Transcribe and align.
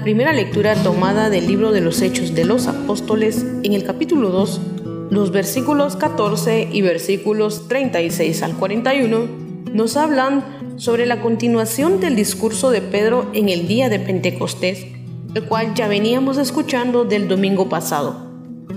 La 0.00 0.04
primera 0.04 0.32
lectura 0.32 0.82
tomada 0.82 1.28
del 1.28 1.46
libro 1.46 1.72
de 1.72 1.82
los 1.82 2.00
Hechos 2.00 2.34
de 2.34 2.46
los 2.46 2.68
Apóstoles 2.68 3.44
en 3.62 3.74
el 3.74 3.84
capítulo 3.84 4.30
2, 4.30 4.60
los 5.10 5.30
versículos 5.30 5.94
14 5.96 6.70
y 6.72 6.80
versículos 6.80 7.68
36 7.68 8.42
al 8.42 8.54
41 8.54 9.28
nos 9.74 9.98
hablan 9.98 10.42
sobre 10.78 11.04
la 11.04 11.20
continuación 11.20 12.00
del 12.00 12.16
discurso 12.16 12.70
de 12.70 12.80
Pedro 12.80 13.28
en 13.34 13.50
el 13.50 13.68
día 13.68 13.90
de 13.90 13.98
Pentecostés, 13.98 14.86
el 15.34 15.44
cual 15.44 15.74
ya 15.74 15.86
veníamos 15.86 16.38
escuchando 16.38 17.04
del 17.04 17.28
domingo 17.28 17.68
pasado. 17.68 18.26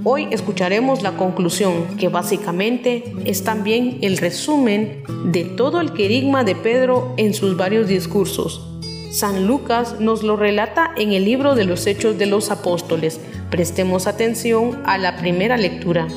Hoy 0.03 0.27
escucharemos 0.29 1.03
la 1.03 1.15
conclusión, 1.15 1.95
que 1.97 2.09
básicamente 2.09 3.15
es 3.23 3.45
también 3.45 3.99
el 4.01 4.17
resumen 4.17 5.03
de 5.31 5.45
todo 5.45 5.79
el 5.79 5.93
querigma 5.93 6.43
de 6.43 6.57
Pedro 6.57 7.13
en 7.15 7.33
sus 7.33 7.55
varios 7.55 7.87
discursos 7.87 8.72
San 9.13 9.45
Lucas 9.45 9.99
nos 9.99 10.23
lo 10.23 10.37
relata 10.37 10.91
en 10.97 11.11
el 11.11 11.23
libro 11.23 11.53
de 11.53 11.65
los 11.65 11.85
Hechos 11.85 12.17
de 12.17 12.25
los 12.25 12.49
Apóstoles. 12.49 13.19
Prestemos 13.51 14.07
atención 14.07 14.81
a 14.85 14.97
la 14.97 15.17
primera 15.17 15.55
lectura. 15.55 16.07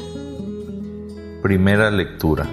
Primera 1.43 1.91
lectura. 1.91 2.47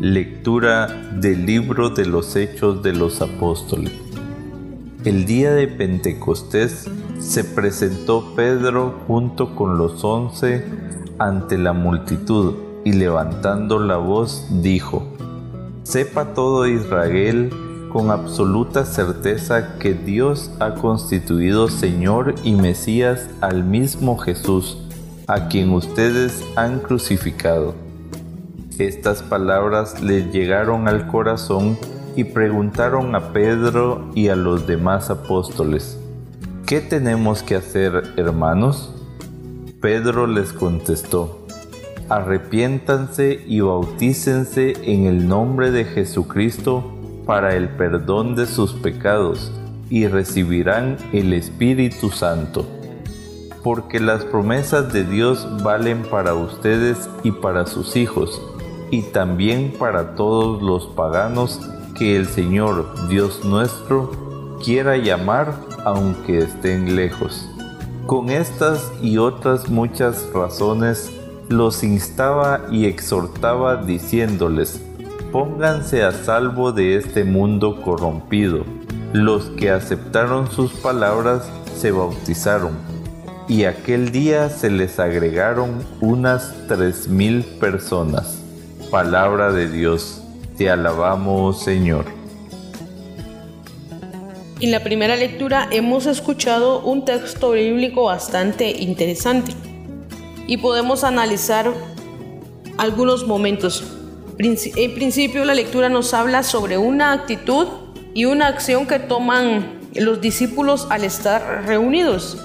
Lectura 0.00 0.86
del 1.16 1.44
libro 1.44 1.90
de 1.90 2.06
los 2.06 2.36
Hechos 2.36 2.84
de 2.84 2.92
los 2.92 3.20
Apóstoles. 3.20 3.90
El 5.04 5.26
día 5.26 5.52
de 5.52 5.66
Pentecostés 5.66 6.88
se 7.18 7.42
presentó 7.42 8.32
Pedro 8.36 9.00
junto 9.08 9.56
con 9.56 9.76
los 9.76 10.04
once 10.04 10.64
ante 11.18 11.58
la 11.58 11.72
multitud 11.72 12.54
y 12.84 12.92
levantando 12.92 13.80
la 13.80 13.96
voz 13.96 14.46
dijo, 14.62 15.02
Sepa 15.82 16.32
todo 16.32 16.68
Israel 16.68 17.50
con 17.94 18.10
absoluta 18.10 18.84
certeza 18.84 19.78
que 19.78 19.94
Dios 19.94 20.50
ha 20.58 20.74
constituido 20.74 21.68
Señor 21.68 22.34
y 22.42 22.56
Mesías 22.56 23.28
al 23.40 23.62
mismo 23.62 24.18
Jesús, 24.18 24.78
a 25.28 25.46
quien 25.46 25.70
ustedes 25.70 26.42
han 26.56 26.80
crucificado. 26.80 27.76
Estas 28.80 29.22
palabras 29.22 30.02
les 30.02 30.32
llegaron 30.32 30.88
al 30.88 31.06
corazón 31.06 31.78
y 32.16 32.24
preguntaron 32.24 33.14
a 33.14 33.32
Pedro 33.32 34.10
y 34.12 34.26
a 34.26 34.34
los 34.34 34.66
demás 34.66 35.08
apóstoles, 35.08 35.96
¿qué 36.66 36.80
tenemos 36.80 37.44
que 37.44 37.54
hacer, 37.54 38.12
hermanos? 38.16 38.92
Pedro 39.80 40.26
les 40.26 40.52
contestó, 40.52 41.46
arrepiéntanse 42.08 43.44
y 43.46 43.60
bautícense 43.60 44.72
en 44.82 45.06
el 45.06 45.28
nombre 45.28 45.70
de 45.70 45.84
Jesucristo 45.84 46.93
para 47.26 47.56
el 47.56 47.68
perdón 47.70 48.34
de 48.36 48.46
sus 48.46 48.72
pecados 48.72 49.52
y 49.90 50.06
recibirán 50.06 50.96
el 51.12 51.32
Espíritu 51.32 52.10
Santo. 52.10 52.66
Porque 53.62 54.00
las 54.00 54.24
promesas 54.24 54.92
de 54.92 55.04
Dios 55.04 55.46
valen 55.62 56.02
para 56.02 56.34
ustedes 56.34 57.08
y 57.22 57.30
para 57.32 57.66
sus 57.66 57.96
hijos, 57.96 58.42
y 58.90 59.02
también 59.02 59.72
para 59.78 60.14
todos 60.14 60.62
los 60.62 60.86
paganos 60.86 61.60
que 61.96 62.16
el 62.16 62.26
Señor 62.26 63.08
Dios 63.08 63.44
nuestro 63.44 64.58
quiera 64.62 64.96
llamar 64.96 65.54
aunque 65.84 66.38
estén 66.38 66.96
lejos. 66.96 67.48
Con 68.06 68.30
estas 68.30 68.92
y 69.00 69.16
otras 69.16 69.70
muchas 69.70 70.28
razones 70.34 71.10
los 71.48 71.82
instaba 71.84 72.62
y 72.70 72.86
exhortaba 72.86 73.76
diciéndoles, 73.76 74.82
pónganse 75.34 76.04
a 76.04 76.12
salvo 76.12 76.70
de 76.70 76.94
este 76.94 77.24
mundo 77.24 77.82
corrompido. 77.82 78.64
Los 79.12 79.46
que 79.58 79.68
aceptaron 79.68 80.48
sus 80.48 80.70
palabras 80.74 81.50
se 81.76 81.90
bautizaron, 81.90 82.78
y 83.48 83.64
aquel 83.64 84.12
día 84.12 84.48
se 84.48 84.70
les 84.70 85.00
agregaron 85.00 85.84
unas 86.00 86.54
tres 86.68 87.08
mil 87.08 87.42
personas. 87.42 88.38
Palabra 88.92 89.50
de 89.50 89.68
Dios, 89.68 90.22
te 90.56 90.70
alabamos 90.70 91.64
Señor. 91.64 92.04
En 94.60 94.70
la 94.70 94.84
primera 94.84 95.16
lectura 95.16 95.66
hemos 95.72 96.06
escuchado 96.06 96.78
un 96.78 97.04
texto 97.04 97.50
bíblico 97.50 98.04
bastante 98.04 98.70
interesante 98.70 99.50
y 100.46 100.58
podemos 100.58 101.02
analizar 101.02 101.72
algunos 102.78 103.26
momentos 103.26 103.82
en 104.38 104.94
principio 104.94 105.44
la 105.44 105.54
lectura 105.54 105.88
nos 105.88 106.12
habla 106.14 106.42
sobre 106.42 106.78
una 106.78 107.12
actitud 107.12 107.68
y 108.14 108.24
una 108.24 108.48
acción 108.48 108.86
que 108.86 108.98
toman 108.98 109.80
los 109.94 110.20
discípulos 110.20 110.86
al 110.90 111.04
estar 111.04 111.64
reunidos. 111.66 112.38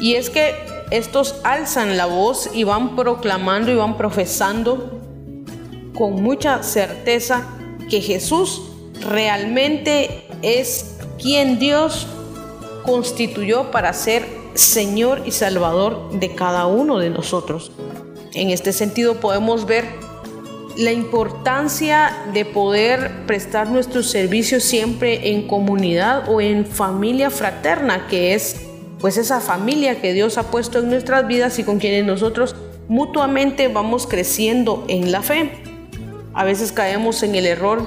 Y 0.00 0.14
es 0.14 0.30
que 0.30 0.54
estos 0.90 1.36
alzan 1.44 1.96
la 1.96 2.06
voz 2.06 2.50
y 2.52 2.64
van 2.64 2.94
proclamando 2.94 3.72
y 3.72 3.76
van 3.76 3.96
profesando 3.96 5.00
con 5.94 6.22
mucha 6.22 6.62
certeza 6.62 7.46
que 7.88 8.00
Jesús 8.00 8.62
realmente 9.00 10.26
es 10.42 10.96
quien 11.20 11.58
Dios 11.58 12.06
constituyó 12.84 13.70
para 13.70 13.92
ser 13.92 14.26
Señor 14.54 15.22
y 15.24 15.30
Salvador 15.30 16.10
de 16.18 16.34
cada 16.34 16.66
uno 16.66 16.98
de 16.98 17.10
nosotros. 17.10 17.72
En 18.34 18.50
este 18.50 18.72
sentido 18.72 19.20
podemos 19.20 19.66
ver 19.66 19.86
la 20.76 20.92
importancia 20.92 22.12
de 22.32 22.44
poder 22.44 23.26
prestar 23.26 23.68
nuestros 23.68 24.10
servicios 24.10 24.64
siempre 24.64 25.30
en 25.30 25.46
comunidad 25.46 26.28
o 26.28 26.40
en 26.40 26.66
familia 26.66 27.30
fraterna, 27.30 28.06
que 28.08 28.34
es 28.34 28.60
pues 28.98 29.16
esa 29.16 29.40
familia 29.40 30.00
que 30.00 30.12
Dios 30.12 30.38
ha 30.38 30.50
puesto 30.50 30.78
en 30.78 30.90
nuestras 30.90 31.26
vidas 31.26 31.58
y 31.58 31.64
con 31.64 31.78
quienes 31.78 32.04
nosotros 32.04 32.56
mutuamente 32.88 33.68
vamos 33.68 34.06
creciendo 34.06 34.84
en 34.88 35.12
la 35.12 35.22
fe. 35.22 35.50
A 36.32 36.44
veces 36.44 36.72
caemos 36.72 37.22
en 37.22 37.34
el 37.34 37.46
error 37.46 37.86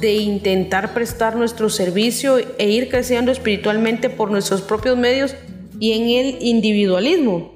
de 0.00 0.14
intentar 0.14 0.92
prestar 0.92 1.36
nuestro 1.36 1.70
servicio 1.70 2.38
e 2.58 2.68
ir 2.68 2.88
creciendo 2.88 3.32
espiritualmente 3.32 4.10
por 4.10 4.30
nuestros 4.30 4.60
propios 4.62 4.96
medios 4.96 5.34
y 5.78 5.92
en 5.92 6.26
el 6.26 6.42
individualismo. 6.42 7.52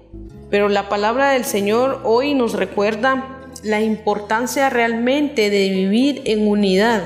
Pero 0.51 0.69
la 0.69 0.89
palabra 0.89 1.31
del 1.31 1.45
Señor 1.45 2.01
hoy 2.05 2.35
nos 2.35 2.53
recuerda 2.53 3.44
la 3.65 3.81
importancia 3.81 4.69
realmente 4.69 5.51
de 5.51 5.71
vivir 5.71 6.23
en 6.27 6.47
unidad, 6.47 7.03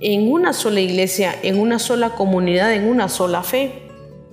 en 0.00 0.30
una 0.30 0.52
sola 0.52 0.80
iglesia, 0.80 1.34
en 1.42 1.58
una 1.58 1.78
sola 1.78 2.10
comunidad, 2.10 2.72
en 2.74 2.86
una 2.86 3.08
sola 3.08 3.42
fe. 3.42 3.82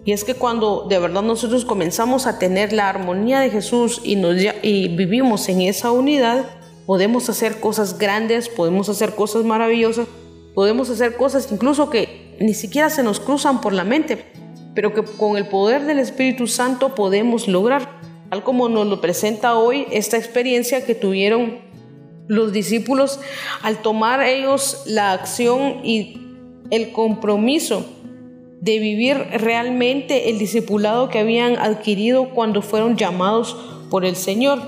Y 0.06 0.12
es 0.12 0.26
que 0.26 0.36
cuando 0.36 0.86
de 0.90 1.00
verdad 1.00 1.22
nosotros 1.22 1.64
comenzamos 1.64 2.28
a 2.28 2.38
tener 2.38 2.74
la 2.74 2.90
armonía 2.90 3.40
de 3.40 3.50
Jesús 3.50 4.02
y, 4.04 4.18
nos, 4.18 4.36
y 4.62 4.90
vivimos 4.90 5.48
en 5.48 5.62
esa 5.62 5.92
unidad, 5.92 6.46
podemos 6.86 7.30
hacer 7.30 7.62
cosas 7.62 7.98
grandes, 7.98 8.50
podemos 8.50 8.90
hacer 8.90 9.16
cosas 9.16 9.46
maravillosas, 9.46 10.08
podemos 10.54 10.90
hacer 10.90 11.16
cosas 11.16 11.50
incluso 11.50 11.90
que 11.90 12.36
ni 12.42 12.54
siquiera 12.54 12.90
se 12.90 13.04
nos 13.04 13.22
cruzan 13.22 13.62
por 13.62 13.72
la 13.72 13.86
mente, 13.86 14.26
pero 14.76 14.94
que 14.94 15.04
con 15.04 15.38
el 15.38 15.48
poder 15.48 15.86
del 15.86 16.00
Espíritu 16.00 16.48
Santo 16.48 16.94
podemos 16.94 17.48
lograr 17.48 18.03
tal 18.34 18.44
como 18.44 18.68
nos 18.68 18.88
lo 18.88 19.00
presenta 19.00 19.58
hoy 19.60 19.86
esta 19.92 20.18
experiencia 20.18 20.88
que 20.88 20.96
tuvieron 20.96 21.60
los 22.28 22.52
discípulos 22.52 23.20
al 23.62 23.84
tomar 23.84 24.24
ellos 24.24 24.82
la 24.88 25.12
acción 25.12 25.86
y 25.86 26.20
el 26.72 26.92
compromiso 26.94 27.86
de 28.60 28.80
vivir 28.80 29.18
realmente 29.34 30.32
el 30.32 30.40
discipulado 30.40 31.10
que 31.10 31.20
habían 31.20 31.58
adquirido 31.58 32.30
cuando 32.30 32.64
fueron 32.64 32.98
llamados 32.98 33.56
por 33.92 34.04
el 34.04 34.16
Señor. 34.16 34.60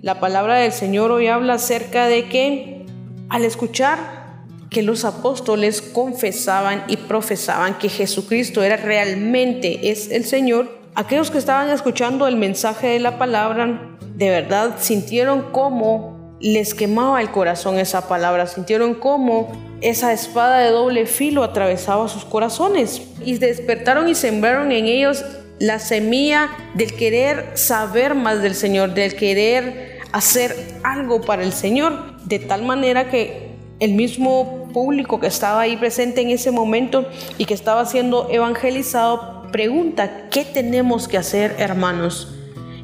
La 0.00 0.20
palabra 0.20 0.54
del 0.54 0.70
Señor 0.70 1.10
hoy 1.10 1.26
habla 1.26 1.54
acerca 1.54 2.06
de 2.06 2.28
que 2.28 2.86
al 3.30 3.44
escuchar 3.44 4.44
que 4.70 4.84
los 4.84 5.04
apóstoles 5.04 5.82
confesaban 5.82 6.84
y 6.86 6.98
profesaban 6.98 7.78
que 7.78 7.88
Jesucristo 7.88 8.62
era 8.62 8.76
realmente 8.76 9.90
es 9.90 10.12
el 10.12 10.24
Señor, 10.24 10.75
aquellos 10.96 11.30
que 11.30 11.38
estaban 11.38 11.70
escuchando 11.70 12.26
el 12.26 12.36
mensaje 12.36 12.88
de 12.88 13.00
la 13.00 13.18
palabra 13.18 13.96
de 14.16 14.30
verdad 14.30 14.76
sintieron 14.78 15.52
cómo 15.52 16.36
les 16.40 16.74
quemaba 16.74 17.20
el 17.20 17.30
corazón 17.30 17.78
esa 17.78 18.08
palabra, 18.08 18.46
sintieron 18.46 18.94
cómo 18.94 19.52
esa 19.82 20.12
espada 20.12 20.58
de 20.58 20.70
doble 20.70 21.06
filo 21.06 21.42
atravesaba 21.42 22.08
sus 22.08 22.24
corazones 22.24 23.02
y 23.24 23.36
despertaron 23.38 24.08
y 24.08 24.14
sembraron 24.14 24.72
en 24.72 24.86
ellos 24.86 25.24
la 25.58 25.78
semilla 25.78 26.48
del 26.74 26.94
querer 26.94 27.52
saber 27.54 28.14
más 28.14 28.42
del 28.42 28.54
Señor, 28.54 28.94
del 28.94 29.16
querer 29.16 30.00
hacer 30.12 30.56
algo 30.82 31.20
para 31.20 31.42
el 31.42 31.52
Señor, 31.52 32.16
de 32.24 32.38
tal 32.38 32.62
manera 32.62 33.10
que 33.10 33.50
el 33.80 33.92
mismo 33.92 34.70
público 34.72 35.20
que 35.20 35.26
estaba 35.26 35.62
ahí 35.62 35.76
presente 35.76 36.22
en 36.22 36.30
ese 36.30 36.50
momento 36.50 37.06
y 37.38 37.44
que 37.44 37.54
estaba 37.54 37.84
siendo 37.84 38.28
evangelizado 38.30 39.35
pregunta, 39.50 40.28
¿qué 40.30 40.44
tenemos 40.44 41.08
que 41.08 41.18
hacer 41.18 41.54
hermanos? 41.58 42.34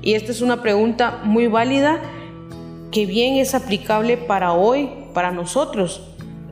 Y 0.03 0.14
esta 0.14 0.32
es 0.32 0.41
una 0.41 0.62
pregunta 0.62 1.20
muy 1.25 1.47
válida 1.47 2.00
que 2.91 3.06
bien 3.06 3.37
es 3.37 3.55
aplicable 3.55 4.17
para 4.17 4.53
hoy, 4.53 4.91
para 5.14 5.31
nosotros, 5.31 6.03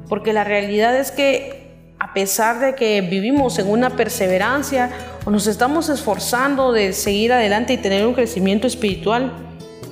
porque 0.09 0.33
la 0.33 0.45
realidad 0.45 0.97
es 0.97 1.11
que 1.11 1.61
a 1.99 2.15
pesar 2.15 2.61
de 2.61 2.75
que 2.75 3.01
vivimos 3.03 3.59
en 3.59 3.69
una 3.69 3.91
perseverancia 3.91 4.91
o 5.25 5.31
nos 5.31 5.47
estamos 5.47 5.89
esforzando 5.89 6.73
de 6.73 6.93
seguir 6.93 7.33
adelante 7.33 7.75
y 7.75 7.77
tener 7.77 8.07
un 8.07 8.15
crecimiento 8.15 8.67
espiritual, 8.67 9.33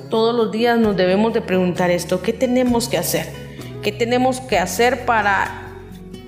todos 0.09 0.35
los 0.35 0.51
días 0.51 0.79
nos 0.79 0.97
debemos 0.97 1.33
de 1.33 1.41
preguntar 1.41 1.91
esto, 1.91 2.21
¿qué 2.21 2.33
tenemos 2.33 2.89
que 2.89 2.97
hacer? 2.97 3.27
¿Qué 3.83 3.91
tenemos 3.91 4.41
que 4.41 4.57
hacer 4.57 5.05
para 5.05 5.67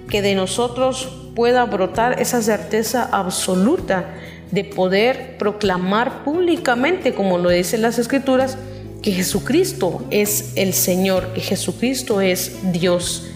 que 0.08 0.22
de 0.22 0.36
nosotros 0.36 1.21
pueda 1.36 1.66
brotar 1.66 2.20
esa 2.20 2.42
certeza 2.42 3.08
absoluta 3.12 4.14
de 4.52 4.64
poder 4.64 5.38
proclamar 5.38 6.24
públicamente, 6.24 7.14
como 7.14 7.38
lo 7.38 7.50
dicen 7.50 7.82
las 7.82 8.00
escrituras, 8.00 8.58
que 9.02 9.12
Jesucristo 9.14 10.04
es 10.12 10.54
el 10.56 10.74
Señor, 10.74 11.34
que 11.34 11.42
Jesucristo 11.42 12.22
es 12.22 12.72
Dios. 12.72 13.28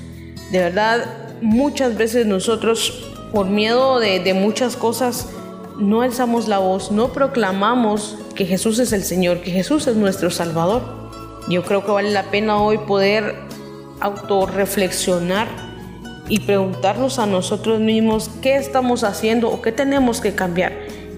De 0.51 0.59
verdad, 0.59 1.05
muchas 1.41 1.97
veces 1.97 2.25
nosotros, 2.25 3.11
por 3.31 3.47
miedo 3.47 3.99
de, 3.99 4.19
de 4.19 4.33
muchas 4.33 4.75
cosas, 4.75 5.29
no 5.79 6.01
alzamos 6.01 6.47
la 6.47 6.59
voz, 6.59 6.91
no 6.91 7.13
proclamamos 7.13 8.17
que 8.35 8.45
Jesús 8.45 8.79
es 8.79 8.93
el 8.93 9.03
Señor, 9.03 9.41
que 9.41 9.51
Jesús 9.51 9.87
es 9.87 9.95
nuestro 9.95 10.29
Salvador. 10.29 10.83
Yo 11.49 11.63
creo 11.63 11.85
que 11.85 11.91
vale 11.91 12.11
la 12.11 12.23
pena 12.23 12.57
hoy 12.61 12.77
poder 12.79 13.35
autorreflexionar 13.99 15.64
y 16.27 16.39
preguntarnos 16.39 17.19
a 17.19 17.25
nosotros 17.25 17.79
mismos 17.79 18.29
qué 18.41 18.55
estamos 18.55 19.03
haciendo 19.03 19.49
o 19.49 19.61
qué 19.61 19.71
tenemos 19.71 20.21
que 20.21 20.33
cambiar, 20.33 20.73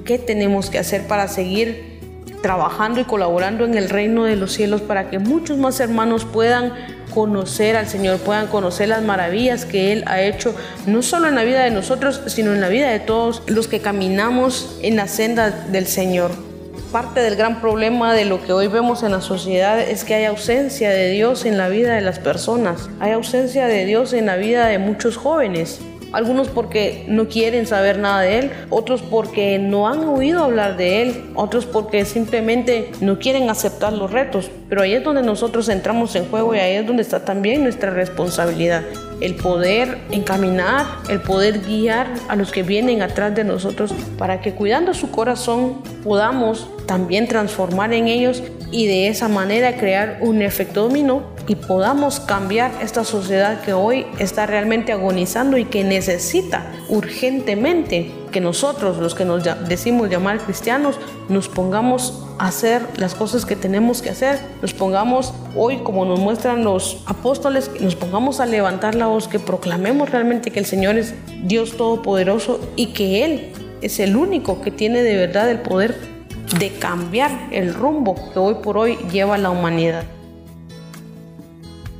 qué 0.06 0.18
tenemos 0.20 0.70
que 0.70 0.80
hacer 0.80 1.08
para 1.08 1.28
seguir 1.28 1.98
trabajando 2.42 3.00
y 3.00 3.04
colaborando 3.04 3.66
en 3.66 3.76
el 3.76 3.90
reino 3.90 4.26
de 4.26 4.36
los 4.36 4.54
cielos 4.54 4.82
para 4.82 5.10
que 5.10 5.20
muchos 5.20 5.58
más 5.58 5.80
hermanos 5.80 6.26
puedan 6.26 6.74
conocer 7.14 7.76
al 7.76 7.88
Señor, 7.88 8.20
puedan 8.20 8.48
conocer 8.48 8.90
las 8.90 9.04
maravillas 9.04 9.66
que 9.66 9.92
Él 9.92 10.04
ha 10.08 10.22
hecho, 10.22 10.54
no 10.86 11.02
solo 11.02 11.28
en 11.28 11.36
la 11.36 11.44
vida 11.44 11.64
de 11.64 11.72
nosotros, 11.72 12.22
sino 12.28 12.54
en 12.54 12.62
la 12.62 12.70
vida 12.70 12.90
de 12.90 13.00
todos 13.00 13.42
los 13.48 13.68
que 13.68 13.80
caminamos 13.80 14.78
en 14.82 14.98
la 14.98 15.08
senda 15.08 15.50
del 15.50 15.88
Señor. 15.88 16.47
Parte 16.92 17.20
del 17.20 17.36
gran 17.36 17.60
problema 17.60 18.14
de 18.14 18.26
lo 18.26 18.42
que 18.42 18.54
hoy 18.54 18.68
vemos 18.68 19.04
en 19.04 19.12
la 19.12 19.22
sociedad 19.22 19.80
es 19.80 20.04
que 20.04 20.16
hay 20.16 20.26
ausencia 20.26 20.90
de 20.90 21.10
Dios 21.10 21.46
en 21.46 21.58
la 21.58 21.70
vida 21.70 21.94
de 21.94 22.02
las 22.02 22.20
personas, 22.20 22.90
hay 23.00 23.12
ausencia 23.12 23.68
de 23.68 23.86
Dios 23.86 24.14
en 24.14 24.26
la 24.26 24.38
vida 24.38 24.68
de 24.68 24.80
muchos 24.80 25.18
jóvenes. 25.18 25.82
Algunos 26.14 26.48
porque 26.48 27.04
no 27.10 27.28
quieren 27.28 27.68
saber 27.68 28.00
nada 28.00 28.22
de 28.22 28.40
Él, 28.40 28.52
otros 28.70 29.02
porque 29.02 29.60
no 29.60 29.90
han 29.90 30.00
oído 30.06 30.44
hablar 30.44 30.78
de 30.78 31.02
Él, 31.02 31.26
otros 31.36 31.66
porque 31.66 32.06
simplemente 32.06 32.92
no 33.02 33.20
quieren 33.20 33.50
aceptar 33.50 33.92
los 33.92 34.12
retos. 34.12 34.50
Pero 34.70 34.84
ahí 34.84 34.94
es 34.94 35.04
donde 35.04 35.22
nosotros 35.22 35.68
entramos 35.68 36.16
en 36.16 36.30
juego 36.30 36.56
y 36.56 36.60
ahí 36.60 36.76
es 36.76 36.88
donde 36.88 37.02
está 37.02 37.26
también 37.26 37.64
nuestra 37.64 37.92
responsabilidad. 37.92 38.84
El 39.20 39.36
poder 39.36 39.98
encaminar, 40.12 40.86
el 41.10 41.22
poder 41.22 41.62
guiar 41.62 42.08
a 42.28 42.36
los 42.36 42.52
que 42.52 42.64
vienen 42.64 43.02
atrás 43.02 43.34
de 43.34 43.44
nosotros 43.44 43.94
para 44.18 44.42
que 44.42 44.54
cuidando 44.54 44.94
su 44.94 45.10
corazón 45.10 45.82
podamos 46.04 46.70
también 46.86 47.28
transformar 47.28 47.94
en 47.94 48.08
ellos 48.08 48.44
y 48.72 48.88
de 48.88 49.08
esa 49.08 49.28
manera 49.28 49.78
crear 49.78 50.18
un 50.22 50.42
efecto 50.42 50.84
dominó 50.84 51.24
y 51.48 51.56
podamos 51.56 52.20
cambiar 52.20 52.72
esta 52.82 53.06
sociedad 53.06 53.62
que 53.62 53.72
hoy 53.72 54.06
está 54.20 54.46
realmente 54.46 54.92
agonizando 54.92 55.58
y 55.58 55.66
que 55.66 55.84
necesita 55.84 56.66
urgentemente 56.90 58.12
que 58.32 58.42
nosotros, 58.42 58.98
los 58.98 59.16
que 59.16 59.24
nos 59.24 59.44
decimos 59.68 60.10
llamar 60.10 60.40
cristianos, 60.40 61.00
nos 61.30 61.48
pongamos 61.48 62.26
a 62.38 62.48
hacer 62.48 62.82
las 62.98 63.16
cosas 63.16 63.46
que 63.46 63.56
tenemos 63.56 64.02
que 64.02 64.10
hacer, 64.10 64.40
nos 64.62 64.74
pongamos 64.74 65.34
hoy, 65.56 65.78
como 65.78 66.04
nos 66.04 66.20
muestran 66.20 66.66
los 66.66 67.02
apóstoles, 67.06 67.72
nos 67.80 67.96
pongamos 67.96 68.42
a 68.42 68.46
levantar 68.46 68.96
la 68.96 69.08
voz, 69.08 69.30
que 69.30 69.40
proclamemos 69.40 70.10
realmente 70.10 70.52
que 70.52 70.60
el 70.60 70.66
Señor 70.66 70.98
es 70.98 71.14
Dios 71.44 71.78
Todopoderoso 71.78 72.60
y 72.76 72.88
que 72.88 73.24
Él 73.24 73.54
es 73.82 74.00
el 74.00 74.18
único 74.18 74.62
que 74.62 74.72
tiene 74.72 75.04
de 75.04 75.16
verdad 75.16 75.50
el 75.50 75.62
poder 75.62 76.17
de 76.60 76.72
cambiar 76.80 77.50
el 77.52 77.74
rumbo 77.74 78.16
que 78.34 78.40
hoy 78.40 78.56
por 78.64 78.78
hoy 78.78 78.98
lleva 79.12 79.38
la 79.38 79.50
humanidad. 79.50 80.04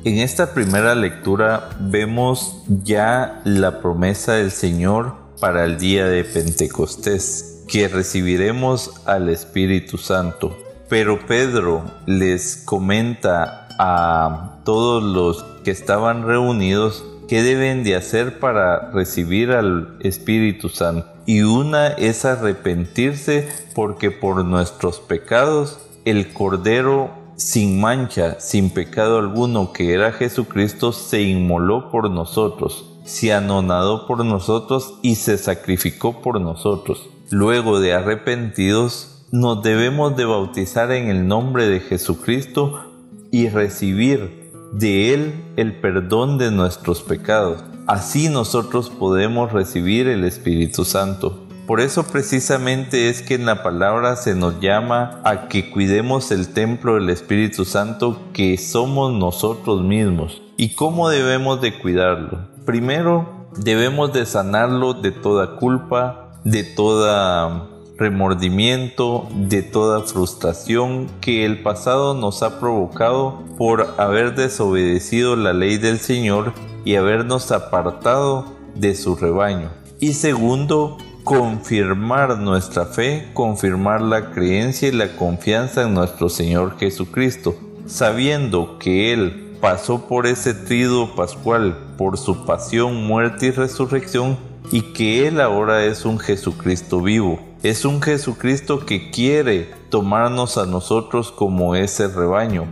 En 0.04 0.18
esta 0.18 0.54
primera 0.54 0.94
lectura 0.94 1.70
vemos 1.80 2.62
ya 2.84 3.40
la 3.44 3.80
promesa 3.80 4.34
del 4.34 4.50
Señor 4.50 5.14
para 5.40 5.64
el 5.64 5.78
día 5.78 6.06
de 6.06 6.24
Pentecostés, 6.24 7.64
que 7.68 7.88
recibiremos 7.88 9.02
al 9.06 9.28
Espíritu 9.28 9.98
Santo. 9.98 10.56
Pero 10.88 11.26
Pedro 11.26 11.84
les 12.06 12.56
comenta 12.64 13.68
a 13.78 14.60
todos 14.64 15.02
los 15.02 15.44
que 15.62 15.70
estaban 15.70 16.26
reunidos 16.26 17.04
qué 17.28 17.42
deben 17.42 17.84
de 17.84 17.94
hacer 17.94 18.38
para 18.38 18.90
recibir 18.90 19.50
al 19.52 19.98
Espíritu 20.00 20.70
Santo. 20.70 21.17
Y 21.28 21.42
una 21.42 21.88
es 21.88 22.24
arrepentirse 22.24 23.46
porque 23.74 24.10
por 24.10 24.42
nuestros 24.46 24.98
pecados 24.98 25.78
el 26.06 26.32
Cordero 26.32 27.10
sin 27.36 27.82
mancha, 27.82 28.40
sin 28.40 28.70
pecado 28.70 29.18
alguno, 29.18 29.74
que 29.74 29.92
era 29.92 30.12
Jesucristo, 30.12 30.90
se 30.92 31.20
inmoló 31.20 31.90
por 31.90 32.10
nosotros, 32.10 32.98
se 33.04 33.34
anonadó 33.34 34.06
por 34.06 34.24
nosotros 34.24 34.94
y 35.02 35.16
se 35.16 35.36
sacrificó 35.36 36.22
por 36.22 36.40
nosotros. 36.40 37.10
Luego 37.28 37.78
de 37.78 37.92
arrepentidos, 37.92 39.26
nos 39.30 39.62
debemos 39.62 40.16
de 40.16 40.24
bautizar 40.24 40.92
en 40.92 41.10
el 41.10 41.28
nombre 41.28 41.68
de 41.68 41.80
Jesucristo 41.80 42.86
y 43.30 43.50
recibir 43.50 44.50
de 44.72 45.12
Él 45.12 45.44
el 45.56 45.78
perdón 45.78 46.38
de 46.38 46.50
nuestros 46.50 47.02
pecados. 47.02 47.62
Así 47.88 48.28
nosotros 48.28 48.90
podemos 48.90 49.50
recibir 49.50 50.08
el 50.08 50.24
Espíritu 50.24 50.84
Santo. 50.84 51.46
Por 51.66 51.80
eso 51.80 52.04
precisamente 52.04 53.08
es 53.08 53.22
que 53.22 53.34
en 53.34 53.46
la 53.46 53.62
palabra 53.62 54.16
se 54.16 54.34
nos 54.34 54.60
llama 54.60 55.22
a 55.24 55.48
que 55.48 55.70
cuidemos 55.70 56.30
el 56.30 56.52
templo 56.52 56.96
del 56.96 57.08
Espíritu 57.08 57.64
Santo 57.64 58.20
que 58.34 58.58
somos 58.58 59.14
nosotros 59.14 59.82
mismos. 59.84 60.42
¿Y 60.58 60.74
cómo 60.74 61.08
debemos 61.08 61.62
de 61.62 61.78
cuidarlo? 61.78 62.48
Primero, 62.66 63.48
debemos 63.56 64.12
de 64.12 64.26
sanarlo 64.26 64.92
de 64.92 65.10
toda 65.10 65.56
culpa, 65.56 66.32
de 66.44 66.64
toda 66.64 67.68
remordimiento, 67.96 69.28
de 69.34 69.62
toda 69.62 70.02
frustración 70.02 71.06
que 71.22 71.46
el 71.46 71.62
pasado 71.62 72.12
nos 72.12 72.42
ha 72.42 72.60
provocado 72.60 73.42
por 73.56 73.94
haber 73.96 74.34
desobedecido 74.34 75.36
la 75.36 75.54
ley 75.54 75.78
del 75.78 75.98
Señor 76.00 76.52
y 76.84 76.96
habernos 76.96 77.52
apartado 77.52 78.46
de 78.74 78.94
su 78.94 79.16
rebaño. 79.16 79.70
Y 80.00 80.12
segundo, 80.12 80.96
confirmar 81.24 82.38
nuestra 82.38 82.86
fe, 82.86 83.28
confirmar 83.34 84.00
la 84.00 84.30
creencia 84.30 84.88
y 84.88 84.92
la 84.92 85.16
confianza 85.16 85.82
en 85.82 85.94
nuestro 85.94 86.28
Señor 86.28 86.78
Jesucristo, 86.78 87.54
sabiendo 87.86 88.78
que 88.78 89.12
Él 89.12 89.56
pasó 89.60 90.06
por 90.06 90.26
ese 90.26 90.54
trido 90.54 91.14
pascual, 91.14 91.76
por 91.98 92.16
su 92.16 92.46
pasión, 92.46 93.06
muerte 93.06 93.46
y 93.46 93.50
resurrección, 93.50 94.38
y 94.70 94.82
que 94.92 95.26
Él 95.26 95.40
ahora 95.40 95.84
es 95.84 96.04
un 96.04 96.18
Jesucristo 96.18 97.00
vivo. 97.00 97.40
Es 97.62 97.84
un 97.84 98.00
Jesucristo 98.00 98.86
que 98.86 99.10
quiere 99.10 99.70
tomarnos 99.90 100.58
a 100.58 100.66
nosotros 100.66 101.32
como 101.32 101.74
ese 101.74 102.06
rebaño. 102.06 102.66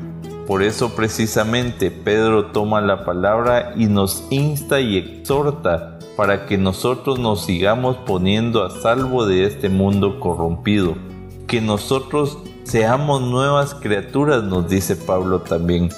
Por 0.46 0.62
eso 0.62 0.94
precisamente 0.94 1.90
Pedro 1.90 2.46
toma 2.46 2.80
la 2.80 3.04
palabra 3.04 3.72
y 3.76 3.86
nos 3.86 4.24
insta 4.30 4.80
y 4.80 4.96
exhorta 4.96 5.98
para 6.16 6.46
que 6.46 6.56
nosotros 6.56 7.18
nos 7.18 7.44
sigamos 7.44 7.96
poniendo 8.06 8.64
a 8.64 8.70
salvo 8.70 9.26
de 9.26 9.44
este 9.44 9.68
mundo 9.68 10.20
corrompido, 10.20 10.94
que 11.46 11.60
nosotros 11.60 12.38
Seamos 12.66 13.22
nuevas 13.22 13.74
criaturas, 13.74 14.42
nos 14.42 14.68
dice 14.68 14.96
Pablo 14.96 15.38
también. 15.38 15.90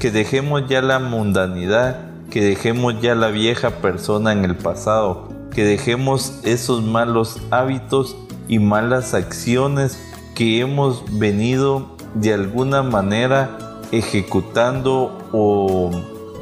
Que 0.00 0.10
dejemos 0.10 0.68
ya 0.68 0.82
la 0.82 0.98
mundanidad, 0.98 2.00
que 2.32 2.40
dejemos 2.40 3.00
ya 3.00 3.14
la 3.14 3.28
vieja 3.28 3.70
persona 3.70 4.32
en 4.32 4.44
el 4.44 4.56
pasado, 4.56 5.28
que 5.54 5.62
dejemos 5.62 6.40
esos 6.42 6.82
malos 6.82 7.40
hábitos 7.52 8.16
y 8.48 8.58
malas 8.58 9.14
acciones 9.14 10.00
que 10.34 10.58
hemos 10.58 11.04
venido 11.16 11.96
de 12.14 12.34
alguna 12.34 12.82
manera 12.82 13.56
ejecutando 13.92 15.18
o 15.32 15.90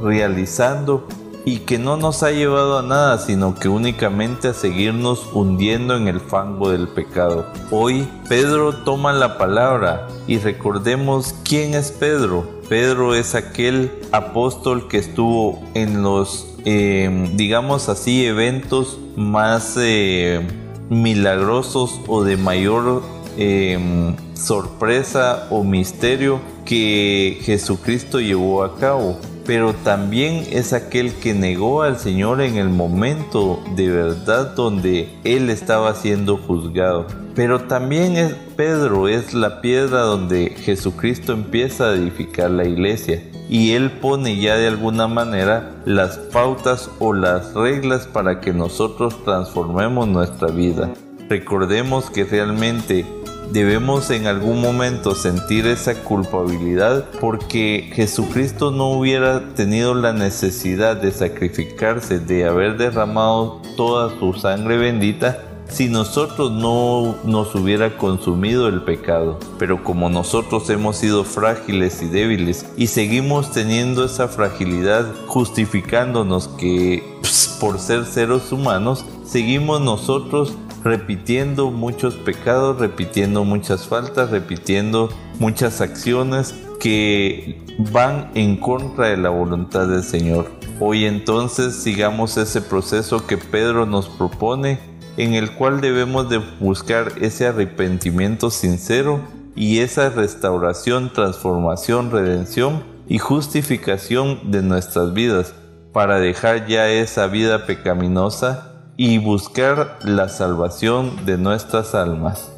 realizando 0.03 1.07
y 1.45 1.59
que 1.61 1.79
no 1.79 1.97
nos 1.97 2.23
ha 2.23 2.31
llevado 2.31 2.79
a 2.79 2.83
nada, 2.83 3.19
sino 3.19 3.55
que 3.55 3.69
únicamente 3.69 4.49
a 4.49 4.55
seguirnos 4.55 5.29
hundiendo 5.33 5.97
en 5.97 6.09
el 6.09 6.21
fango 6.21 6.71
del 6.71 6.89
pecado. 6.89 7.47
Hoy 7.71 8.09
Pedro 8.29 8.85
toma 8.85 9.13
la 9.13 9.37
palabra 9.37 10.09
y 10.27 10.39
recordemos 10.39 11.35
quién 11.45 11.75
es 11.75 11.93
Pedro. 11.93 12.47
Pedro 12.69 13.15
es 13.15 13.35
aquel 13.35 13.93
apóstol 14.11 14.89
que 14.89 14.99
estuvo 14.99 15.63
en 15.75 16.03
los, 16.03 16.47
eh, 16.65 17.31
digamos 17.35 17.91
así, 17.91 18.25
eventos 18.25 18.99
más 19.17 19.77
eh, 19.79 20.41
milagrosos 20.89 22.01
o 22.07 22.25
de 22.25 22.39
mayor 22.39 23.03
eh, 23.37 24.15
sorpresa 24.33 25.47
o 25.51 25.63
misterio 25.63 26.41
que 26.64 27.38
Jesucristo 27.42 28.21
llevó 28.21 28.62
a 28.64 28.76
cabo 28.76 29.18
pero 29.47 29.75
también 29.75 30.47
es 30.50 30.73
aquel 30.73 31.12
que 31.12 31.35
negó 31.35 31.83
al 31.83 31.99
Señor 31.99 32.40
en 32.40 32.56
el 32.56 32.68
momento 32.68 33.62
de 33.76 33.90
verdad 33.90 34.54
donde 34.54 35.09
Él 35.25 35.50
estaba 35.50 35.94
siendo 35.94 36.37
juzgado. 36.37 37.06
Pero 37.35 37.62
también 37.62 38.16
es 38.16 38.33
Pedro 38.56 39.09
es 39.09 39.35
la 39.35 39.61
piedra 39.61 40.00
donde 40.00 40.50
Jesucristo 40.50 41.33
empieza 41.33 41.90
a 41.90 41.94
edificar 41.94 42.50
la 42.50 42.64
iglesia 42.64 43.23
y 43.49 43.73
Él 43.73 43.90
pone 43.90 44.40
ya 44.40 44.56
de 44.56 44.68
alguna 44.68 45.09
manera 45.09 45.75
las 45.85 46.16
pautas 46.16 46.90
o 46.99 47.12
las 47.12 47.52
reglas 47.54 48.06
para 48.06 48.40
que 48.40 48.52
nosotros 48.52 49.23
transformemos 49.25 50.09
nuestra 50.09 50.49
vida. 50.49 50.94
Recordemos 51.28 52.11
que 52.11 52.25
realmente 52.25 53.04
debemos 53.53 54.11
en 54.11 54.27
algún 54.27 54.61
momento 54.61 55.15
sentir 55.15 55.67
esa 55.67 56.03
culpabilidad 56.03 57.05
porque 57.21 57.91
Jesucristo 57.95 58.71
no 58.71 58.91
hubiera 58.91 59.55
tenido 59.55 59.95
la 59.95 60.13
necesidad 60.13 60.97
de 60.97 61.13
sacrificarse, 61.13 62.19
de 62.19 62.47
haber 62.47 62.77
derramado 62.77 63.61
toda 63.77 64.17
su 64.19 64.33
sangre 64.35 64.77
bendita 64.77 65.45
si 65.69 65.89
nosotros 65.89 66.53
no 66.53 67.17
nos 67.25 67.55
hubiera 67.55 67.97
consumido 67.97 68.69
el 68.69 68.83
pecado. 68.83 69.39
Pero 69.59 69.83
como 69.83 70.09
nosotros 70.11 70.69
hemos 70.71 70.97
sido 70.97 71.25
frágiles 71.25 72.03
y 72.03 72.07
débiles 72.07 72.67
y 72.77 72.89
seguimos 72.89 73.53
teniendo 73.53 74.05
esa 74.05 74.29
fragilidad 74.29 75.07
justificándonos 75.27 76.49
que 76.49 77.19
pues, 77.21 77.57
por 77.61 77.79
ser 77.79 78.05
seres 78.05 78.53
humanos, 78.53 79.05
seguimos 79.25 79.81
nosotros 79.81 80.55
repitiendo 80.85 81.71
muchos 81.71 82.14
pecados, 82.14 82.79
repitiendo 82.79 83.43
muchas 83.43 83.87
faltas, 83.87 84.31
repitiendo 84.31 85.09
muchas 85.38 85.81
acciones 85.81 86.55
que 86.79 87.62
van 87.91 88.31
en 88.35 88.57
contra 88.59 89.09
de 89.09 89.17
la 89.17 89.31
voluntad 89.31 89.88
del 89.88 90.05
Señor. 90.05 90.50
Hoy 90.79 91.07
entonces 91.07 91.75
sigamos 91.75 92.37
ese 92.37 92.61
proceso 92.61 93.26
que 93.26 93.38
Pedro 93.38 93.87
nos 93.87 94.09
propone, 94.09 94.79
en 95.17 95.33
el 95.33 95.53
cual 95.53 95.81
debemos 95.81 96.29
de 96.29 96.38
buscar 96.61 97.12
ese 97.21 97.47
arrepentimiento 97.47 98.50
sincero 98.50 99.21
y 99.57 99.79
esa 99.79 100.11
restauración, 100.11 101.12
transformación, 101.12 102.11
redención 102.11 102.83
y 103.09 103.19
justificación 103.19 104.50
de 104.50 104.62
nuestras 104.62 105.14
vidas 105.14 105.55
para 105.93 106.19
dejar 106.19 106.67
ya 106.67 106.88
esa 106.91 107.29
vida 107.29 107.67
pecaminosa 107.67 108.74
y 108.97 109.19
buscar 109.19 109.99
la 110.03 110.29
salvación 110.29 111.25
de 111.27 111.39
nuestras 111.39 111.95
almas. 111.95 112.51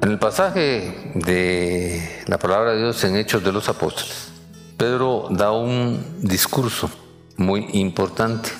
En 0.00 0.10
el 0.10 0.18
pasaje 0.18 1.12
de 1.14 2.24
la 2.26 2.38
palabra 2.38 2.72
de 2.72 2.78
Dios 2.78 3.04
en 3.04 3.16
Hechos 3.16 3.44
de 3.44 3.52
los 3.52 3.68
Apóstoles, 3.68 4.32
Pedro 4.76 5.28
da 5.30 5.52
un 5.52 6.02
discurso 6.22 6.90
muy 7.36 7.68
importante, 7.72 8.50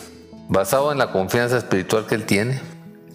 basado 0.48 0.92
en 0.92 0.98
la 0.98 1.10
confianza 1.10 1.58
espiritual 1.58 2.06
que 2.06 2.14
él 2.14 2.26
tiene, 2.26 2.60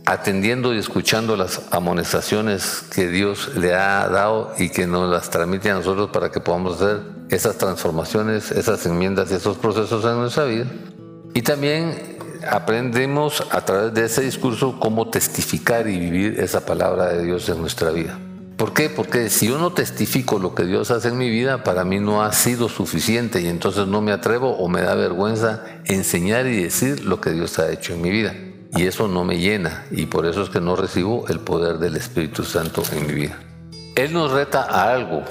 atendiendo 0.05 0.73
y 0.73 0.77
escuchando 0.77 1.37
las 1.37 1.61
amonestaciones 1.71 2.83
que 2.93 3.07
Dios 3.07 3.55
le 3.55 3.75
ha 3.75 4.07
dado 4.09 4.53
y 4.57 4.69
que 4.69 4.87
nos 4.87 5.09
las 5.09 5.29
transmite 5.29 5.69
a 5.69 5.75
nosotros 5.75 6.09
para 6.11 6.31
que 6.31 6.39
podamos 6.39 6.81
hacer 6.81 7.01
esas 7.29 7.57
transformaciones, 7.57 8.51
esas 8.51 8.85
enmiendas, 8.85 9.31
esos 9.31 9.57
procesos 9.57 10.03
en 10.05 10.17
nuestra 10.17 10.45
vida. 10.45 10.65
Y 11.33 11.41
también 11.43 12.16
aprendemos 12.49 13.43
a 13.51 13.61
través 13.65 13.93
de 13.93 14.05
ese 14.05 14.21
discurso 14.21 14.79
cómo 14.79 15.09
testificar 15.09 15.87
y 15.87 15.97
vivir 15.97 16.39
esa 16.39 16.65
palabra 16.65 17.09
de 17.13 17.23
Dios 17.23 17.47
en 17.49 17.59
nuestra 17.61 17.91
vida. 17.91 18.19
¿Por 18.57 18.73
qué? 18.73 18.89
Porque 18.89 19.29
si 19.29 19.47
yo 19.47 19.59
no 19.59 19.71
testifico 19.71 20.39
lo 20.39 20.55
que 20.55 20.63
Dios 20.63 20.89
hace 20.89 21.09
en 21.09 21.17
mi 21.17 21.29
vida, 21.29 21.63
para 21.63 21.85
mí 21.85 21.99
no 21.99 22.23
ha 22.23 22.33
sido 22.33 22.69
suficiente 22.69 23.39
y 23.41 23.47
entonces 23.47 23.85
no 23.85 24.01
me 24.01 24.11
atrevo 24.11 24.57
o 24.57 24.67
me 24.67 24.81
da 24.81 24.95
vergüenza 24.95 25.63
enseñar 25.85 26.47
y 26.47 26.63
decir 26.63 27.05
lo 27.05 27.21
que 27.21 27.29
Dios 27.29 27.59
ha 27.59 27.71
hecho 27.71 27.93
en 27.93 28.01
mi 28.01 28.09
vida. 28.09 28.33
Y 28.75 28.87
eso 28.87 29.07
no 29.07 29.23
me 29.23 29.37
llena 29.37 29.85
y 29.91 30.07
por 30.07 30.25
eso 30.25 30.41
es 30.41 30.49
que 30.49 30.59
no 30.59 30.75
recibo 30.75 31.27
el 31.27 31.39
poder 31.39 31.77
del 31.77 31.95
Espíritu 31.95 32.43
Santo 32.43 32.81
en 32.91 33.05
mi 33.05 33.13
vida. 33.13 33.39
Él 33.95 34.11
nos 34.13 34.31
reta 34.31 34.63
a 34.63 34.91
algo 34.91 35.23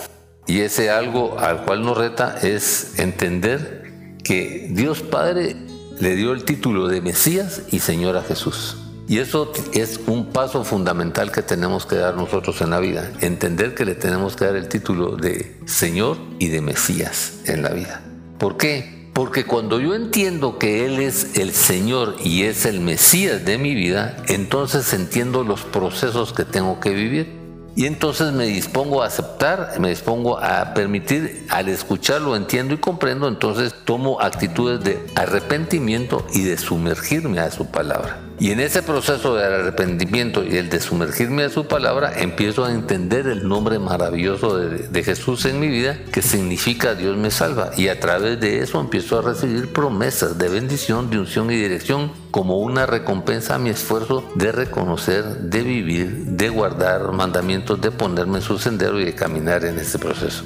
y 0.47 0.61
ese 0.61 0.91
algo 0.91 1.39
al 1.41 1.65
cual 1.65 1.83
nos 1.85 1.99
reta 1.99 2.37
es 2.43 2.99
entender 3.01 4.17
que 4.23 4.69
Dios 4.71 5.03
Padre 5.03 5.57
le 5.99 6.15
dio 6.15 6.33
el 6.33 6.45
título 6.45 6.89
de 6.89 7.01
Mesías 7.01 7.63
y 7.71 7.81
Señor 7.81 8.17
a 8.17 8.23
Jesús. 8.23 8.77
Y 9.09 9.19
eso 9.19 9.53
es 9.73 10.01
un 10.07 10.27
paso 10.27 10.65
fundamental 10.65 11.31
que 11.31 11.43
tenemos 11.43 11.87
que 11.87 11.97
dar 11.97 12.17
nosotros 12.17 12.61
en 12.61 12.71
la 12.71 12.81
vida, 12.81 13.13
entender 13.21 13.75
que 13.75 13.85
le 13.85 13.95
tenemos 13.95 14.35
que 14.35 14.47
dar 14.47 14.57
el 14.57 14.69
título 14.69 15.17
de 15.17 15.57
Señor 15.65 16.19
y 16.39 16.49
de 16.49 16.61
Mesías 16.61 17.41
en 17.45 17.63
la 17.63 17.71
vida. 17.71 18.03
¿Por 18.39 18.57
qué? 18.57 19.11
Porque 19.13 19.45
cuando 19.45 19.81
yo 19.81 19.95
entiendo 19.95 20.59
que 20.59 20.85
Él 20.85 20.99
es 20.99 21.39
el 21.39 21.53
Señor 21.53 22.17
y 22.23 22.43
es 22.43 22.67
el 22.67 22.81
Mesías 22.81 23.45
de 23.45 23.57
mi 23.57 23.75
vida, 23.75 24.17
entonces 24.27 24.93
entiendo 24.93 25.45
los 25.45 25.63
procesos 25.63 26.33
que 26.33 26.45
tengo 26.45 26.81
que 26.81 26.91
vivir. 26.91 27.36
Y 27.77 27.85
entonces 27.85 28.33
me 28.33 28.47
dispongo 28.47 29.03
a 29.03 29.07
aceptar, 29.07 29.79
me 29.79 29.91
dispongo 29.91 30.39
a 30.39 30.73
permitir, 30.73 31.47
al 31.51 31.69
escucharlo, 31.69 32.35
entiendo 32.35 32.73
y 32.73 32.79
comprendo, 32.79 33.29
entonces 33.29 33.75
tomo 33.85 34.19
actitudes 34.23 34.83
de 34.83 34.99
arrepentimiento 35.15 36.27
y 36.33 36.43
de 36.45 36.57
sumergirme 36.57 37.39
a 37.39 37.51
su 37.51 37.67
palabra. 37.67 38.26
Y 38.39 38.51
en 38.51 38.61
ese 38.61 38.83
proceso 38.83 39.35
del 39.35 39.51
arrepentimiento 39.51 40.45
y 40.45 40.57
el 40.57 40.69
de 40.69 40.79
sumergirme 40.79 41.45
a 41.45 41.49
su 41.49 41.67
palabra, 41.67 42.13
empiezo 42.21 42.67
a 42.67 42.73
entender 42.73 43.27
el 43.29 43.49
nombre 43.49 43.79
maravilloso 43.79 44.59
de, 44.59 44.89
de, 44.89 45.03
Jesús 45.03 45.47
en 45.47 45.59
mi 45.59 45.69
vida, 45.69 45.97
que 46.13 46.21
significa 46.21 46.95
Dios 46.95 47.17
me 47.17 47.31
salva. 47.31 47.71
Y 47.79 47.89
a 47.89 47.99
través 47.99 48.39
de 48.39 48.61
eso 48.61 48.79
empiezo 48.79 49.19
a 49.19 49.23
recibir 49.23 49.73
promesas 49.73 50.37
de 50.37 50.51
bendición, 50.51 51.09
de 51.09 51.21
unción 51.21 51.51
y 51.51 51.57
dirección, 51.57 52.13
como 52.31 52.59
una 52.59 52.85
recompensa 52.85 53.55
a 53.55 53.59
mi 53.59 53.71
esfuerzo 53.71 54.23
de 54.35 54.53
reconocer, 54.53 55.25
de 55.25 55.63
vivir, 55.63 56.27
de 56.27 56.51
guardar 56.51 57.13
mandamientos, 57.13 57.81
de 57.81 57.91
ponerme 57.91 58.39
en 58.39 58.45
su 58.45 58.59
sendero 58.59 59.01
y 59.01 59.07
de 59.07 59.15
caminar 59.15 59.65
en 59.65 59.79
ese 59.79 59.99
proceso. 59.99 60.45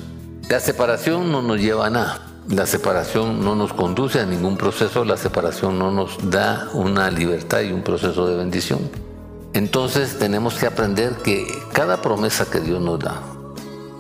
La 0.49 0.61
separación 0.61 1.33
no 1.33 1.43
nos 1.43 1.61
lleva 1.61 1.87
a 1.87 1.91
nada. 1.91 2.30
La 2.51 2.67
separación 2.67 3.45
no 3.45 3.55
nos 3.55 3.73
conduce 3.73 4.19
a 4.19 4.27
ningún 4.27 4.57
proceso, 4.57 5.05
la 5.05 5.17
separación 5.17 5.79
no 5.79 5.93
nos 5.93 6.31
da 6.33 6.69
una 6.73 7.09
libertad 7.09 7.61
y 7.61 7.71
un 7.71 7.83
proceso 7.83 8.27
de 8.27 8.35
bendición. 8.35 8.91
Entonces 9.53 10.19
tenemos 10.19 10.55
que 10.55 10.67
aprender 10.67 11.13
que 11.23 11.47
cada 11.73 12.03
promesa 12.03 12.47
que 12.51 12.59
Dios 12.59 12.81
nos 12.81 12.99
da, 12.99 13.23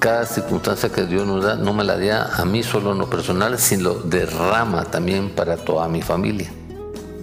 cada 0.00 0.26
circunstancia 0.26 0.88
que 0.88 1.06
Dios 1.06 1.28
nos 1.28 1.44
da, 1.44 1.54
no 1.54 1.72
me 1.72 1.84
la 1.84 1.96
da 1.96 2.34
a 2.34 2.44
mí 2.44 2.64
solo 2.64 2.90
en 2.90 2.98
lo 2.98 3.08
personal, 3.08 3.56
sino 3.56 3.94
derrama 3.94 4.84
también 4.84 5.30
para 5.30 5.56
toda 5.56 5.86
mi 5.86 6.02
familia. 6.02 6.52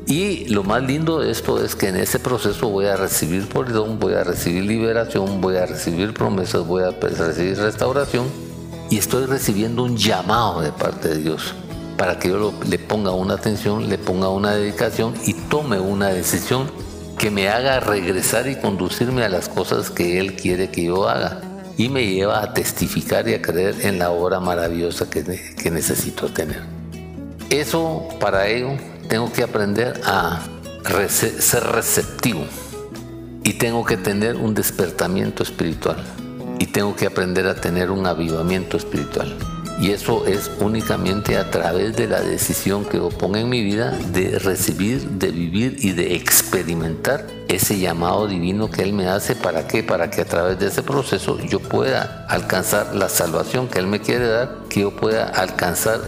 Y 0.06 0.46
lo 0.46 0.64
más 0.64 0.82
lindo 0.82 1.20
de 1.20 1.30
esto 1.30 1.62
es 1.62 1.76
que 1.76 1.90
en 1.90 1.98
ese 1.98 2.20
proceso 2.20 2.70
voy 2.70 2.86
a 2.86 2.96
recibir 2.96 3.50
perdón, 3.50 4.00
voy 4.00 4.14
a 4.14 4.24
recibir 4.24 4.64
liberación, 4.64 5.42
voy 5.42 5.58
a 5.58 5.66
recibir 5.66 6.14
promesas, 6.14 6.66
voy 6.66 6.84
a 6.84 6.92
recibir 6.92 7.58
restauración 7.58 8.47
y 8.90 8.98
estoy 8.98 9.26
recibiendo 9.26 9.84
un 9.84 9.98
llamado 9.98 10.62
de 10.62 10.72
parte 10.72 11.10
de 11.10 11.18
Dios 11.18 11.54
para 11.98 12.20
que 12.20 12.30
yo 12.30 12.54
le 12.68 12.80
ponga 12.80 13.12
una 13.12 13.34
atención, 13.34 13.90
le 13.90 13.98
ponga 13.98 14.30
una 14.30 14.52
dedicación 14.52 15.14
y 15.26 15.34
tome 15.34 15.80
una 15.80 16.10
decisión 16.10 16.70
que 17.18 17.32
me 17.32 17.50
haga 17.50 17.80
regresar 17.80 18.48
y 18.48 18.56
conducirme 18.56 19.24
a 19.24 19.30
las 19.30 19.50
cosas 19.50 19.90
que 19.90 20.20
Él 20.20 20.36
quiere 20.36 20.70
que 20.70 20.86
yo 20.86 21.10
haga. 21.10 21.42
Y 21.76 21.90
me 21.90 22.06
lleva 22.08 22.42
a 22.42 22.54
testificar 22.54 23.28
y 23.28 23.34
a 23.34 23.42
creer 23.42 23.76
en 23.82 24.00
la 24.00 24.12
obra 24.12 24.40
maravillosa 24.40 25.10
que, 25.10 25.24
que 25.24 25.72
necesito 25.72 26.28
tener. 26.30 26.62
Eso 27.50 28.08
para 28.20 28.48
ello 28.48 28.70
tengo 29.08 29.32
que 29.32 29.44
aprender 29.44 30.00
a 30.06 30.40
ser 31.08 31.64
receptivo. 31.64 32.46
Y 33.44 33.54
tengo 33.54 33.86
que 33.86 33.98
tener 33.98 34.36
un 34.36 34.54
despertamiento 34.54 35.42
espiritual 35.42 36.04
y 36.60 36.68
tengo 36.68 36.96
que 36.96 37.08
aprender 37.08 37.48
a 37.48 37.56
tener 37.56 37.92
un 37.92 38.06
avivamiento 38.06 38.78
espiritual. 38.78 39.36
Y 39.80 39.92
eso 39.92 40.26
es 40.26 40.50
únicamente 40.60 41.38
a 41.38 41.52
través 41.52 41.96
de 41.96 42.08
la 42.08 42.20
decisión 42.22 42.84
que 42.84 42.98
yo 42.98 43.10
ponga 43.10 43.40
en 43.40 43.48
mi 43.48 43.64
vida 43.64 43.92
de 44.12 44.40
recibir, 44.40 45.08
de 45.08 45.30
vivir 45.30 45.78
y 45.80 45.92
de 45.92 46.16
experimentar 46.16 47.28
ese 47.48 47.78
llamado 47.78 48.28
divino 48.28 48.72
que 48.72 48.82
Él 48.82 48.94
me 48.94 49.08
hace. 49.08 49.36
¿Para 49.36 49.68
qué? 49.68 49.84
Para 49.84 50.10
que 50.10 50.22
a 50.22 50.26
través 50.26 50.58
de 50.58 50.68
ese 50.68 50.82
proceso 50.82 51.40
yo 51.42 51.60
pueda 51.60 52.26
alcanzar 52.28 52.96
la 52.96 53.08
salvación 53.08 53.68
que 53.68 53.78
Él 53.78 53.86
me 53.86 54.02
quiere 54.02 54.28
dar, 54.28 54.64
que 54.68 54.82
yo 54.82 54.96
pueda 54.96 55.28
alcanzar 55.28 56.02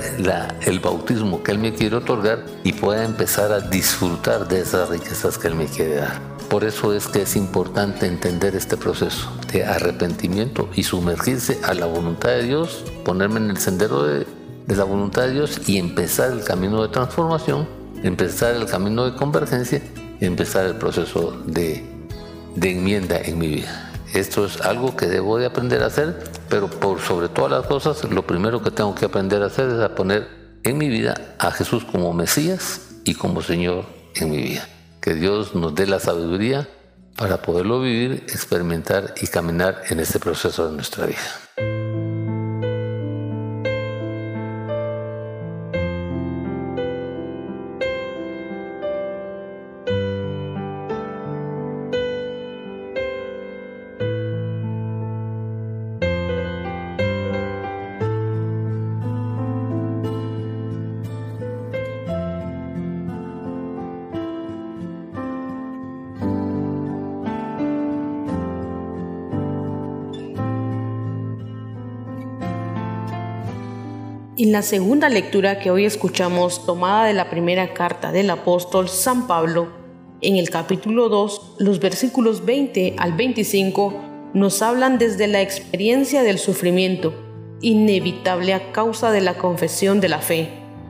el 0.65 0.79
bautismo 0.79 1.44
que 1.44 1.51
Él 1.51 1.60
me 1.60 1.74
quiere 1.75 1.96
otorgar 1.98 2.44
y 2.63 2.74
pueda 2.74 3.03
empezar 3.03 3.51
a 3.51 3.60
disfrutar 3.60 4.48
de 4.48 4.62
esas 4.62 4.89
riquezas 4.89 5.38
que 5.38 5.48
Él 5.48 5.56
me 5.56 5.65
quiere 5.65 5.98
dar. 5.98 6.38
Por 6.50 6.63
eso 6.63 6.94
es 6.94 7.08
que 7.08 7.22
es 7.22 7.36
importante 7.36 8.08
entender 8.08 8.56
este 8.56 8.75
proceso 8.75 9.32
de 9.51 9.65
arrepentimiento 9.65 10.70
y 10.75 10.84
sumergirse 10.84 11.60
a 11.63 11.74
la 11.74 11.86
voluntad 11.86 12.29
de 12.29 12.44
Dios, 12.44 12.84
ponerme 13.06 13.39
en 13.39 13.51
el 13.51 13.58
sendero 13.58 14.03
de, 14.03 14.25
la 14.68 14.84
voluntad 14.84 15.24
de 15.24 15.34
Dios 15.34 15.62
y 15.68 15.77
empezar 15.77 16.32
el 16.32 16.44
camino 16.44 16.82
de 16.82 16.89
transformación, 16.89 17.68
empezar 18.03 18.56
el 18.56 18.65
camino 18.65 19.06
de 19.06 19.15
convergencia 19.15 19.82
empezar 20.20 20.65
el 20.65 20.75
proceso 20.75 21.41
de, 21.46 21.84
de 22.56 22.72
enmienda 22.72 23.18
en 23.18 23.38
mi 23.38 23.48
vida. 23.48 23.91
Esto 24.13 24.46
es 24.46 24.62
algo 24.62 24.96
que 24.96 25.06
debo 25.06 25.38
de 25.38 25.46
aprender 25.46 25.84
a 25.84 25.88
hacer, 25.88 26.24
pero 26.50 26.70
por 26.70 27.00
sobre 27.00 27.29
todas 27.29 27.51
las 27.51 27.68
cosas, 27.68 28.03
lo 28.06 28.25
primero 28.25 28.62
que 28.62 28.72
tengo 28.72 28.96
que 28.96 29.06
aprender 29.06 29.44
a 29.44 29.48
hacer 29.48 29.70
es 29.70 29.79
a 29.79 29.96
poner 29.96 30.27
en 30.63 30.77
mi 30.77 30.89
vida 30.89 31.36
a 31.38 31.51
Jesús 31.51 31.86
como 31.86 32.13
Mesías 32.13 32.82
y 33.06 33.13
como 33.13 33.41
Señor 33.41 33.86
en 34.15 34.32
mi 34.32 34.38
vida. 34.38 34.68
Que 35.10 35.16
Dios 35.16 35.56
nos 35.56 35.74
dé 35.74 35.88
la 35.88 36.00
sabiduría 36.00 36.70
para 37.18 37.42
poderlo 37.42 37.82
vivir, 37.82 38.25
experimentar 38.28 39.16
y 39.20 39.25
caminar 39.25 39.82
en 39.89 40.00
este 40.00 40.20
proceso 40.20 40.70
de 40.70 40.75
nuestra 40.75 41.08
vida. 41.08 41.49
La 74.60 74.63
segunda 74.63 75.08
lectura 75.08 75.58
que 75.60 75.72
hoy 75.72 75.86
escuchamos, 75.86 76.66
tomada 76.66 77.06
de 77.06 77.13
la 77.13 77.30
primera 77.30 77.74
carta 77.74 78.12
del 78.12 78.30
apóstol 78.30 78.89
San 78.89 79.25
Pablo, 79.25 79.70
en 80.20 80.36
el 80.36 80.50
capítulo 80.50 81.08
2, 81.08 81.56
los 81.60 81.80
versículos 81.80 82.44
20 82.44 82.96
al 82.98 83.13
25 83.13 83.94
nos 84.34 84.62
hablan 84.62 84.98
desde 84.98 85.28
la 85.28 85.42
experiencia 85.42 86.24
del 86.24 86.39
sufrimiento, 86.39 87.13
inevitable 87.62 88.54
a 88.54 88.74
causa 88.74 89.13
de 89.13 89.22
la 89.22 89.36
confesión 89.36 90.01
de 90.01 90.10
la 90.10 90.20
fe. 90.20 90.50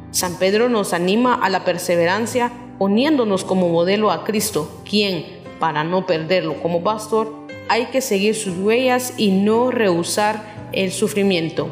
San 0.10 0.40
Pedro 0.40 0.68
nos 0.68 0.92
anima 0.94 1.36
a 1.36 1.48
la 1.52 1.64
perseverancia 1.64 2.52
poniéndonos 2.80 3.44
como 3.44 3.70
modelo 3.70 4.10
a 4.10 4.24
Cristo, 4.24 4.82
quien, 4.84 5.26
para 5.60 5.84
no 5.84 6.08
perderlo 6.08 6.60
como 6.60 6.82
pastor, 6.82 7.46
hay 7.68 7.86
que 7.92 8.02
seguir 8.02 8.34
sus 8.34 8.58
huellas 8.58 9.14
y 9.16 9.30
no 9.30 9.70
rehusar 9.70 10.70
el 10.72 10.92
sufrimiento. 10.92 11.70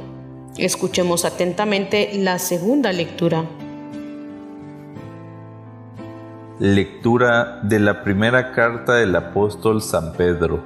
Escuchemos 0.58 1.24
atentamente 1.24 2.10
la 2.16 2.40
segunda 2.40 2.92
lectura. 2.92 3.46
Lectura 6.58 7.60
de 7.62 7.80
la 7.80 8.02
primera 8.02 8.54
carta 8.54 8.96
del 8.96 9.16
apóstol 9.16 9.84
San 9.84 10.14
Pedro. 10.14 10.64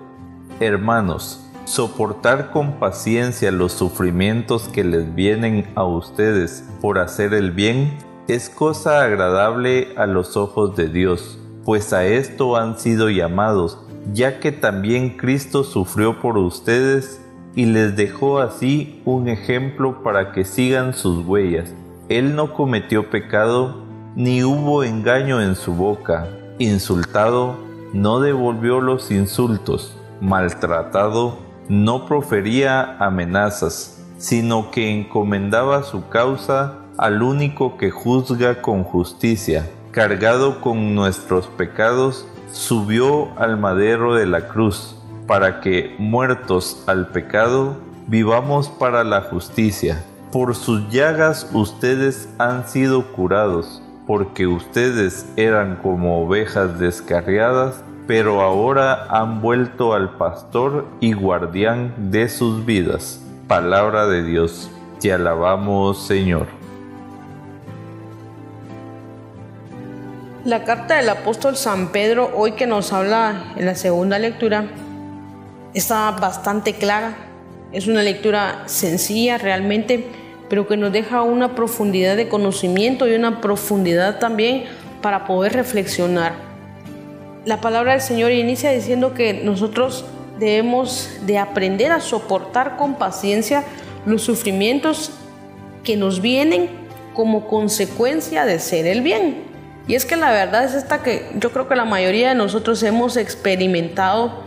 Hermanos, 0.62 1.46
soportar 1.66 2.52
con 2.52 2.80
paciencia 2.80 3.52
los 3.52 3.74
sufrimientos 3.74 4.70
que 4.70 4.86
les 4.86 5.14
vienen 5.14 5.70
a 5.76 5.84
ustedes 5.84 6.64
por 6.80 6.98
hacer 6.98 7.34
el 7.34 7.52
bien 7.52 7.98
es 8.30 8.50
cosa 8.50 9.04
agradable 9.04 9.90
a 9.98 10.06
los 10.06 10.38
ojos 10.38 10.74
de 10.78 10.88
Dios, 10.88 11.38
pues 11.66 11.92
a 11.92 12.06
esto 12.06 12.56
han 12.56 12.80
sido 12.80 13.10
llamados, 13.10 13.78
ya 14.14 14.40
que 14.40 14.54
también 14.54 15.18
Cristo 15.18 15.66
sufrió 15.66 16.22
por 16.22 16.38
ustedes 16.38 17.21
y 17.56 17.66
les 17.66 17.96
dejó 17.96 18.40
así 18.40 19.02
un 19.06 19.28
ejemplo 19.28 20.04
para 20.04 20.32
que 20.32 20.46
sigan 20.46 20.94
sus 20.94 21.26
huellas. 21.26 21.74
Él 22.10 22.36
no 22.36 22.54
cometió 22.54 23.10
pecado, 23.10 23.84
ni 24.16 24.44
hubo 24.44 24.84
engaño 24.84 25.42
en 25.42 25.56
su 25.56 25.74
boca. 25.74 26.28
Insultado, 26.60 27.56
no 27.94 28.20
devolvió 28.20 28.82
los 28.82 29.12
insultos. 29.12 29.98
Maltratado, 30.22 31.40
no 31.68 32.06
profería 32.06 32.98
amenazas, 33.00 34.04
sino 34.18 34.72
que 34.72 34.92
encomendaba 34.92 35.84
su 35.84 36.08
causa 36.10 36.76
al 36.98 37.24
único 37.24 37.78
que 37.78 37.92
juzga 37.92 38.62
con 38.62 38.84
justicia. 38.84 39.70
Cargado 39.92 40.62
con 40.62 40.96
nuestros 40.96 41.48
pecados, 41.48 42.28
subió 42.52 43.38
al 43.40 43.58
madero 43.58 44.16
de 44.16 44.26
la 44.26 44.48
cruz 44.48 45.01
para 45.28 45.62
que, 45.62 45.96
muertos 45.98 46.84
al 46.88 47.08
pecado, 47.08 47.78
vivamos 48.08 48.70
para 48.70 49.04
la 49.04 49.22
justicia. 49.22 50.04
Por 50.32 50.56
sus 50.56 50.90
llagas 50.90 51.50
ustedes 51.54 52.30
han 52.38 52.68
sido 52.68 53.12
curados, 53.12 53.82
porque 54.08 54.48
ustedes 54.48 55.26
eran 55.36 55.78
como 55.78 56.24
ovejas 56.24 56.80
descarriadas, 56.80 57.84
pero 58.08 58.42
ahora 58.42 59.06
han 59.10 59.42
vuelto 59.42 59.94
al 59.94 60.18
pastor 60.18 60.86
y 61.00 61.14
guardián 61.14 61.94
de 62.12 62.30
sus 62.30 62.66
vidas. 62.66 63.22
Palabra 63.48 64.08
de 64.08 64.24
Dios. 64.24 64.70
Te 65.00 65.14
alabamos, 65.14 66.06
Señor. 66.06 66.48
La 70.44 70.64
carta 70.64 70.96
del 70.96 71.10
apóstol 71.10 71.56
San 71.56 71.92
Pedro, 71.92 72.32
hoy 72.36 72.54
que 72.54 72.66
nos 72.66 72.94
habla 72.94 73.54
en 73.58 73.66
la 73.68 73.76
segunda 73.76 74.18
lectura, 74.18 74.66
está 75.74 76.12
bastante 76.12 76.74
clara. 76.74 77.16
Es 77.72 77.88
una 77.88 78.04
lectura 78.04 78.64
sencilla 78.66 79.38
realmente, 79.38 80.06
pero 80.50 80.68
que 80.68 80.78
nos 80.78 80.92
deja 80.92 81.22
una 81.22 81.56
profundidad 81.56 82.18
de 82.18 82.28
conocimiento 82.28 83.08
y 83.08 83.16
una 83.16 83.42
profundidad 83.42 84.20
también 84.20 84.66
para 85.02 85.26
poder 85.26 85.54
reflexionar. 85.54 86.34
La 87.46 87.62
palabra 87.62 87.94
del 87.94 88.02
Señor 88.02 88.32
inicia 88.32 88.72
diciendo 88.72 89.14
que 89.14 89.34
nosotros 89.34 90.06
debemos 90.40 91.10
de 91.26 91.38
aprender 91.38 91.92
a 91.92 92.02
soportar 92.02 92.78
con 92.78 92.96
paciencia 92.96 93.64
los 94.06 94.24
sufrimientos 94.24 95.12
que 95.84 95.96
nos 95.96 96.22
vienen 96.22 96.70
como 97.14 97.48
consecuencia 97.48 98.46
de 98.46 98.60
ser 98.60 98.86
el 98.86 99.02
bien. 99.02 99.44
Y 99.88 99.96
es 99.96 100.06
que 100.06 100.16
la 100.16 100.32
verdad 100.32 100.66
es 100.66 100.74
esta 100.74 101.02
que 101.02 101.30
yo 101.36 101.52
creo 101.52 101.68
que 101.68 101.76
la 101.76 101.86
mayoría 101.86 102.30
de 102.30 102.36
nosotros 102.36 102.82
hemos 102.84 103.18
experimentado 103.18 104.44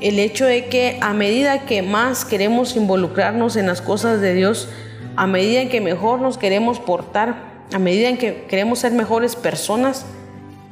el 0.00 0.18
hecho 0.18 0.44
de 0.44 0.66
que 0.66 0.98
a 1.00 1.12
medida 1.12 1.64
que 1.66 1.82
más 1.82 2.24
queremos 2.24 2.76
involucrarnos 2.76 3.56
en 3.56 3.66
las 3.66 3.80
cosas 3.80 4.20
de 4.20 4.34
Dios, 4.34 4.68
a 5.16 5.26
medida 5.26 5.60
en 5.60 5.68
que 5.68 5.80
mejor 5.80 6.20
nos 6.20 6.38
queremos 6.38 6.78
portar, 6.78 7.36
a 7.72 7.78
medida 7.78 8.08
en 8.08 8.18
que 8.18 8.44
queremos 8.48 8.80
ser 8.80 8.92
mejores 8.92 9.36
personas, 9.36 10.04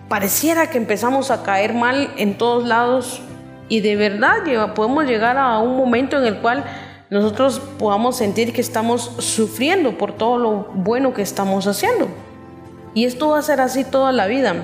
pareciera 0.09 0.69
que 0.69 0.79
empezamos 0.79 1.31
a 1.31 1.43
caer 1.43 1.75
mal 1.75 2.13
en 2.17 2.37
todos 2.37 2.67
lados 2.67 3.23
y 3.69 3.81
de 3.81 3.97
verdad 3.97 4.43
podemos 4.75 5.07
llegar 5.07 5.39
a 5.39 5.59
un 5.59 5.77
momento 5.77 6.19
en 6.19 6.27
el 6.27 6.39
cual 6.39 6.65
nosotros 7.11 7.61
podamos 7.79 8.17
sentir 8.17 8.53
que 8.53 8.61
estamos 8.61 9.13
sufriendo 9.19 9.97
por 9.97 10.13
todo 10.13 10.39
lo 10.39 10.69
bueno 10.75 11.15
que 11.15 11.23
estamos 11.23 11.67
haciendo. 11.67 12.09
Y 12.93 13.07
esto 13.07 13.31
va 13.31 13.39
a 13.39 13.43
ser 13.43 13.61
así 13.61 13.85
toda 13.85 14.13
la 14.13 14.27
vida, 14.27 14.55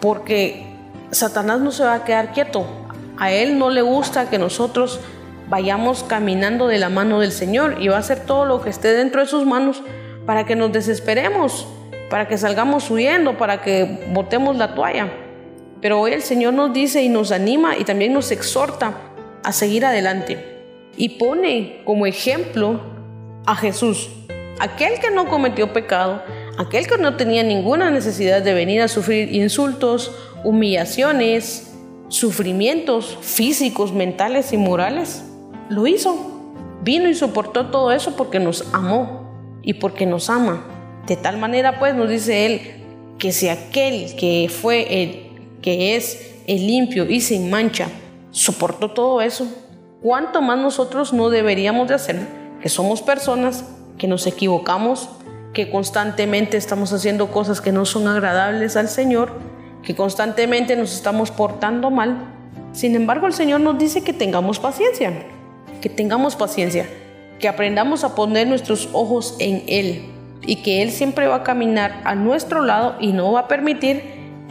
porque 0.00 0.66
Satanás 1.10 1.60
no 1.60 1.70
se 1.70 1.84
va 1.84 1.94
a 1.94 2.04
quedar 2.04 2.32
quieto. 2.32 2.66
A 3.18 3.32
Él 3.32 3.58
no 3.58 3.70
le 3.70 3.82
gusta 3.82 4.30
que 4.30 4.38
nosotros 4.38 5.00
vayamos 5.48 6.04
caminando 6.04 6.68
de 6.68 6.78
la 6.78 6.88
mano 6.88 7.20
del 7.20 7.32
Señor 7.32 7.76
y 7.80 7.88
va 7.88 7.96
a 7.96 8.00
hacer 8.00 8.20
todo 8.20 8.44
lo 8.44 8.60
que 8.60 8.70
esté 8.70 8.92
dentro 8.92 9.20
de 9.20 9.26
sus 9.26 9.44
manos 9.44 9.82
para 10.24 10.44
que 10.44 10.54
nos 10.54 10.72
desesperemos, 10.72 11.66
para 12.10 12.28
que 12.28 12.38
salgamos 12.38 12.90
huyendo, 12.90 13.36
para 13.36 13.62
que 13.62 14.08
botemos 14.12 14.56
la 14.56 14.74
toalla. 14.74 15.10
Pero 15.80 16.00
hoy 16.00 16.12
el 16.12 16.22
Señor 16.22 16.54
nos 16.54 16.72
dice 16.72 17.02
y 17.02 17.08
nos 17.08 17.32
anima 17.32 17.76
y 17.76 17.84
también 17.84 18.12
nos 18.12 18.30
exhorta 18.30 18.94
a 19.42 19.52
seguir 19.52 19.84
adelante. 19.84 20.62
Y 20.96 21.10
pone 21.10 21.82
como 21.84 22.06
ejemplo 22.06 22.80
a 23.46 23.56
Jesús, 23.56 24.10
aquel 24.60 25.00
que 25.00 25.10
no 25.10 25.28
cometió 25.28 25.72
pecado, 25.72 26.22
aquel 26.58 26.86
que 26.86 26.98
no 26.98 27.16
tenía 27.16 27.42
ninguna 27.42 27.90
necesidad 27.90 28.42
de 28.42 28.52
venir 28.52 28.82
a 28.82 28.88
sufrir 28.88 29.32
insultos, 29.34 30.14
humillaciones, 30.44 31.67
sufrimientos 32.08 33.18
físicos, 33.20 33.92
mentales 33.92 34.52
y 34.52 34.56
morales. 34.56 35.24
lo 35.68 35.86
hizo. 35.86 36.16
Vino 36.82 37.08
y 37.08 37.14
soportó 37.14 37.66
todo 37.66 37.92
eso 37.92 38.16
porque 38.16 38.38
nos 38.38 38.72
amó 38.72 39.58
y 39.62 39.74
porque 39.74 40.06
nos 40.06 40.30
ama. 40.30 40.64
De 41.06 41.16
tal 41.16 41.36
manera, 41.36 41.78
pues, 41.78 41.94
nos 41.94 42.08
dice 42.08 42.46
Él 42.46 42.60
que 43.18 43.32
si 43.32 43.48
aquel 43.48 44.14
que 44.16 44.48
fue 44.48 45.02
el 45.02 45.28
que 45.60 45.96
es 45.96 46.36
el 46.46 46.66
limpio 46.66 47.10
y 47.10 47.20
sin 47.20 47.50
mancha 47.50 47.88
soportó 48.30 48.92
todo 48.92 49.20
eso, 49.20 49.46
¿cuánto 50.02 50.40
más 50.40 50.58
nosotros 50.58 51.12
no 51.12 51.28
deberíamos 51.28 51.88
de 51.88 51.94
hacer? 51.94 52.16
Que 52.62 52.68
somos 52.68 53.02
personas 53.02 53.64
que 53.98 54.06
nos 54.06 54.26
equivocamos, 54.26 55.10
que 55.52 55.70
constantemente 55.70 56.56
estamos 56.56 56.92
haciendo 56.92 57.30
cosas 57.30 57.60
que 57.60 57.72
no 57.72 57.84
son 57.84 58.06
agradables 58.06 58.76
al 58.76 58.88
Señor, 58.88 59.32
que 59.82 59.94
constantemente 59.94 60.76
nos 60.76 60.92
estamos 60.92 61.30
portando 61.30 61.90
mal. 61.90 62.16
Sin 62.72 62.94
embargo, 62.94 63.26
el 63.26 63.32
Señor 63.32 63.60
nos 63.60 63.78
dice 63.78 64.02
que 64.02 64.12
tengamos 64.12 64.58
paciencia, 64.58 65.12
que 65.80 65.88
tengamos 65.88 66.36
paciencia, 66.36 66.86
que 67.38 67.48
aprendamos 67.48 68.04
a 68.04 68.14
poner 68.14 68.46
nuestros 68.46 68.88
ojos 68.92 69.36
en 69.38 69.62
Él 69.66 70.04
y 70.42 70.56
que 70.56 70.82
Él 70.82 70.90
siempre 70.90 71.26
va 71.26 71.36
a 71.36 71.42
caminar 71.42 72.00
a 72.04 72.14
nuestro 72.14 72.62
lado 72.62 72.96
y 73.00 73.12
no 73.12 73.32
va 73.32 73.40
a 73.40 73.48
permitir 73.48 74.02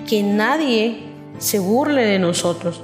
que 0.08 0.24
nadie 0.24 1.04
se 1.38 1.60
burle 1.60 2.04
de 2.06 2.20
nosotros. 2.20 2.82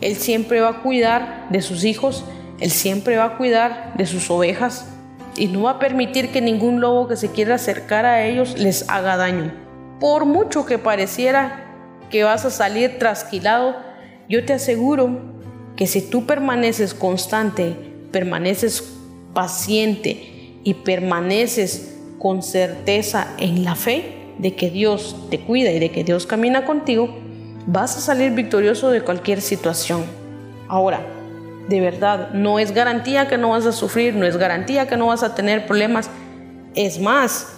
Él 0.00 0.16
siempre 0.16 0.60
va 0.60 0.68
a 0.68 0.82
cuidar 0.82 1.46
de 1.50 1.62
sus 1.62 1.84
hijos, 1.84 2.24
Él 2.60 2.70
siempre 2.70 3.16
va 3.16 3.24
a 3.24 3.36
cuidar 3.36 3.94
de 3.96 4.06
sus 4.06 4.30
ovejas 4.30 4.88
y 5.36 5.46
no 5.46 5.62
va 5.62 5.72
a 5.72 5.78
permitir 5.78 6.30
que 6.30 6.40
ningún 6.40 6.80
lobo 6.80 7.08
que 7.08 7.16
se 7.16 7.30
quiera 7.30 7.56
acercar 7.56 8.04
a 8.04 8.24
ellos 8.26 8.58
les 8.58 8.88
haga 8.88 9.16
daño. 9.16 9.52
Por 10.00 10.24
mucho 10.24 10.66
que 10.66 10.78
pareciera 10.78 11.67
que 12.10 12.24
vas 12.24 12.44
a 12.44 12.50
salir 12.50 12.98
trasquilado, 12.98 13.76
yo 14.28 14.44
te 14.44 14.54
aseguro 14.54 15.20
que 15.76 15.86
si 15.86 16.02
tú 16.02 16.26
permaneces 16.26 16.94
constante, 16.94 17.76
permaneces 18.10 18.82
paciente 19.32 20.58
y 20.64 20.74
permaneces 20.74 21.96
con 22.18 22.42
certeza 22.42 23.28
en 23.38 23.64
la 23.64 23.74
fe 23.74 24.16
de 24.38 24.54
que 24.54 24.70
Dios 24.70 25.16
te 25.30 25.40
cuida 25.40 25.70
y 25.70 25.78
de 25.78 25.90
que 25.90 26.04
Dios 26.04 26.26
camina 26.26 26.64
contigo, 26.64 27.16
vas 27.66 27.96
a 27.96 28.00
salir 28.00 28.32
victorioso 28.32 28.90
de 28.90 29.02
cualquier 29.02 29.40
situación. 29.40 30.04
Ahora, 30.68 31.06
de 31.68 31.80
verdad, 31.80 32.30
no 32.32 32.58
es 32.58 32.72
garantía 32.72 33.28
que 33.28 33.36
no 33.36 33.50
vas 33.50 33.66
a 33.66 33.72
sufrir, 33.72 34.14
no 34.14 34.26
es 34.26 34.36
garantía 34.36 34.88
que 34.88 34.96
no 34.96 35.06
vas 35.06 35.22
a 35.22 35.34
tener 35.34 35.66
problemas. 35.66 36.10
Es 36.74 36.98
más, 37.00 37.57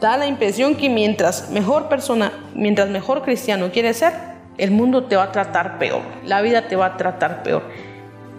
da 0.00 0.16
la 0.16 0.26
impresión 0.26 0.76
que 0.76 0.88
mientras 0.88 1.50
mejor 1.50 1.88
persona, 1.88 2.32
mientras 2.54 2.88
mejor 2.88 3.22
cristiano 3.22 3.70
quieres 3.70 3.98
ser, 3.98 4.12
el 4.56 4.70
mundo 4.70 5.04
te 5.04 5.16
va 5.16 5.24
a 5.24 5.32
tratar 5.32 5.78
peor, 5.78 6.02
la 6.24 6.40
vida 6.40 6.68
te 6.68 6.76
va 6.76 6.86
a 6.86 6.96
tratar 6.96 7.42
peor. 7.42 7.62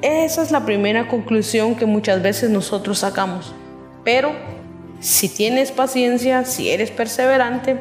Esa 0.01 0.41
es 0.41 0.51
la 0.51 0.65
primera 0.65 1.07
conclusión 1.07 1.75
que 1.75 1.85
muchas 1.85 2.21
veces 2.21 2.49
nosotros 2.49 2.99
sacamos. 2.99 3.53
Pero 4.03 4.31
si 4.99 5.29
tienes 5.29 5.71
paciencia, 5.71 6.45
si 6.45 6.69
eres 6.69 6.91
perseverante, 6.91 7.77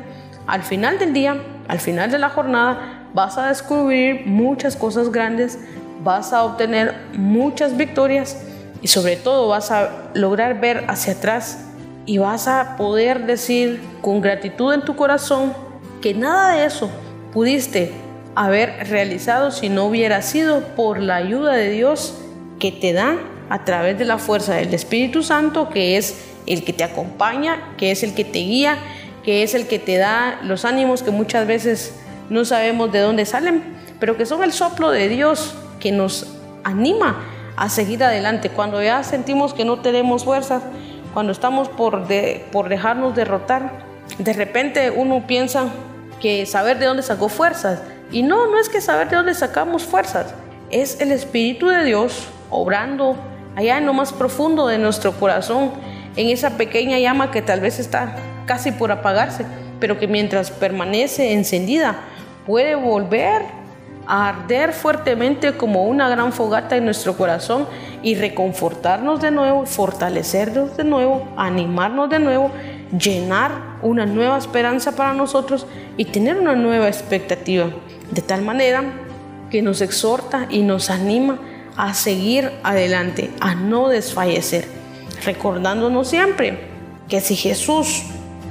al 0.46 0.62
final 0.62 0.98
del 0.98 1.12
día, 1.12 1.42
al 1.68 1.80
final 1.80 2.10
de 2.10 2.18
la 2.18 2.30
jornada, 2.30 3.08
vas 3.14 3.38
a 3.38 3.48
descubrir 3.48 4.26
muchas 4.26 4.76
cosas 4.76 5.10
grandes, 5.10 5.58
vas 6.02 6.32
a 6.32 6.44
obtener 6.44 6.94
muchas 7.14 7.76
victorias 7.76 8.42
y 8.82 8.88
sobre 8.88 9.16
todo 9.16 9.48
vas 9.48 9.70
a 9.70 10.10
lograr 10.14 10.60
ver 10.60 10.84
hacia 10.88 11.14
atrás 11.14 11.58
y 12.06 12.18
vas 12.18 12.48
a 12.48 12.76
poder 12.76 13.26
decir 13.26 13.80
con 14.00 14.20
gratitud 14.20 14.72
en 14.72 14.82
tu 14.82 14.96
corazón 14.96 15.54
que 16.00 16.14
nada 16.14 16.56
de 16.56 16.66
eso 16.66 16.90
pudiste 17.32 17.92
haber 18.34 18.88
realizado 18.88 19.50
si 19.50 19.68
no 19.68 19.86
hubiera 19.86 20.22
sido 20.22 20.60
por 20.76 21.00
la 21.00 21.16
ayuda 21.16 21.52
de 21.52 21.70
Dios 21.70 22.18
que 22.58 22.72
te 22.72 22.92
da 22.92 23.16
a 23.48 23.64
través 23.64 23.98
de 23.98 24.04
la 24.04 24.18
fuerza 24.18 24.54
del 24.54 24.72
Espíritu 24.74 25.22
Santo, 25.22 25.68
que 25.68 25.96
es 25.96 26.24
el 26.46 26.64
que 26.64 26.72
te 26.72 26.84
acompaña, 26.84 27.74
que 27.76 27.90
es 27.90 28.02
el 28.02 28.14
que 28.14 28.24
te 28.24 28.40
guía, 28.40 28.78
que 29.22 29.42
es 29.42 29.54
el 29.54 29.66
que 29.66 29.78
te 29.78 29.96
da 29.96 30.40
los 30.42 30.64
ánimos 30.64 31.02
que 31.02 31.10
muchas 31.10 31.46
veces 31.46 31.94
no 32.30 32.44
sabemos 32.44 32.92
de 32.92 33.00
dónde 33.00 33.26
salen, 33.26 33.62
pero 34.00 34.16
que 34.16 34.26
son 34.26 34.42
el 34.42 34.52
soplo 34.52 34.90
de 34.90 35.08
Dios 35.08 35.54
que 35.80 35.92
nos 35.92 36.26
anima 36.64 37.22
a 37.56 37.68
seguir 37.68 38.02
adelante. 38.02 38.50
Cuando 38.50 38.82
ya 38.82 39.02
sentimos 39.04 39.54
que 39.54 39.64
no 39.64 39.80
tenemos 39.80 40.24
fuerzas, 40.24 40.62
cuando 41.14 41.32
estamos 41.32 41.68
por, 41.68 42.06
por 42.52 42.68
dejarnos 42.68 43.14
derrotar, 43.14 43.70
de 44.18 44.32
repente 44.32 44.90
uno 44.90 45.26
piensa 45.26 45.68
que 46.20 46.44
saber 46.44 46.78
de 46.78 46.86
dónde 46.86 47.02
sacó 47.02 47.28
fuerzas. 47.28 47.80
Y 48.10 48.22
no, 48.22 48.50
no 48.50 48.58
es 48.58 48.68
que 48.68 48.80
saber 48.80 49.08
de 49.08 49.16
dónde 49.16 49.34
sacamos 49.34 49.84
fuerzas, 49.84 50.34
es 50.70 51.00
el 51.00 51.12
Espíritu 51.12 51.68
de 51.68 51.84
Dios 51.84 52.26
obrando 52.50 53.16
allá 53.56 53.78
en 53.78 53.86
lo 53.86 53.94
más 53.94 54.12
profundo 54.12 54.66
de 54.66 54.78
nuestro 54.78 55.12
corazón, 55.12 55.70
en 56.16 56.28
esa 56.28 56.56
pequeña 56.56 56.98
llama 56.98 57.30
que 57.30 57.42
tal 57.42 57.60
vez 57.60 57.78
está 57.78 58.16
casi 58.46 58.72
por 58.72 58.92
apagarse, 58.92 59.46
pero 59.80 59.98
que 59.98 60.06
mientras 60.06 60.50
permanece 60.50 61.32
encendida, 61.32 61.96
puede 62.46 62.74
volver 62.74 63.42
a 64.06 64.28
arder 64.28 64.72
fuertemente 64.72 65.56
como 65.56 65.84
una 65.84 66.08
gran 66.08 66.32
fogata 66.32 66.76
en 66.76 66.84
nuestro 66.84 67.16
corazón 67.16 67.66
y 68.02 68.14
reconfortarnos 68.14 69.20
de 69.20 69.30
nuevo, 69.30 69.66
fortalecernos 69.66 70.76
de 70.76 70.84
nuevo, 70.84 71.28
animarnos 71.36 72.10
de 72.10 72.18
nuevo, 72.18 72.50
llenar 72.98 73.78
una 73.82 74.06
nueva 74.06 74.38
esperanza 74.38 74.94
para 74.94 75.14
nosotros 75.14 75.66
y 75.96 76.04
tener 76.06 76.36
una 76.36 76.54
nueva 76.54 76.88
expectativa. 76.88 77.70
De 78.10 78.22
tal 78.22 78.42
manera 78.42 78.84
que 79.50 79.62
nos 79.62 79.80
exhorta 79.80 80.46
y 80.50 80.62
nos 80.62 80.90
anima 80.90 81.38
a 81.76 81.94
seguir 81.94 82.50
adelante, 82.62 83.30
a 83.40 83.54
no 83.54 83.88
desfallecer, 83.88 84.66
recordándonos 85.24 86.08
siempre 86.08 86.68
que 87.08 87.20
si 87.20 87.36
Jesús 87.36 88.04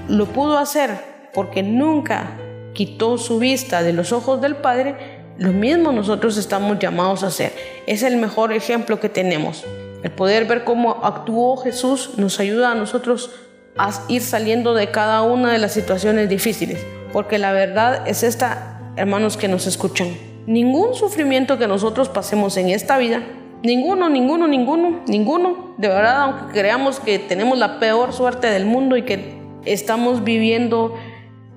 lo 0.08 0.26
pudo 0.26 0.58
hacer 0.58 1.30
porque 1.34 1.64
nunca 1.64 2.38
quitó 2.74 3.18
su 3.18 3.40
vista 3.40 3.84
de 3.84 3.94
los 3.94 4.12
ojos 4.12 4.42
del 4.42 4.56
Padre, 4.56 5.13
lo 5.38 5.52
mismo 5.52 5.92
nosotros 5.92 6.38
estamos 6.38 6.78
llamados 6.80 7.24
a 7.24 7.28
hacer. 7.28 7.54
Es 7.88 8.04
el 8.04 8.18
mejor 8.18 8.54
ejemplo 8.54 9.00
que 9.00 9.10
tenemos. 9.10 9.64
El 10.04 10.12
poder 10.12 10.46
ver 10.46 10.64
cómo 10.64 11.00
actuó 11.04 11.58
Jesús 11.58 12.12
nos 12.18 12.40
ayuda 12.40 12.72
a 12.72 12.76
nosotros 12.76 13.32
a 13.78 13.92
ir 14.10 14.22
saliendo 14.22 14.74
de 14.76 14.92
cada 14.92 15.24
una 15.24 15.52
de 15.52 15.58
las 15.58 15.74
situaciones 15.74 16.30
difíciles. 16.30 16.86
Porque 17.12 17.40
la 17.40 17.52
verdad 17.52 18.08
es 18.08 18.22
esta, 18.22 18.80
hermanos 18.96 19.38
que 19.38 19.48
nos 19.48 19.66
escuchan. 19.66 20.10
Ningún 20.46 20.94
sufrimiento 20.94 21.58
que 21.58 21.68
nosotros 21.68 22.10
pasemos 22.10 22.58
en 22.58 22.70
esta 22.70 22.98
vida, 22.98 23.24
ninguno, 23.64 24.10
ninguno, 24.10 24.48
ninguno, 24.48 25.02
ninguno, 25.08 25.74
de 25.78 25.88
verdad, 25.88 26.22
aunque 26.22 26.60
creamos 26.60 27.00
que 27.00 27.18
tenemos 27.18 27.58
la 27.58 27.80
peor 27.80 28.14
suerte 28.14 28.48
del 28.48 28.66
mundo 28.66 28.98
y 28.98 29.04
que 29.04 29.42
estamos 29.66 30.24
viviendo 30.24 30.96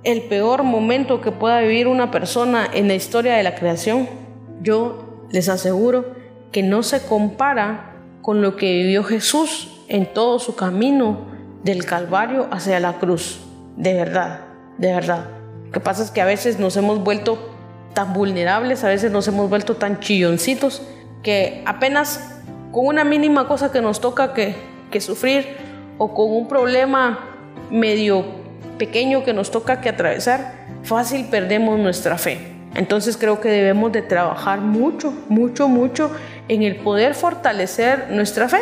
el 0.07 0.23
peor 0.23 0.63
momento 0.63 1.21
que 1.21 1.33
pueda 1.33 1.61
vivir 1.61 1.89
una 1.89 2.13
persona 2.13 2.69
en 2.73 2.87
la 2.87 2.95
historia 2.95 3.35
de 3.35 3.43
la 3.43 3.57
creación, 3.57 4.09
yo 4.63 5.27
les 5.31 5.49
aseguro 5.49 6.15
que 6.53 6.63
no 6.63 6.85
se 6.85 7.03
compara 7.03 7.97
con 8.23 8.41
lo 8.41 8.55
que 8.55 8.73
vivió 8.73 9.03
Jesús 9.03 9.69
en 9.89 10.07
todo 10.15 10.39
su 10.39 10.55
camino 10.55 11.27
del 11.65 11.85
Calvario 11.85 12.47
hacia 12.53 12.79
la 12.79 12.99
cruz. 12.99 13.41
De 13.77 13.95
verdad, 13.95 14.45
de 14.79 14.93
verdad. 14.93 15.27
Lo 15.65 15.73
que 15.73 15.81
pasa 15.81 16.05
es 16.05 16.13
que 16.13 16.21
a 16.21 16.25
veces 16.25 16.61
nos 16.61 16.77
hemos 16.77 17.03
vuelto 17.03 17.39
tan 17.93 18.13
vulnerables, 18.13 18.85
a 18.85 18.89
veces 18.89 19.11
nos 19.11 19.27
hemos 19.27 19.51
vuelto 19.51 19.75
tan 19.75 19.99
chilloncitos, 19.99 20.83
que 21.25 21.65
apenas 21.67 22.41
con 22.71 22.87
una 22.87 23.03
mínima 23.03 23.49
cosa 23.49 23.73
que 23.73 23.81
nos 23.81 24.01
toca 24.01 24.35
que, 24.35 24.55
que 24.93 25.01
sufrir 25.01 25.49
o 25.99 26.15
con 26.15 26.31
un 26.31 26.47
problema 26.47 27.19
medio 27.73 28.46
pequeño 28.79 29.25
que 29.25 29.33
nos 29.33 29.51
toca 29.51 29.81
que 29.81 29.89
atravesar, 29.89 30.53
fácil 30.83 31.27
perdemos 31.31 31.79
nuestra 31.79 32.19
fe. 32.19 32.57
Entonces 32.75 33.17
creo 33.17 33.41
que 33.41 33.49
debemos 33.49 33.91
de 33.93 34.03
trabajar 34.03 34.61
mucho, 34.61 35.13
mucho, 35.29 35.69
mucho 35.69 36.11
en 36.49 36.63
el 36.63 36.77
poder 36.77 37.15
fortalecer 37.15 38.09
nuestra 38.11 38.49
fe 38.49 38.61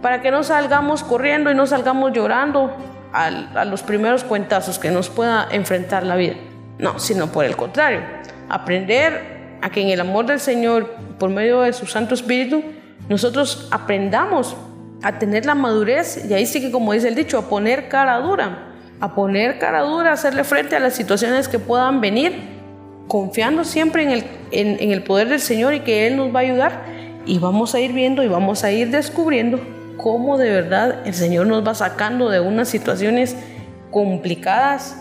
para 0.00 0.22
que 0.22 0.30
no 0.30 0.44
salgamos 0.44 1.02
corriendo 1.02 1.50
y 1.50 1.54
no 1.54 1.66
salgamos 1.66 2.12
llorando 2.12 2.72
a, 3.12 3.64
los 3.64 3.82
primeros 3.82 4.22
cuentazos 4.22 4.78
que 4.78 4.90
nos 4.90 5.08
pueda 5.08 5.48
enfrentar 5.50 6.04
la 6.06 6.16
vida. 6.16 6.34
No, 6.78 7.00
sino 7.00 7.26
por 7.32 7.44
el 7.44 7.56
contrario, 7.56 8.02
aprender 8.48 9.58
a 9.60 9.70
que 9.70 9.82
en 9.82 9.88
el 9.88 10.00
amor 10.00 10.26
del 10.26 10.38
Señor, 10.38 10.94
por 11.18 11.30
medio 11.30 11.62
de 11.62 11.72
su 11.72 11.86
Santo 11.86 12.14
Espíritu, 12.14 12.62
nosotros 13.08 13.68
aprendamos 13.72 14.56
a 15.02 15.18
tener 15.18 15.46
la 15.46 15.56
madurez, 15.56 16.24
y 16.28 16.34
ahí 16.34 16.46
sí 16.46 16.60
que 16.60 16.70
como 16.70 16.92
dice 16.92 17.08
el 17.08 17.16
dicho, 17.16 17.38
a 17.38 17.48
poner 17.48 17.88
cara 17.88 18.18
dura, 18.18 18.67
a 19.00 19.14
poner 19.14 19.58
cara 19.58 19.82
dura, 19.82 20.10
a 20.10 20.12
hacerle 20.14 20.44
frente 20.44 20.76
a 20.76 20.80
las 20.80 20.94
situaciones 20.94 21.48
que 21.48 21.58
puedan 21.58 22.00
venir, 22.00 22.40
confiando 23.06 23.64
siempre 23.64 24.02
en 24.02 24.10
el, 24.10 24.24
en, 24.50 24.90
el 24.90 25.02
poder 25.02 25.28
del 25.28 25.40
Señor 25.40 25.74
y 25.74 25.80
que 25.80 26.06
Él 26.06 26.16
nos 26.16 26.34
va 26.34 26.40
a 26.40 26.42
ayudar. 26.42 26.84
Y 27.26 27.38
vamos 27.38 27.74
a 27.74 27.80
ir 27.80 27.92
viendo 27.92 28.22
y 28.22 28.28
vamos 28.28 28.64
a 28.64 28.72
ir 28.72 28.90
descubriendo 28.90 29.60
cómo 29.96 30.38
de 30.38 30.50
verdad 30.50 31.06
el 31.06 31.14
Señor 31.14 31.46
nos 31.46 31.66
va 31.66 31.74
sacando 31.74 32.30
de 32.30 32.40
unas 32.40 32.68
situaciones 32.68 33.36
complicadas 33.90 34.96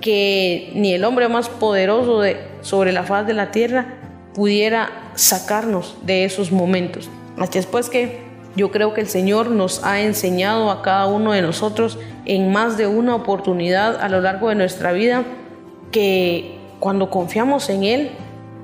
que 0.00 0.70
ni 0.74 0.92
el 0.92 1.04
hombre 1.04 1.28
más 1.28 1.48
poderoso 1.48 2.20
de, 2.20 2.36
sobre 2.60 2.92
la 2.92 3.02
faz 3.02 3.26
de 3.26 3.34
la 3.34 3.50
tierra 3.50 3.94
pudiera 4.34 5.10
sacarnos 5.14 5.96
de 6.02 6.24
esos 6.24 6.52
momentos. 6.52 7.10
Así 7.36 7.58
es 7.58 7.66
pues 7.66 7.90
que 7.90 8.27
Yo 8.56 8.70
creo 8.70 8.94
que 8.94 9.00
el 9.00 9.08
Señor 9.08 9.50
nos 9.50 9.84
ha 9.84 10.00
enseñado 10.00 10.70
a 10.70 10.82
cada 10.82 11.06
uno 11.06 11.32
de 11.32 11.42
nosotros 11.42 11.98
en 12.24 12.50
más 12.50 12.76
de 12.76 12.86
una 12.86 13.14
oportunidad 13.14 14.00
a 14.00 14.08
lo 14.08 14.20
largo 14.20 14.48
de 14.48 14.54
nuestra 14.54 14.92
vida 14.92 15.24
que 15.92 16.58
cuando 16.80 17.10
confiamos 17.10 17.68
en 17.70 17.84
Él, 17.84 18.10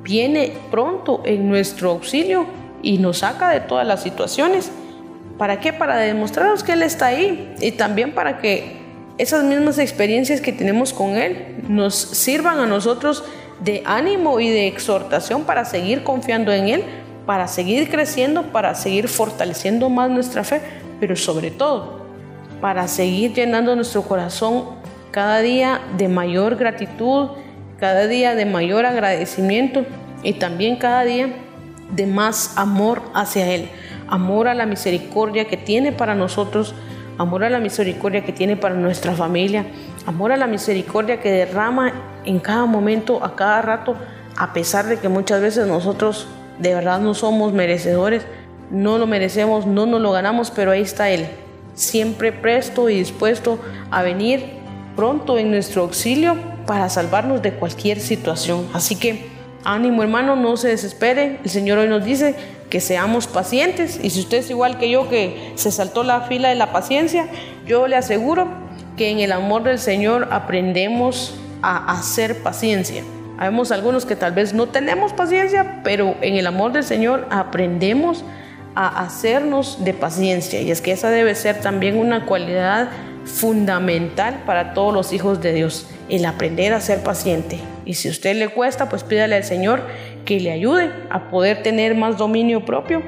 viene 0.02 0.52
pronto 0.70 1.22
en 1.24 1.48
nuestro 1.48 1.90
auxilio 1.90 2.46
y 2.82 2.98
nos 2.98 3.18
saca 3.18 3.50
de 3.50 3.60
todas 3.60 3.86
las 3.86 4.02
situaciones. 4.02 4.70
¿Para 5.38 5.60
qué? 5.60 5.72
Para 5.72 5.96
demostrarnos 5.96 6.62
que 6.62 6.72
Él 6.72 6.82
está 6.82 7.06
ahí 7.06 7.54
y 7.60 7.72
también 7.72 8.14
para 8.14 8.38
que 8.38 8.84
esas 9.18 9.44
mismas 9.44 9.78
experiencias 9.78 10.40
que 10.40 10.52
tenemos 10.52 10.92
con 10.92 11.10
Él 11.10 11.62
nos 11.68 11.94
sirvan 11.94 12.58
a 12.58 12.66
nosotros 12.66 13.24
de 13.60 13.82
ánimo 13.86 14.40
y 14.40 14.50
de 14.50 14.66
exhortación 14.66 15.44
para 15.44 15.64
seguir 15.64 16.02
confiando 16.02 16.52
en 16.52 16.68
Él, 16.68 16.84
para 17.26 17.48
seguir 17.48 17.90
creciendo, 17.90 18.42
para 18.44 18.74
seguir 18.74 19.08
fortaleciendo 19.08 19.88
más 19.88 20.10
nuestra 20.10 20.44
fe, 20.44 20.60
pero 21.00 21.16
sobre 21.16 21.50
todo 21.50 22.04
para 22.60 22.88
seguir 22.88 23.34
llenando 23.34 23.76
nuestro 23.76 24.02
corazón 24.02 24.64
cada 25.10 25.40
día 25.40 25.82
de 25.98 26.08
mayor 26.08 26.56
gratitud, 26.56 27.28
cada 27.78 28.06
día 28.06 28.34
de 28.34 28.46
mayor 28.46 28.86
agradecimiento 28.86 29.84
y 30.22 30.32
también 30.34 30.76
cada 30.76 31.04
día 31.04 31.28
de 31.90 32.06
más 32.06 32.56
amor 32.56 33.02
hacia 33.12 33.52
Él, 33.52 33.68
amor 34.08 34.48
a 34.48 34.54
la 34.54 34.64
misericordia 34.64 35.46
que 35.46 35.58
tiene 35.58 35.92
para 35.92 36.14
nosotros, 36.14 36.74
amor 37.18 37.44
a 37.44 37.50
la 37.50 37.58
misericordia 37.58 38.24
que 38.24 38.32
tiene 38.32 38.56
para 38.56 38.74
nuestra 38.74 39.12
familia, 39.12 39.66
amor 40.06 40.32
a 40.32 40.36
la 40.38 40.46
misericordia 40.46 41.20
que 41.20 41.30
derrama 41.30 41.92
en 42.24 42.38
cada 42.40 42.64
momento, 42.64 43.22
a 43.22 43.36
cada 43.36 43.60
rato, 43.60 43.94
a 44.36 44.54
pesar 44.54 44.86
de 44.86 44.98
que 44.98 45.10
muchas 45.10 45.42
veces 45.42 45.66
nosotros 45.66 46.26
de 46.58 46.74
verdad 46.74 47.00
no 47.00 47.14
somos 47.14 47.52
merecedores, 47.52 48.22
no 48.70 48.98
lo 48.98 49.06
merecemos, 49.06 49.66
no 49.66 49.86
nos 49.86 50.00
lo 50.00 50.12
ganamos, 50.12 50.50
pero 50.50 50.70
ahí 50.70 50.82
está 50.82 51.10
Él, 51.10 51.26
siempre 51.74 52.32
presto 52.32 52.88
y 52.88 52.98
dispuesto 52.98 53.58
a 53.90 54.02
venir 54.02 54.44
pronto 54.96 55.38
en 55.38 55.50
nuestro 55.50 55.82
auxilio 55.82 56.36
para 56.66 56.88
salvarnos 56.88 57.42
de 57.42 57.52
cualquier 57.52 58.00
situación. 58.00 58.66
Así 58.72 58.96
que 58.96 59.26
ánimo 59.64 60.02
hermano, 60.02 60.36
no 60.36 60.56
se 60.56 60.68
desespere. 60.68 61.40
El 61.42 61.50
Señor 61.50 61.78
hoy 61.78 61.88
nos 61.88 62.04
dice 62.04 62.34
que 62.70 62.80
seamos 62.80 63.26
pacientes 63.26 63.98
y 64.02 64.10
si 64.10 64.20
usted 64.20 64.38
es 64.38 64.50
igual 64.50 64.78
que 64.78 64.90
yo 64.90 65.08
que 65.08 65.52
se 65.56 65.70
saltó 65.70 66.04
la 66.04 66.22
fila 66.22 66.48
de 66.48 66.54
la 66.54 66.72
paciencia, 66.72 67.28
yo 67.66 67.86
le 67.88 67.96
aseguro 67.96 68.48
que 68.96 69.10
en 69.10 69.20
el 69.20 69.32
amor 69.32 69.64
del 69.64 69.78
Señor 69.78 70.28
aprendemos 70.30 71.34
a 71.62 71.92
hacer 71.92 72.42
paciencia. 72.42 73.02
Habemos 73.38 73.72
algunos 73.72 74.06
que 74.06 74.16
tal 74.16 74.32
vez 74.32 74.54
no 74.54 74.68
tenemos 74.68 75.12
paciencia, 75.12 75.80
pero 75.82 76.16
en 76.20 76.34
el 76.34 76.46
amor 76.46 76.72
del 76.72 76.84
Señor 76.84 77.26
aprendemos 77.30 78.24
a 78.74 79.04
hacernos 79.04 79.84
de 79.84 79.94
paciencia. 79.94 80.60
Y 80.60 80.70
es 80.70 80.80
que 80.80 80.92
esa 80.92 81.10
debe 81.10 81.34
ser 81.34 81.60
también 81.60 81.96
una 81.96 82.26
cualidad 82.26 82.88
fundamental 83.24 84.42
para 84.46 84.74
todos 84.74 84.92
los 84.92 85.12
hijos 85.12 85.40
de 85.40 85.52
Dios, 85.52 85.88
el 86.08 86.24
aprender 86.26 86.72
a 86.72 86.80
ser 86.80 87.02
paciente. 87.02 87.58
Y 87.84 87.94
si 87.94 88.08
a 88.08 88.10
usted 88.10 88.36
le 88.36 88.48
cuesta, 88.48 88.88
pues 88.88 89.02
pídale 89.02 89.36
al 89.36 89.44
Señor 89.44 89.82
que 90.24 90.38
le 90.40 90.52
ayude 90.52 90.90
a 91.10 91.30
poder 91.30 91.62
tener 91.62 91.94
más 91.94 92.18
dominio 92.18 92.64
propio 92.64 93.02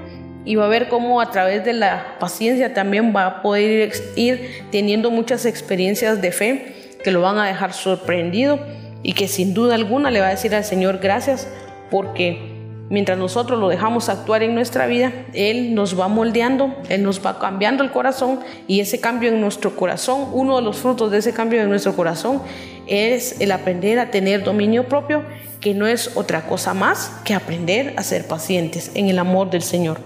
y 0.45 0.55
va 0.55 0.67
a 0.67 0.69
ver 0.69 0.89
cómo 0.89 1.21
a 1.21 1.31
través 1.31 1.65
de 1.65 1.73
la 1.73 2.17
paciencia 2.19 2.73
también 2.73 3.15
va 3.15 3.27
a 3.27 3.43
poder 3.43 3.93
ir 4.17 4.65
teniendo 4.71 5.11
muchas 5.11 5.45
experiencias 5.45 6.21
de 6.23 6.33
fe 6.33 6.75
que 7.03 7.11
lo 7.11 7.21
van 7.21 7.39
a 7.39 7.47
dejar 7.47 7.73
sorprendido 7.73 8.59
y 9.03 9.13
que 9.13 9.29
sin 9.29 9.55
duda 9.55 9.75
alguna 9.75 10.11
le 10.11 10.21
va 10.21 10.29
a 10.29 10.31
decir 10.31 10.55
al 10.55 10.65
Señor 10.65 10.99
gracias 10.99 11.49
porque 11.91 12.57
Mientras 12.89 13.19
nosotros 13.19 13.59
lo 13.59 13.69
dejamos 13.69 14.09
actuar 14.09 14.45
en 14.45 14.55
nuestra 14.55 14.87
vida, 14.87 15.13
Él 15.33 15.75
nos 15.75 15.99
va 15.99 16.07
moldeando, 16.07 16.73
Él 16.89 17.03
nos 17.03 17.25
va 17.25 17.41
cambiando 17.41 17.83
el 17.83 17.91
corazón 17.91 18.39
y 18.69 18.79
ese 18.79 19.01
cambio 19.01 19.31
en 19.31 19.41
nuestro 19.41 19.75
corazón, 19.75 20.29
uno 20.33 20.57
de 20.57 20.63
los 20.63 20.77
frutos 20.77 21.11
de 21.11 21.19
ese 21.19 21.33
cambio 21.33 21.61
en 21.61 21.69
nuestro 21.69 21.97
corazón 21.97 22.43
es 22.87 23.41
el 23.41 23.51
aprender 23.51 23.99
a 23.99 24.13
tener 24.13 24.45
dominio 24.45 24.87
propio, 24.89 25.25
que 25.61 25.75
no 25.75 25.89
es 25.89 26.17
otra 26.17 26.47
cosa 26.47 26.75
más 26.75 27.11
que 27.25 27.35
aprender 27.35 27.95
a 27.97 28.05
ser 28.05 28.29
pacientes 28.29 28.93
en 28.95 29.09
el 29.09 29.19
amor 29.19 29.51
del 29.51 29.63
Señor. 29.63 29.99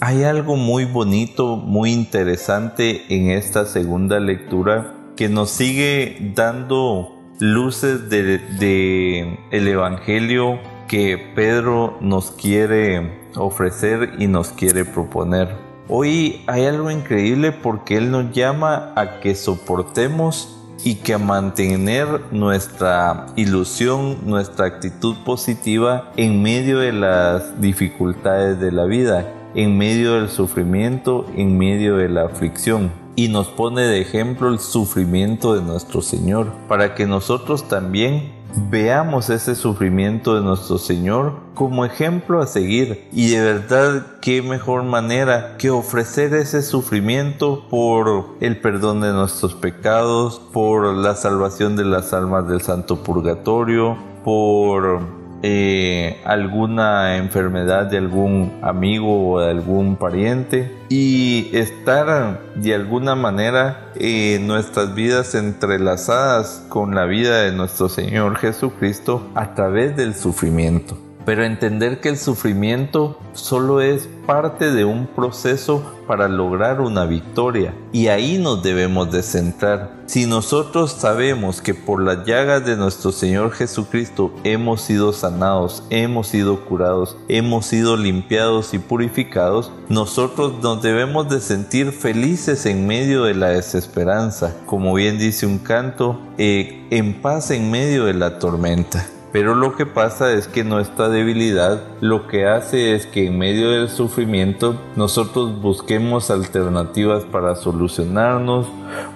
Hay 0.00 0.24
algo 0.24 0.56
muy 0.56 0.84
bonito, 0.84 1.56
muy 1.56 1.92
interesante 1.92 3.04
en 3.08 3.30
esta 3.30 3.64
segunda 3.64 4.20
lectura 4.20 4.99
que 5.20 5.28
nos 5.28 5.50
sigue 5.50 6.32
dando 6.34 7.20
luces 7.40 8.08
de, 8.08 9.38
el 9.50 9.68
Evangelio 9.68 10.58
que 10.88 11.18
Pedro 11.34 11.98
nos 12.00 12.30
quiere 12.30 13.28
ofrecer 13.36 14.14
y 14.18 14.28
nos 14.28 14.48
quiere 14.48 14.86
proponer. 14.86 15.54
Hoy 15.88 16.40
hay 16.46 16.64
algo 16.64 16.90
increíble 16.90 17.52
porque 17.52 17.98
Él 17.98 18.10
nos 18.10 18.32
llama 18.32 18.94
a 18.96 19.20
que 19.20 19.34
soportemos 19.34 20.58
y 20.84 20.94
que 20.94 21.12
a 21.12 21.18
mantener 21.18 22.08
nuestra 22.32 23.26
ilusión, 23.36 24.20
nuestra 24.24 24.64
actitud 24.64 25.16
positiva 25.26 26.12
en 26.16 26.40
medio 26.40 26.78
de 26.78 26.92
las 26.92 27.60
dificultades 27.60 28.58
de 28.58 28.72
la 28.72 28.86
vida, 28.86 29.30
en 29.54 29.76
medio 29.76 30.14
del 30.14 30.30
sufrimiento, 30.30 31.26
en 31.36 31.58
medio 31.58 31.98
de 31.98 32.08
la 32.08 32.24
aflicción 32.24 32.99
y 33.16 33.28
nos 33.28 33.48
pone 33.48 33.82
de 33.82 34.00
ejemplo 34.00 34.48
el 34.48 34.58
sufrimiento 34.58 35.54
de 35.54 35.62
nuestro 35.62 36.02
Señor, 36.02 36.52
para 36.68 36.94
que 36.94 37.06
nosotros 37.06 37.68
también 37.68 38.32
veamos 38.70 39.30
ese 39.30 39.54
sufrimiento 39.54 40.34
de 40.34 40.42
nuestro 40.42 40.78
Señor 40.78 41.34
como 41.54 41.84
ejemplo 41.84 42.40
a 42.40 42.46
seguir. 42.46 43.08
Y 43.12 43.30
de 43.30 43.42
verdad, 43.42 44.06
qué 44.20 44.42
mejor 44.42 44.82
manera 44.82 45.56
que 45.58 45.70
ofrecer 45.70 46.34
ese 46.34 46.62
sufrimiento 46.62 47.66
por 47.68 48.36
el 48.40 48.60
perdón 48.60 49.00
de 49.00 49.12
nuestros 49.12 49.54
pecados, 49.54 50.40
por 50.52 50.94
la 50.94 51.14
salvación 51.14 51.76
de 51.76 51.84
las 51.84 52.12
almas 52.12 52.48
del 52.48 52.60
Santo 52.60 53.02
Purgatorio, 53.02 53.96
por 54.24 55.19
eh, 55.42 56.20
alguna 56.24 57.16
enfermedad 57.16 57.86
de 57.86 57.98
algún 57.98 58.58
amigo 58.62 59.32
o 59.32 59.40
de 59.40 59.50
algún 59.50 59.96
pariente 59.96 60.70
y 60.88 61.50
estar 61.52 62.40
de 62.56 62.74
alguna 62.74 63.14
manera 63.14 63.90
en 63.94 64.46
nuestras 64.46 64.94
vidas 64.94 65.34
entrelazadas 65.34 66.64
con 66.68 66.94
la 66.94 67.04
vida 67.06 67.42
de 67.42 67.52
nuestro 67.52 67.88
Señor 67.88 68.36
Jesucristo 68.36 69.30
a 69.34 69.54
través 69.54 69.96
del 69.96 70.14
sufrimiento 70.14 71.09
pero 71.30 71.44
entender 71.44 72.00
que 72.00 72.08
el 72.08 72.18
sufrimiento 72.18 73.16
solo 73.34 73.80
es 73.80 74.08
parte 74.26 74.72
de 74.72 74.84
un 74.84 75.06
proceso 75.06 75.80
para 76.08 76.26
lograr 76.26 76.80
una 76.80 77.04
victoria 77.04 77.72
y 77.92 78.08
ahí 78.08 78.38
nos 78.38 78.64
debemos 78.64 79.12
de 79.12 79.22
centrar. 79.22 79.92
Si 80.06 80.26
nosotros 80.26 80.90
sabemos 80.90 81.60
que 81.60 81.72
por 81.72 82.02
las 82.02 82.26
llagas 82.26 82.66
de 82.66 82.76
nuestro 82.76 83.12
Señor 83.12 83.52
Jesucristo 83.52 84.32
hemos 84.42 84.80
sido 84.80 85.12
sanados, 85.12 85.84
hemos 85.88 86.26
sido 86.26 86.64
curados, 86.64 87.16
hemos 87.28 87.64
sido 87.66 87.96
limpiados 87.96 88.74
y 88.74 88.80
purificados, 88.80 89.70
nosotros 89.88 90.54
nos 90.60 90.82
debemos 90.82 91.28
de 91.28 91.40
sentir 91.40 91.92
felices 91.92 92.66
en 92.66 92.88
medio 92.88 93.22
de 93.22 93.34
la 93.34 93.50
desesperanza, 93.50 94.56
como 94.66 94.94
bien 94.94 95.16
dice 95.16 95.46
un 95.46 95.58
canto, 95.58 96.18
eh, 96.38 96.88
en 96.90 97.22
paz 97.22 97.52
en 97.52 97.70
medio 97.70 98.06
de 98.06 98.14
la 98.14 98.40
tormenta. 98.40 99.06
Pero 99.32 99.54
lo 99.54 99.76
que 99.76 99.86
pasa 99.86 100.32
es 100.32 100.48
que 100.48 100.64
nuestra 100.64 101.08
debilidad 101.08 101.82
lo 102.00 102.26
que 102.26 102.46
hace 102.46 102.94
es 102.94 103.06
que 103.06 103.26
en 103.26 103.38
medio 103.38 103.70
del 103.70 103.88
sufrimiento 103.88 104.80
nosotros 104.96 105.60
busquemos 105.60 106.30
alternativas 106.30 107.24
para 107.24 107.54
solucionarnos, 107.56 108.66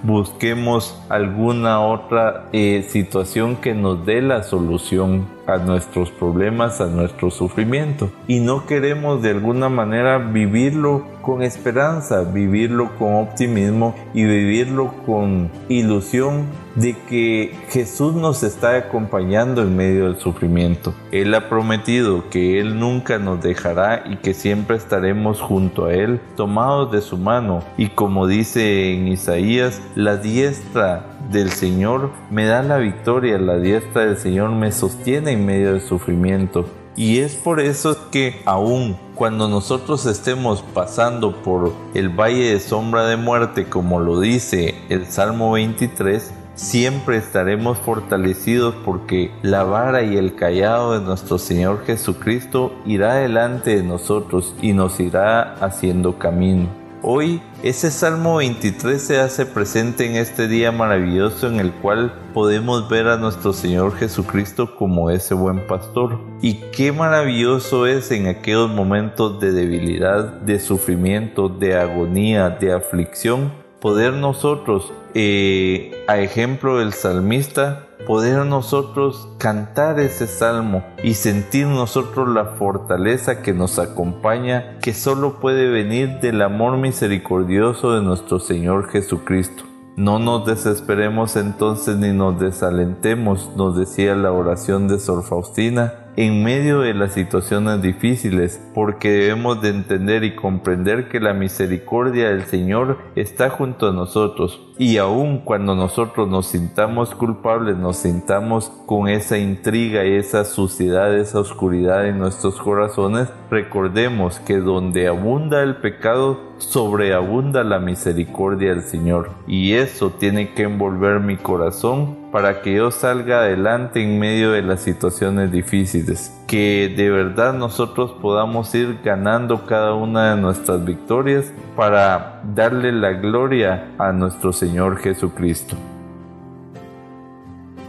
busquemos 0.02 0.94
alguna 1.08 1.80
otra 1.80 2.48
eh, 2.52 2.86
situación 2.88 3.56
que 3.56 3.74
nos 3.74 4.04
dé 4.04 4.20
la 4.20 4.42
solución 4.42 5.26
a 5.46 5.58
nuestros 5.58 6.10
problemas, 6.10 6.80
a 6.80 6.86
nuestro 6.86 7.30
sufrimiento. 7.30 8.10
Y 8.26 8.40
no 8.40 8.66
queremos 8.66 9.22
de 9.22 9.30
alguna 9.30 9.68
manera 9.68 10.18
vivirlo 10.18 11.04
con 11.20 11.42
esperanza, 11.42 12.22
vivirlo 12.22 12.96
con 12.98 13.14
optimismo 13.14 13.94
y 14.14 14.24
vivirlo 14.24 14.94
con 15.06 15.50
ilusión 15.68 16.46
de 16.76 16.96
que 17.08 17.54
Jesús 17.70 18.14
nos 18.14 18.42
está 18.42 18.76
acompañando 18.76 19.62
en 19.62 19.76
medio 19.76 20.04
del 20.04 20.16
sufrimiento. 20.16 20.94
Él 21.12 21.34
ha 21.34 21.48
prometido 21.48 22.28
que 22.30 22.60
Él 22.60 22.73
nunca 22.74 23.18
nos 23.18 23.42
dejará 23.42 24.04
y 24.06 24.16
que 24.16 24.34
siempre 24.34 24.76
estaremos 24.76 25.40
junto 25.40 25.86
a 25.86 25.94
Él, 25.94 26.20
tomados 26.36 26.92
de 26.92 27.00
su 27.00 27.16
mano. 27.16 27.62
Y 27.76 27.88
como 27.88 28.26
dice 28.26 28.92
en 28.92 29.08
Isaías, 29.08 29.80
la 29.94 30.16
diestra 30.16 31.06
del 31.30 31.50
Señor 31.50 32.10
me 32.30 32.44
da 32.44 32.62
la 32.62 32.78
victoria, 32.78 33.38
la 33.38 33.56
diestra 33.56 34.06
del 34.06 34.18
Señor 34.18 34.50
me 34.50 34.72
sostiene 34.72 35.32
en 35.32 35.46
medio 35.46 35.72
del 35.72 35.80
sufrimiento. 35.80 36.66
Y 36.96 37.18
es 37.18 37.34
por 37.34 37.58
eso 37.58 38.10
que 38.10 38.40
aún 38.44 38.96
cuando 39.16 39.48
nosotros 39.48 40.06
estemos 40.06 40.62
pasando 40.62 41.42
por 41.42 41.72
el 41.94 42.08
valle 42.08 42.52
de 42.52 42.60
sombra 42.60 43.06
de 43.06 43.16
muerte, 43.16 43.64
como 43.64 43.98
lo 43.98 44.20
dice 44.20 44.76
el 44.88 45.06
Salmo 45.06 45.52
23, 45.52 46.32
siempre 46.54 47.16
estaremos 47.16 47.78
fortalecidos 47.78 48.74
porque 48.84 49.32
la 49.42 49.64
vara 49.64 50.02
y 50.02 50.16
el 50.16 50.34
callado 50.34 50.98
de 50.98 51.04
nuestro 51.04 51.38
Señor 51.38 51.84
Jesucristo 51.84 52.72
irá 52.86 53.14
delante 53.14 53.76
de 53.76 53.82
nosotros 53.82 54.54
y 54.62 54.72
nos 54.72 55.00
irá 55.00 55.54
haciendo 55.54 56.18
camino. 56.18 56.68
Hoy 57.06 57.42
ese 57.62 57.90
Salmo 57.90 58.36
23 58.36 58.98
se 58.98 59.20
hace 59.20 59.44
presente 59.44 60.06
en 60.06 60.16
este 60.16 60.48
día 60.48 60.72
maravilloso 60.72 61.46
en 61.48 61.60
el 61.60 61.70
cual 61.70 62.14
podemos 62.32 62.88
ver 62.88 63.08
a 63.08 63.18
nuestro 63.18 63.52
Señor 63.52 63.94
Jesucristo 63.96 64.74
como 64.74 65.10
ese 65.10 65.34
buen 65.34 65.66
pastor. 65.66 66.18
Y 66.40 66.54
qué 66.72 66.92
maravilloso 66.92 67.86
es 67.86 68.10
en 68.10 68.26
aquellos 68.26 68.70
momentos 68.70 69.38
de 69.38 69.52
debilidad, 69.52 70.40
de 70.40 70.58
sufrimiento, 70.58 71.50
de 71.50 71.76
agonía, 71.76 72.48
de 72.48 72.72
aflicción, 72.72 73.52
poder 73.84 74.14
nosotros, 74.14 74.94
eh, 75.12 75.92
a 76.08 76.16
ejemplo 76.16 76.78
del 76.78 76.94
salmista, 76.94 77.86
poder 78.06 78.46
nosotros 78.46 79.28
cantar 79.36 80.00
ese 80.00 80.26
salmo 80.26 80.82
y 81.02 81.12
sentir 81.12 81.66
nosotros 81.66 82.30
la 82.30 82.46
fortaleza 82.46 83.42
que 83.42 83.52
nos 83.52 83.78
acompaña, 83.78 84.78
que 84.80 84.94
solo 84.94 85.38
puede 85.38 85.68
venir 85.68 86.18
del 86.20 86.40
amor 86.40 86.78
misericordioso 86.78 87.92
de 87.92 88.00
nuestro 88.00 88.38
Señor 88.38 88.88
Jesucristo. 88.88 89.64
No 89.98 90.18
nos 90.18 90.46
desesperemos 90.46 91.36
entonces 91.36 91.98
ni 91.98 92.10
nos 92.14 92.40
desalentemos, 92.40 93.50
nos 93.54 93.76
decía 93.76 94.14
la 94.14 94.32
oración 94.32 94.88
de 94.88 94.98
Sor 94.98 95.24
Faustina, 95.24 95.92
en 96.16 96.44
medio 96.44 96.80
de 96.80 96.94
las 96.94 97.12
situaciones 97.12 97.82
difíciles, 97.82 98.60
porque 98.74 99.10
debemos 99.10 99.60
de 99.60 99.70
entender 99.70 100.24
y 100.24 100.34
comprender 100.34 101.08
que 101.08 101.20
la 101.20 101.34
misericordia 101.34 102.28
del 102.28 102.44
Señor 102.44 102.98
está 103.16 103.50
junto 103.50 103.88
a 103.88 103.92
nosotros. 103.92 104.60
Y 104.78 104.98
aun 104.98 105.38
cuando 105.38 105.74
nosotros 105.74 106.28
nos 106.28 106.46
sintamos 106.46 107.14
culpables, 107.14 107.76
nos 107.76 107.96
sintamos 107.96 108.70
con 108.86 109.08
esa 109.08 109.38
intriga 109.38 110.04
y 110.04 110.14
esa 110.14 110.44
suciedad, 110.44 111.16
esa 111.16 111.40
oscuridad 111.40 112.08
en 112.08 112.18
nuestros 112.18 112.56
corazones, 112.60 113.28
recordemos 113.50 114.40
que 114.40 114.58
donde 114.58 115.08
abunda 115.08 115.62
el 115.62 115.76
pecado, 115.76 116.53
sobreabunda 116.64 117.64
la 117.64 117.78
misericordia 117.78 118.74
del 118.74 118.82
Señor. 118.82 119.30
Y 119.46 119.74
eso 119.74 120.10
tiene 120.10 120.54
que 120.54 120.64
envolver 120.64 121.20
mi 121.20 121.36
corazón 121.36 122.16
para 122.32 122.62
que 122.62 122.74
yo 122.74 122.90
salga 122.90 123.40
adelante 123.40 124.02
en 124.02 124.18
medio 124.18 124.52
de 124.52 124.62
las 124.62 124.80
situaciones 124.80 125.52
difíciles. 125.52 126.32
Que 126.46 126.92
de 126.96 127.10
verdad 127.10 127.54
nosotros 127.54 128.12
podamos 128.20 128.74
ir 128.74 128.98
ganando 129.04 129.66
cada 129.66 129.94
una 129.94 130.34
de 130.34 130.40
nuestras 130.40 130.84
victorias 130.84 131.52
para 131.76 132.42
darle 132.54 132.92
la 132.92 133.12
gloria 133.12 133.92
a 133.98 134.12
nuestro 134.12 134.52
Señor 134.52 134.98
Jesucristo. 134.98 135.76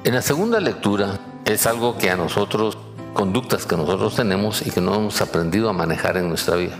En 0.03 0.13
la 0.13 0.21
segunda 0.21 0.59
lectura 0.59 1.19
es 1.45 1.65
algo 1.65 1.97
que 1.97 2.11
a 2.11 2.15
nosotros, 2.15 2.77
conductas 3.13 3.65
que 3.65 3.75
nosotros 3.75 4.15
tenemos 4.15 4.65
y 4.65 4.69
que 4.69 4.81
no 4.81 4.93
hemos 4.93 5.19
aprendido 5.21 5.69
a 5.69 5.73
manejar 5.73 6.17
en 6.17 6.29
nuestra 6.29 6.55
vida. 6.55 6.77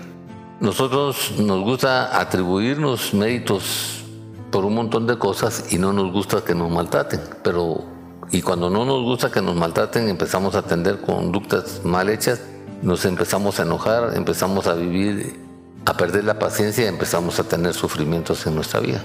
Nosotros 0.59 1.33
nos 1.37 1.61
gusta 1.61 2.17
atribuirnos 2.17 3.13
méritos 3.13 4.03
por 4.51 4.63
un 4.63 4.73
montón 4.73 5.05
de 5.05 5.17
cosas 5.17 5.73
y 5.73 5.77
no 5.77 5.91
nos 5.91 6.13
gusta 6.13 6.45
que 6.45 6.55
nos 6.55 6.71
maltraten. 6.71 7.19
Pero, 7.43 7.83
y 8.31 8.41
cuando 8.41 8.69
no 8.69 8.85
nos 8.85 9.03
gusta 9.03 9.29
que 9.29 9.41
nos 9.41 9.55
maltraten, 9.55 10.07
empezamos 10.07 10.55
a 10.55 10.59
atender 10.59 11.01
conductas 11.01 11.81
mal 11.83 12.07
hechas, 12.09 12.41
nos 12.81 13.03
empezamos 13.03 13.59
a 13.59 13.63
enojar, 13.63 14.15
empezamos 14.15 14.67
a 14.67 14.75
vivir, 14.75 15.37
a 15.85 15.97
perder 15.97 16.23
la 16.23 16.39
paciencia 16.39 16.85
y 16.85 16.87
empezamos 16.87 17.37
a 17.37 17.43
tener 17.43 17.73
sufrimientos 17.73 18.47
en 18.47 18.55
nuestra 18.55 18.79
vida. 18.79 19.03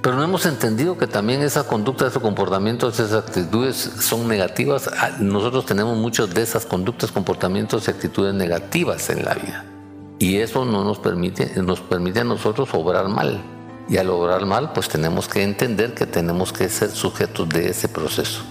Pero 0.00 0.16
no 0.16 0.24
hemos 0.24 0.46
entendido 0.46 0.96
que 0.96 1.06
también 1.06 1.42
esas 1.42 1.64
conductas, 1.64 2.08
esos 2.08 2.22
comportamientos, 2.22 2.98
esas 2.98 3.26
actitudes 3.26 3.76
son 3.76 4.28
negativas. 4.28 4.88
Ah, 4.98 5.10
nosotros 5.20 5.66
tenemos 5.66 5.98
muchas 5.98 6.32
de 6.32 6.40
esas 6.40 6.64
conductas, 6.64 7.12
comportamientos 7.12 7.86
y 7.86 7.90
actitudes 7.90 8.32
negativas 8.32 9.10
en 9.10 9.26
la 9.26 9.34
vida. 9.34 9.75
Y 10.18 10.36
eso 10.36 10.64
no 10.64 10.84
nos 10.84 10.98
permite, 10.98 11.60
nos 11.62 11.80
permite 11.80 12.20
a 12.20 12.24
nosotros 12.24 12.68
obrar 12.72 13.08
mal. 13.08 13.42
Y 13.88 13.98
al 13.98 14.10
obrar 14.10 14.46
mal, 14.46 14.72
pues 14.72 14.88
tenemos 14.88 15.28
que 15.28 15.42
entender 15.42 15.94
que 15.94 16.06
tenemos 16.06 16.52
que 16.52 16.68
ser 16.68 16.90
sujetos 16.90 17.48
de 17.48 17.68
ese 17.68 17.88
proceso. 17.88 18.42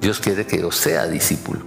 Dios 0.00 0.20
quiere 0.20 0.46
que 0.46 0.60
yo 0.60 0.70
sea 0.70 1.06
discípulo 1.06 1.60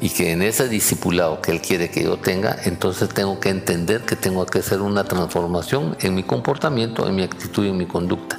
y 0.00 0.08
que 0.08 0.32
en 0.32 0.40
ese 0.40 0.68
discipulado 0.68 1.42
que 1.42 1.50
Él 1.50 1.60
quiere 1.60 1.90
que 1.90 2.04
yo 2.04 2.16
tenga, 2.16 2.56
entonces 2.64 3.10
tengo 3.10 3.38
que 3.38 3.50
entender 3.50 4.02
que 4.02 4.16
tengo 4.16 4.46
que 4.46 4.60
hacer 4.60 4.80
una 4.80 5.04
transformación 5.04 5.96
en 6.00 6.14
mi 6.14 6.22
comportamiento, 6.22 7.06
en 7.06 7.16
mi 7.16 7.22
actitud 7.22 7.66
y 7.66 7.68
en 7.68 7.76
mi 7.76 7.86
conducta. 7.86 8.38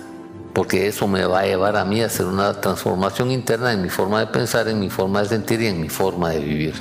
Porque 0.53 0.87
eso 0.87 1.07
me 1.07 1.23
va 1.25 1.41
a 1.41 1.45
llevar 1.45 1.77
a 1.77 1.85
mí 1.85 2.01
a 2.01 2.07
hacer 2.07 2.25
una 2.25 2.59
transformación 2.59 3.31
interna 3.31 3.71
en 3.71 3.81
mi 3.81 3.89
forma 3.89 4.19
de 4.19 4.27
pensar, 4.27 4.67
en 4.67 4.79
mi 4.79 4.89
forma 4.89 5.21
de 5.21 5.29
sentir 5.29 5.61
y 5.61 5.67
en 5.67 5.79
mi 5.79 5.89
forma 5.89 6.31
de 6.31 6.39
vivir. 6.39 6.73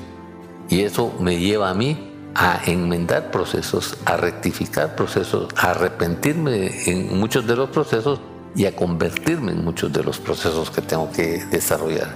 Y 0.69 0.81
eso 0.81 1.13
me 1.21 1.39
lleva 1.39 1.71
a 1.71 1.75
mí 1.75 2.10
a 2.35 2.61
enmendar 2.67 3.31
procesos, 3.31 3.97
a 4.05 4.17
rectificar 4.17 4.95
procesos, 4.95 5.49
a 5.57 5.71
arrepentirme 5.73 6.71
en 6.87 7.19
muchos 7.19 7.47
de 7.47 7.57
los 7.57 7.71
procesos 7.71 8.21
y 8.55 8.67
a 8.67 8.75
convertirme 8.75 9.53
en 9.53 9.65
muchos 9.65 9.93
de 9.93 10.03
los 10.03 10.19
procesos 10.19 10.71
que 10.71 10.83
tengo 10.83 11.11
que 11.13 11.45
desarrollar. 11.47 12.15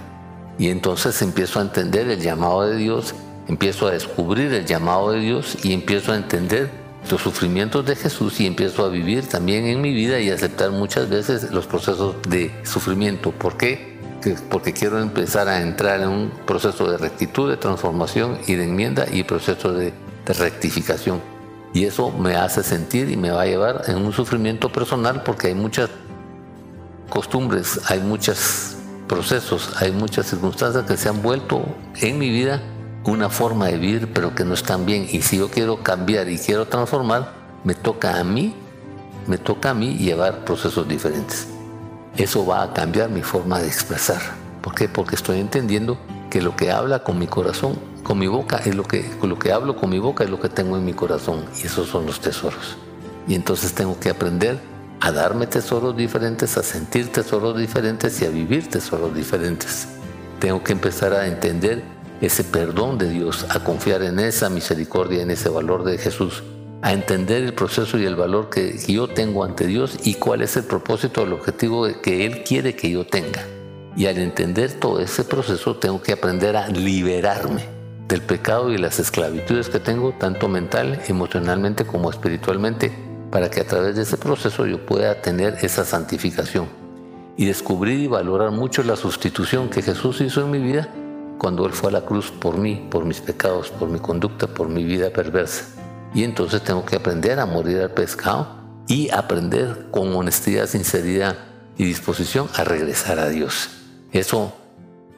Y 0.59 0.69
entonces 0.69 1.21
empiezo 1.23 1.59
a 1.59 1.63
entender 1.63 2.09
el 2.09 2.21
llamado 2.21 2.63
de 2.63 2.77
Dios, 2.77 3.15
empiezo 3.49 3.89
a 3.89 3.93
descubrir 3.93 4.53
el 4.53 4.67
llamado 4.67 5.13
de 5.13 5.21
Dios 5.21 5.59
y 5.63 5.73
empiezo 5.73 6.13
a 6.13 6.17
entender 6.17 6.71
los 7.11 7.21
sufrimientos 7.21 7.85
de 7.85 7.97
Jesús 7.97 8.41
y 8.41 8.47
empiezo 8.47 8.85
a 8.85 8.89
vivir 8.89 9.29
también 9.29 9.67
en 9.67 9.81
mi 9.81 9.93
vida 9.93 10.21
y 10.21 10.31
aceptar 10.31 10.71
muchas 10.71 11.09
veces 11.11 11.51
los 11.51 11.67
procesos 11.67 12.17
de 12.29 12.53
sufrimiento. 12.65 13.33
¿Por 13.33 13.57
qué? 13.57 13.95
Porque 14.49 14.73
quiero 14.73 15.01
empezar 15.01 15.49
a 15.49 15.61
entrar 15.61 16.01
en 16.01 16.09
un 16.09 16.31
proceso 16.47 16.91
de 16.91 16.97
rectitud, 16.97 17.51
de 17.51 17.59
transformación 17.59 18.39
y 18.47 18.55
de 18.55 18.65
enmienda 18.65 19.07
y 19.13 19.23
proceso 19.25 19.73
de 19.73 19.93
de 20.27 20.33
rectificación. 20.33 21.21
Y 21.73 21.85
eso 21.85 22.11
me 22.11 22.37
hace 22.37 22.63
sentir 22.63 23.11
y 23.11 23.17
me 23.17 23.31
va 23.31 23.43
a 23.43 23.47
llevar 23.47 23.83
en 23.89 23.97
un 23.97 24.13
sufrimiento 24.13 24.71
personal 24.71 25.23
porque 25.25 25.49
hay 25.49 25.55
muchas 25.55 25.91
costumbres, 27.09 27.81
hay 27.91 28.01
muchos 28.01 28.77
procesos, 29.09 29.71
hay 29.81 29.93
muchas 29.93 30.27
circunstancias 30.27 30.85
que 30.85 30.97
se 30.97 31.09
han 31.09 31.21
vuelto 31.23 31.65
en 32.01 32.19
mi 32.19 32.31
vida 32.31 32.63
una 33.07 33.29
forma 33.29 33.67
de 33.67 33.77
vivir 33.77 34.13
pero 34.13 34.35
que 34.35 34.45
no 34.45 34.55
están 34.55 34.87
bien. 34.87 35.07
Y 35.11 35.23
si 35.23 35.39
yo 35.39 35.51
quiero 35.51 35.83
cambiar 35.83 36.29
y 36.29 36.39
quiero 36.39 36.67
transformar, 36.67 37.33
me 37.65 37.75
toca 37.75 38.19
a 38.19 38.25
mí, 38.25 38.55
me 39.27 39.39
toca 39.39 39.71
a 39.71 39.75
mí 39.75 39.97
llevar 39.97 40.45
procesos 40.45 40.87
diferentes. 40.89 41.49
Eso 42.17 42.47
va 42.47 42.63
a 42.63 42.73
cambiar 42.73 43.11
mi 43.11 43.23
forma 43.23 43.59
de 43.59 43.67
expresar. 43.67 44.21
¿Por? 44.63 44.89
Porque 44.89 45.17
estoy 45.17 45.41
entendiendo 45.41 45.99
que 46.31 46.41
lo 46.41 46.57
que 46.57 46.71
habla 46.71 47.03
con 47.03 47.19
mi 47.19 47.27
corazón 47.27 47.77
con 48.05 48.19
mi 48.19 48.27
boca 48.27 48.59
es 48.59 48.75
lo 48.75 48.85
que, 48.85 49.11
lo 49.23 49.39
que 49.39 49.51
hablo 49.51 49.75
con 49.75 49.91
mi 49.91 49.99
boca 49.99 50.23
es 50.25 50.31
lo 50.31 50.39
que 50.39 50.51
tengo 50.51 50.77
en 50.77 50.85
mi 50.85 50.93
corazón 50.93 51.47
y 51.61 51.67
esos 51.67 51.89
son 51.89 52.07
los 52.07 52.21
tesoros. 52.21 52.77
Y 53.27 53.35
entonces 53.35 53.73
tengo 53.73 53.99
que 53.99 54.11
aprender 54.11 54.61
a 55.01 55.11
darme 55.11 55.47
tesoros 55.47 55.97
diferentes, 55.97 56.57
a 56.59 56.63
sentir 56.63 57.11
tesoros 57.11 57.59
diferentes 57.59 58.21
y 58.21 58.27
a 58.27 58.29
vivir 58.29 58.69
tesoros 58.69 59.15
diferentes. 59.15 59.89
Tengo 60.39 60.63
que 60.63 60.73
empezar 60.73 61.15
a 61.15 61.27
entender 61.27 61.83
ese 62.21 62.45
perdón 62.45 62.99
de 62.99 63.09
Dios, 63.09 63.47
a 63.49 63.65
confiar 63.65 64.03
en 64.03 64.19
esa 64.19 64.51
misericordia, 64.51 65.23
en 65.23 65.31
ese 65.31 65.49
valor 65.49 65.83
de 65.85 65.97
Jesús, 65.97 66.43
a 66.83 66.93
entender 66.93 67.43
el 67.43 67.55
proceso 67.55 67.99
y 67.99 68.05
el 68.05 68.17
valor 68.17 68.51
que 68.51 68.79
yo 68.87 69.09
tengo 69.09 69.45
ante 69.45 69.67
Dios 69.67 69.97
y 70.05 70.15
cuál 70.15 70.43
es 70.43 70.57
el 70.59 70.65
propósito, 70.65 71.23
el 71.23 71.33
objetivo 71.33 71.89
que 72.03 72.27
Él 72.27 72.45
quiere 72.45 72.77
que 72.77 72.91
yo 72.91 73.07
tenga. 73.07 73.43
Y 73.97 74.07
al 74.07 74.19
entender 74.19 74.73
todo 74.75 75.01
ese 75.01 75.25
proceso 75.25 75.77
tengo 75.77 76.03
que 76.03 76.13
aprender 76.13 76.57
a 76.57 76.69
liberarme 76.69 77.74
del 78.09 78.23
pecado 78.23 78.73
y 78.73 78.79
las 78.79 78.99
esclavitudes 78.99 79.69
que 79.69 79.81
tengo, 79.81 80.13
tanto 80.13 80.49
mental, 80.49 81.01
emocionalmente 81.09 81.87
como 81.87 82.11
espiritualmente, 82.11 82.93
para 83.31 83.51
que 83.51 83.61
a 83.61 83.67
través 83.67 83.97
de 83.97 84.03
ese 84.03 84.17
proceso 84.17 84.67
yo 84.67 84.85
pueda 84.85 85.21
tener 85.21 85.59
esa 85.63 85.85
santificación 85.85 86.69
y 87.37 87.47
descubrir 87.47 87.99
y 87.99 88.07
valorar 88.07 88.51
mucho 88.51 88.83
la 88.83 88.97
sustitución 88.97 89.69
que 89.69 89.83
Jesús 89.83 90.21
hizo 90.21 90.43
en 90.43 90.51
mi 90.51 90.59
vida 90.59 90.89
cuando 91.39 91.67
Él 91.67 91.73
fue 91.73 91.91
a 91.91 91.93
la 91.93 92.03
cruz 92.03 92.31
por 92.31 92.59
mí, 92.59 92.87
por 92.91 93.05
mis 93.05 93.21
pecados, 93.21 93.71
por 93.71 93.89
mi 93.89 93.99
conducta, 93.99 94.47
por 94.47 94.69
mi 94.69 94.85
vida 94.85 95.11
perversa. 95.11 95.65
Y 96.15 96.23
entonces 96.23 96.63
tengo 96.63 96.85
que 96.85 96.97
aprender 96.97 97.41
a 97.41 97.47
morir 97.47 97.81
al 97.81 97.91
pescado 97.91 98.47
y 98.87 99.11
aprender 99.11 99.89
con 99.91 100.15
honestidad, 100.15 100.67
sinceridad 100.67 101.37
y 101.77 101.85
disposición 101.85 102.49
a 102.55 102.63
regresar 102.63 103.19
a 103.19 103.29
Dios. 103.29 103.71
Eso 104.13 104.55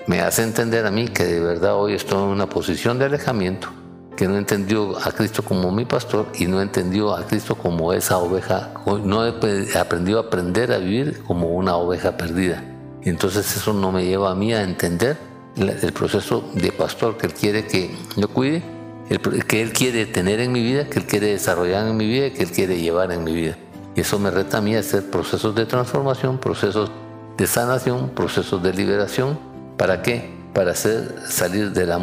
me 0.06 0.20
hace 0.20 0.42
entender 0.42 0.86
a 0.86 0.90
mí 0.90 1.08
que 1.08 1.24
de 1.24 1.40
verdad 1.40 1.74
hoy 1.74 1.94
estoy 1.94 2.22
en 2.22 2.28
una 2.28 2.48
posición 2.48 2.98
de 2.98 3.06
alejamiento, 3.06 3.68
que 4.16 4.28
no 4.28 4.38
entendió 4.38 4.96
a 4.98 5.12
Cristo 5.12 5.42
como 5.42 5.72
mi 5.72 5.84
pastor 5.84 6.26
y 6.38 6.46
no 6.46 6.62
entendió 6.62 7.14
a 7.14 7.26
Cristo 7.26 7.56
como 7.56 7.92
esa 7.92 8.18
oveja, 8.18 8.72
no 9.04 9.26
he 9.26 9.78
aprendido 9.78 10.18
a 10.18 10.22
aprender 10.22 10.72
a 10.72 10.78
vivir 10.78 11.22
como 11.26 11.48
una 11.48 11.76
oveja 11.76 12.16
perdida. 12.16 12.62
Entonces 13.02 13.56
eso 13.56 13.72
no 13.72 13.92
me 13.92 14.04
lleva 14.04 14.30
a 14.30 14.34
mí 14.34 14.52
a 14.52 14.62
entender 14.62 15.16
el 15.56 15.92
proceso 15.92 16.50
de 16.54 16.72
pastor 16.72 17.16
que 17.16 17.26
Él 17.26 17.34
quiere 17.34 17.66
que 17.66 17.94
yo 18.16 18.28
cuide, 18.28 18.62
que 19.46 19.62
Él 19.62 19.72
quiere 19.72 20.06
tener 20.06 20.40
en 20.40 20.52
mi 20.52 20.62
vida, 20.62 20.86
que 20.88 20.98
Él 21.00 21.06
quiere 21.06 21.28
desarrollar 21.28 21.86
en 21.86 21.96
mi 21.96 22.06
vida, 22.06 22.32
que 22.32 22.42
Él 22.42 22.50
quiere 22.50 22.80
llevar 22.80 23.12
en 23.12 23.24
mi 23.24 23.32
vida. 23.32 23.56
Y 23.94 24.00
eso 24.00 24.18
me 24.18 24.30
reta 24.30 24.58
a 24.58 24.60
mí 24.60 24.76
a 24.76 24.80
hacer 24.80 25.10
procesos 25.10 25.54
de 25.54 25.66
transformación, 25.66 26.38
procesos 26.38 26.90
de 27.36 27.46
sanación, 27.46 28.10
procesos 28.10 28.62
de 28.62 28.72
liberación. 28.72 29.38
¿Para 29.76 30.02
qué? 30.02 30.30
Para 30.54 30.72
hacer 30.72 31.14
salir 31.28 31.72
de 31.72 31.86
la 31.86 32.00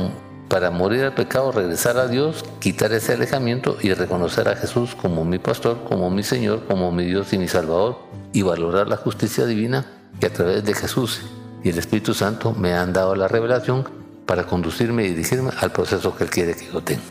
para 0.50 0.70
morir 0.70 1.04
al 1.04 1.16
pecado, 1.16 1.52
regresar 1.52 1.98
a 1.98 2.08
Dios, 2.08 2.46
quitar 2.60 2.94
ese 2.94 3.14
alejamiento 3.14 3.78
y 3.82 3.92
reconocer 3.94 4.48
a 4.48 4.56
Jesús 4.56 4.94
como 4.94 5.26
mi 5.26 5.40
pastor, 5.40 5.80
como 5.90 6.12
mi 6.12 6.22
Señor, 6.22 6.66
como 6.68 6.92
mi 6.92 7.06
Dios 7.06 7.34
y 7.34 7.40
mi 7.40 7.48
Salvador 7.48 7.98
y 8.34 8.44
valorar 8.44 8.88
la 8.88 8.98
justicia 8.98 9.48
divina 9.48 9.88
que 10.20 10.28
a 10.28 10.34
través 10.34 10.64
de 10.64 10.76
Jesús 10.76 11.22
y 11.64 11.70
el 11.70 11.78
Espíritu 11.80 12.14
Santo 12.14 12.54
me 12.54 12.74
han 12.74 12.94
dado 12.94 13.16
la 13.16 13.28
revelación 13.28 13.88
para 14.28 14.46
conducirme 14.46 15.06
y 15.06 15.10
dirigirme 15.10 15.52
al 15.60 15.72
proceso 15.72 16.16
que 16.16 16.26
Él 16.26 16.30
quiere 16.30 16.56
que 16.56 16.68
yo 16.72 16.82
tenga. 16.82 17.02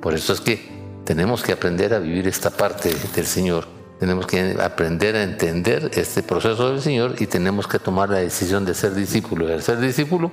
Por 0.00 0.14
eso 0.14 0.32
es 0.32 0.40
que 0.40 0.70
tenemos 1.04 1.42
que 1.42 1.52
aprender 1.52 1.92
a 1.92 1.98
vivir 1.98 2.26
esta 2.26 2.50
parte 2.50 2.94
del 3.14 3.26
Señor. 3.26 3.66
Tenemos 4.02 4.26
que 4.26 4.56
aprender 4.60 5.14
a 5.14 5.22
entender 5.22 5.92
este 5.94 6.24
proceso 6.24 6.72
del 6.72 6.82
Señor 6.82 7.14
y 7.20 7.28
tenemos 7.28 7.68
que 7.68 7.78
tomar 7.78 8.08
la 8.08 8.18
decisión 8.18 8.64
de 8.64 8.74
ser 8.74 8.94
discípulo. 8.94 9.48
Y 9.48 9.52
al 9.52 9.62
ser 9.62 9.78
discípulo, 9.78 10.32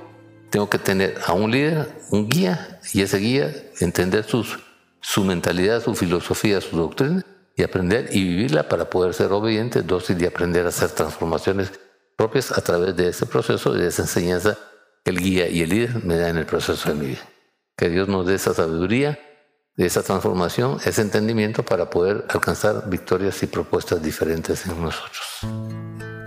tengo 0.50 0.68
que 0.68 0.80
tener 0.80 1.16
a 1.24 1.34
un 1.34 1.52
líder, 1.52 1.88
un 2.10 2.28
guía, 2.28 2.80
y 2.92 3.02
ese 3.02 3.18
guía 3.18 3.54
entender 3.78 4.24
sus, 4.24 4.58
su 5.00 5.22
mentalidad, 5.22 5.84
su 5.84 5.94
filosofía, 5.94 6.60
su 6.60 6.76
doctrina, 6.76 7.24
y 7.54 7.62
aprender 7.62 8.08
y 8.10 8.24
vivirla 8.24 8.68
para 8.68 8.90
poder 8.90 9.14
ser 9.14 9.30
obediente, 9.30 9.82
dócil 9.82 10.20
y 10.20 10.26
aprender 10.26 10.66
a 10.66 10.70
hacer 10.70 10.90
transformaciones 10.90 11.70
propias 12.16 12.50
a 12.50 12.62
través 12.62 12.96
de 12.96 13.10
ese 13.10 13.24
proceso 13.24 13.76
y 13.76 13.82
de 13.82 13.86
esa 13.86 14.02
enseñanza 14.02 14.58
que 15.04 15.12
el 15.12 15.20
guía 15.20 15.48
y 15.48 15.62
el 15.62 15.70
líder 15.70 16.04
me 16.04 16.16
dan 16.16 16.30
en 16.30 16.38
el 16.38 16.46
proceso 16.46 16.88
de 16.88 16.96
mi 16.96 17.06
vida. 17.06 17.22
Que 17.76 17.88
Dios 17.88 18.08
nos 18.08 18.26
dé 18.26 18.34
esa 18.34 18.52
sabiduría, 18.52 19.16
de 19.80 19.86
esa 19.86 20.02
transformación, 20.02 20.76
ese 20.84 21.00
entendimiento 21.00 21.62
para 21.62 21.88
poder 21.88 22.26
alcanzar 22.28 22.90
victorias 22.90 23.42
y 23.42 23.46
propuestas 23.46 24.02
diferentes 24.02 24.66
en 24.66 24.82
nosotros. 24.82 26.19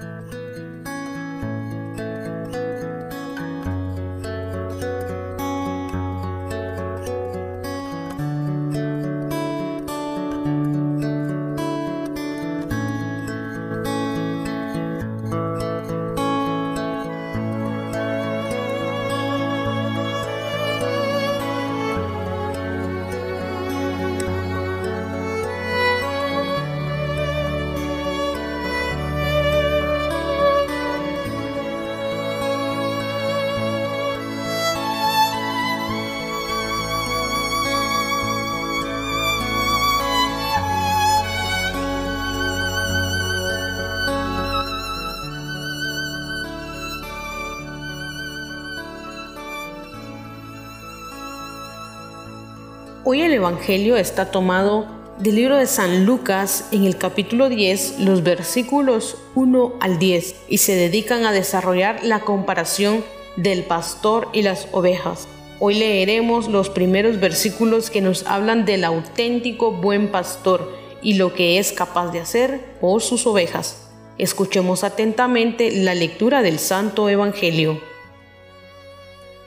Hoy 53.05 53.19
el 53.19 53.33
Evangelio 53.33 53.97
está 53.97 54.31
tomado 54.31 54.87
del 55.19 55.35
libro 55.35 55.57
de 55.57 55.67
San 55.67 56.05
Lucas 56.05 56.69
en 56.71 56.85
el 56.85 56.97
capítulo 56.97 57.49
10, 57.49 57.99
los 57.99 58.23
versículos 58.23 59.17
1 59.35 59.73
al 59.81 59.99
10, 59.99 60.35
y 60.47 60.59
se 60.59 60.73
dedican 60.75 61.25
a 61.25 61.33
desarrollar 61.33 62.01
la 62.05 62.21
comparación 62.21 63.03
del 63.35 63.63
pastor 63.63 64.29
y 64.31 64.41
las 64.41 64.69
ovejas. 64.71 65.27
Hoy 65.59 65.73
leeremos 65.73 66.47
los 66.47 66.69
primeros 66.69 67.19
versículos 67.19 67.89
que 67.89 67.99
nos 67.99 68.25
hablan 68.25 68.63
del 68.63 68.85
auténtico 68.85 69.73
buen 69.73 70.09
pastor 70.09 70.71
y 71.01 71.15
lo 71.15 71.33
que 71.33 71.59
es 71.59 71.73
capaz 71.73 72.13
de 72.13 72.21
hacer 72.21 72.77
por 72.79 73.01
sus 73.01 73.27
ovejas. 73.27 73.85
Escuchemos 74.17 74.85
atentamente 74.85 75.71
la 75.71 75.93
lectura 75.93 76.41
del 76.41 76.57
Santo 76.57 77.09
Evangelio. 77.09 77.81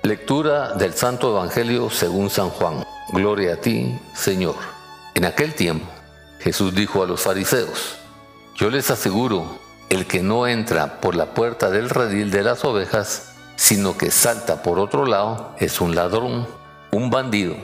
Lectura 0.07 0.74
del 0.74 0.94
Santo 0.94 1.32
Evangelio 1.32 1.90
según 1.90 2.30
San 2.30 2.50
Juan. 2.50 2.84
Gloria 3.09 3.54
a 3.54 3.57
ti, 3.57 3.98
Señor. 4.14 4.54
En 5.16 5.24
aquel 5.24 5.52
tiempo, 5.52 5.84
Jesús 6.38 6.72
dijo 6.76 7.02
a 7.02 7.07
los 7.09 7.22
fariseos, 7.22 7.96
yo 8.54 8.70
les 8.70 8.88
aseguro, 8.92 9.59
el 9.88 10.07
que 10.07 10.22
no 10.22 10.46
entra 10.46 11.00
por 11.00 11.16
la 11.16 11.34
puerta 11.34 11.70
del 11.70 11.90
redil 11.90 12.30
de 12.30 12.44
las 12.44 12.64
ovejas, 12.64 13.32
sino 13.57 13.98
que 13.98 14.12
salta 14.12 14.62
por 14.62 14.78
otro 14.78 15.07
lado, 15.07 15.57
es 15.59 15.80
un 15.80 15.96
ladrón, 15.96 16.46
un 16.92 17.11
bandido. 17.11 17.57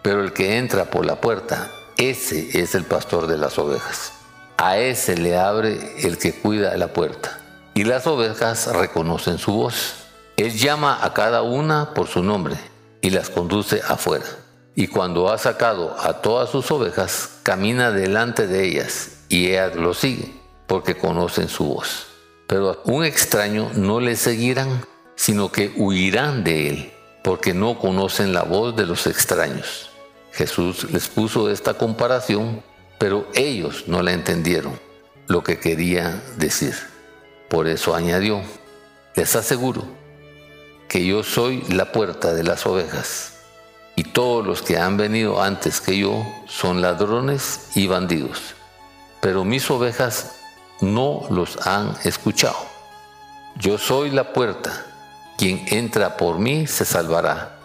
Pero 0.00 0.24
el 0.24 0.32
que 0.32 0.56
entra 0.56 0.86
por 0.86 1.04
la 1.04 1.20
puerta, 1.20 1.70
ese 1.98 2.62
es 2.62 2.74
el 2.74 2.84
pastor 2.84 3.26
de 3.26 3.36
las 3.36 3.58
ovejas. 3.58 4.12
A 4.56 4.78
ese 4.78 5.18
le 5.18 5.36
abre 5.36 6.06
el 6.06 6.16
que 6.16 6.32
cuida 6.32 6.74
la 6.78 6.94
puerta. 6.94 7.40
Y 7.74 7.84
las 7.84 8.06
ovejas 8.06 8.68
reconocen 8.74 9.36
su 9.36 9.52
voz. 9.52 9.99
Él 10.42 10.56
llama 10.56 10.98
a 11.02 11.12
cada 11.12 11.42
una 11.42 11.94
por 11.94 12.08
su 12.08 12.22
nombre 12.22 12.56
y 13.00 13.10
las 13.10 13.30
conduce 13.30 13.80
afuera 13.86 14.26
y 14.74 14.86
cuando 14.86 15.30
ha 15.30 15.38
sacado 15.38 15.94
a 16.00 16.22
todas 16.22 16.48
sus 16.48 16.70
ovejas, 16.70 17.40
camina 17.42 17.90
delante 17.90 18.46
de 18.46 18.66
ellas, 18.66 19.18
y 19.28 19.48
ellas 19.48 19.76
lo 19.76 19.92
siguen, 19.92 20.40
porque 20.66 20.96
conocen 20.96 21.48
su 21.48 21.64
voz. 21.64 22.06
Pero 22.46 22.70
a 22.70 22.78
un 22.84 23.04
extraño 23.04 23.70
no 23.74 24.00
le 24.00 24.16
seguirán, 24.16 24.86
sino 25.16 25.52
que 25.52 25.72
huirán 25.76 26.44
de 26.44 26.68
él, 26.68 26.92
porque 27.22 27.52
no 27.52 27.78
conocen 27.78 28.32
la 28.32 28.42
voz 28.42 28.74
de 28.74 28.86
los 28.86 29.06
extraños. 29.06 29.90
Jesús 30.32 30.90
les 30.90 31.08
puso 31.08 31.50
esta 31.50 31.74
comparación, 31.74 32.62
pero 32.98 33.26
ellos 33.34 33.84
no 33.86 34.02
la 34.02 34.12
entendieron, 34.12 34.80
lo 35.26 35.42
que 35.42 35.58
quería 35.58 36.22
decir. 36.38 36.74
Por 37.50 37.68
eso 37.68 37.94
añadió, 37.94 38.40
les 39.14 39.36
aseguro 39.36 39.99
que 40.90 41.06
yo 41.06 41.22
soy 41.22 41.62
la 41.68 41.92
puerta 41.92 42.34
de 42.34 42.42
las 42.42 42.66
ovejas 42.66 43.34
y 43.94 44.02
todos 44.02 44.44
los 44.44 44.60
que 44.60 44.76
han 44.76 44.96
venido 44.96 45.40
antes 45.40 45.80
que 45.80 45.96
yo 45.96 46.26
son 46.48 46.82
ladrones 46.82 47.68
y 47.76 47.86
bandidos, 47.86 48.56
pero 49.20 49.44
mis 49.44 49.70
ovejas 49.70 50.32
no 50.80 51.28
los 51.30 51.64
han 51.64 51.94
escuchado. 52.02 52.56
Yo 53.56 53.78
soy 53.78 54.10
la 54.10 54.32
puerta, 54.32 54.84
quien 55.38 55.64
entra 55.68 56.16
por 56.16 56.40
mí 56.40 56.66
se 56.66 56.84
salvará, 56.84 57.56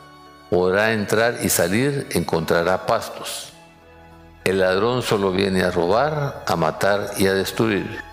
podrá 0.51 0.93
entrar 0.93 1.39
y 1.41 1.49
salir, 1.49 2.07
encontrará 2.11 2.85
pastos. 2.85 3.53
El 4.43 4.59
ladrón 4.59 5.01
solo 5.01 5.31
viene 5.31 5.63
a 5.63 5.71
robar, 5.71 6.43
a 6.45 6.55
matar 6.55 7.13
y 7.17 7.25
a 7.25 7.33
destruir. 7.33 8.03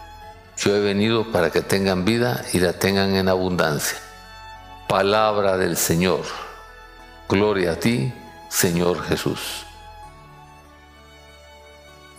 Yo 0.57 0.75
he 0.75 0.81
venido 0.81 1.31
para 1.31 1.51
que 1.51 1.61
tengan 1.61 2.07
vida 2.07 2.43
y 2.55 2.61
la 2.61 2.73
tengan 2.73 3.15
en 3.15 3.29
abundancia. 3.29 3.99
Palabra 4.93 5.57
del 5.57 5.79
Señor. 5.79 6.21
Gloria 7.27 7.73
a 7.73 7.77
ti, 7.77 8.13
Señor 8.51 9.01
Jesús. 9.01 9.65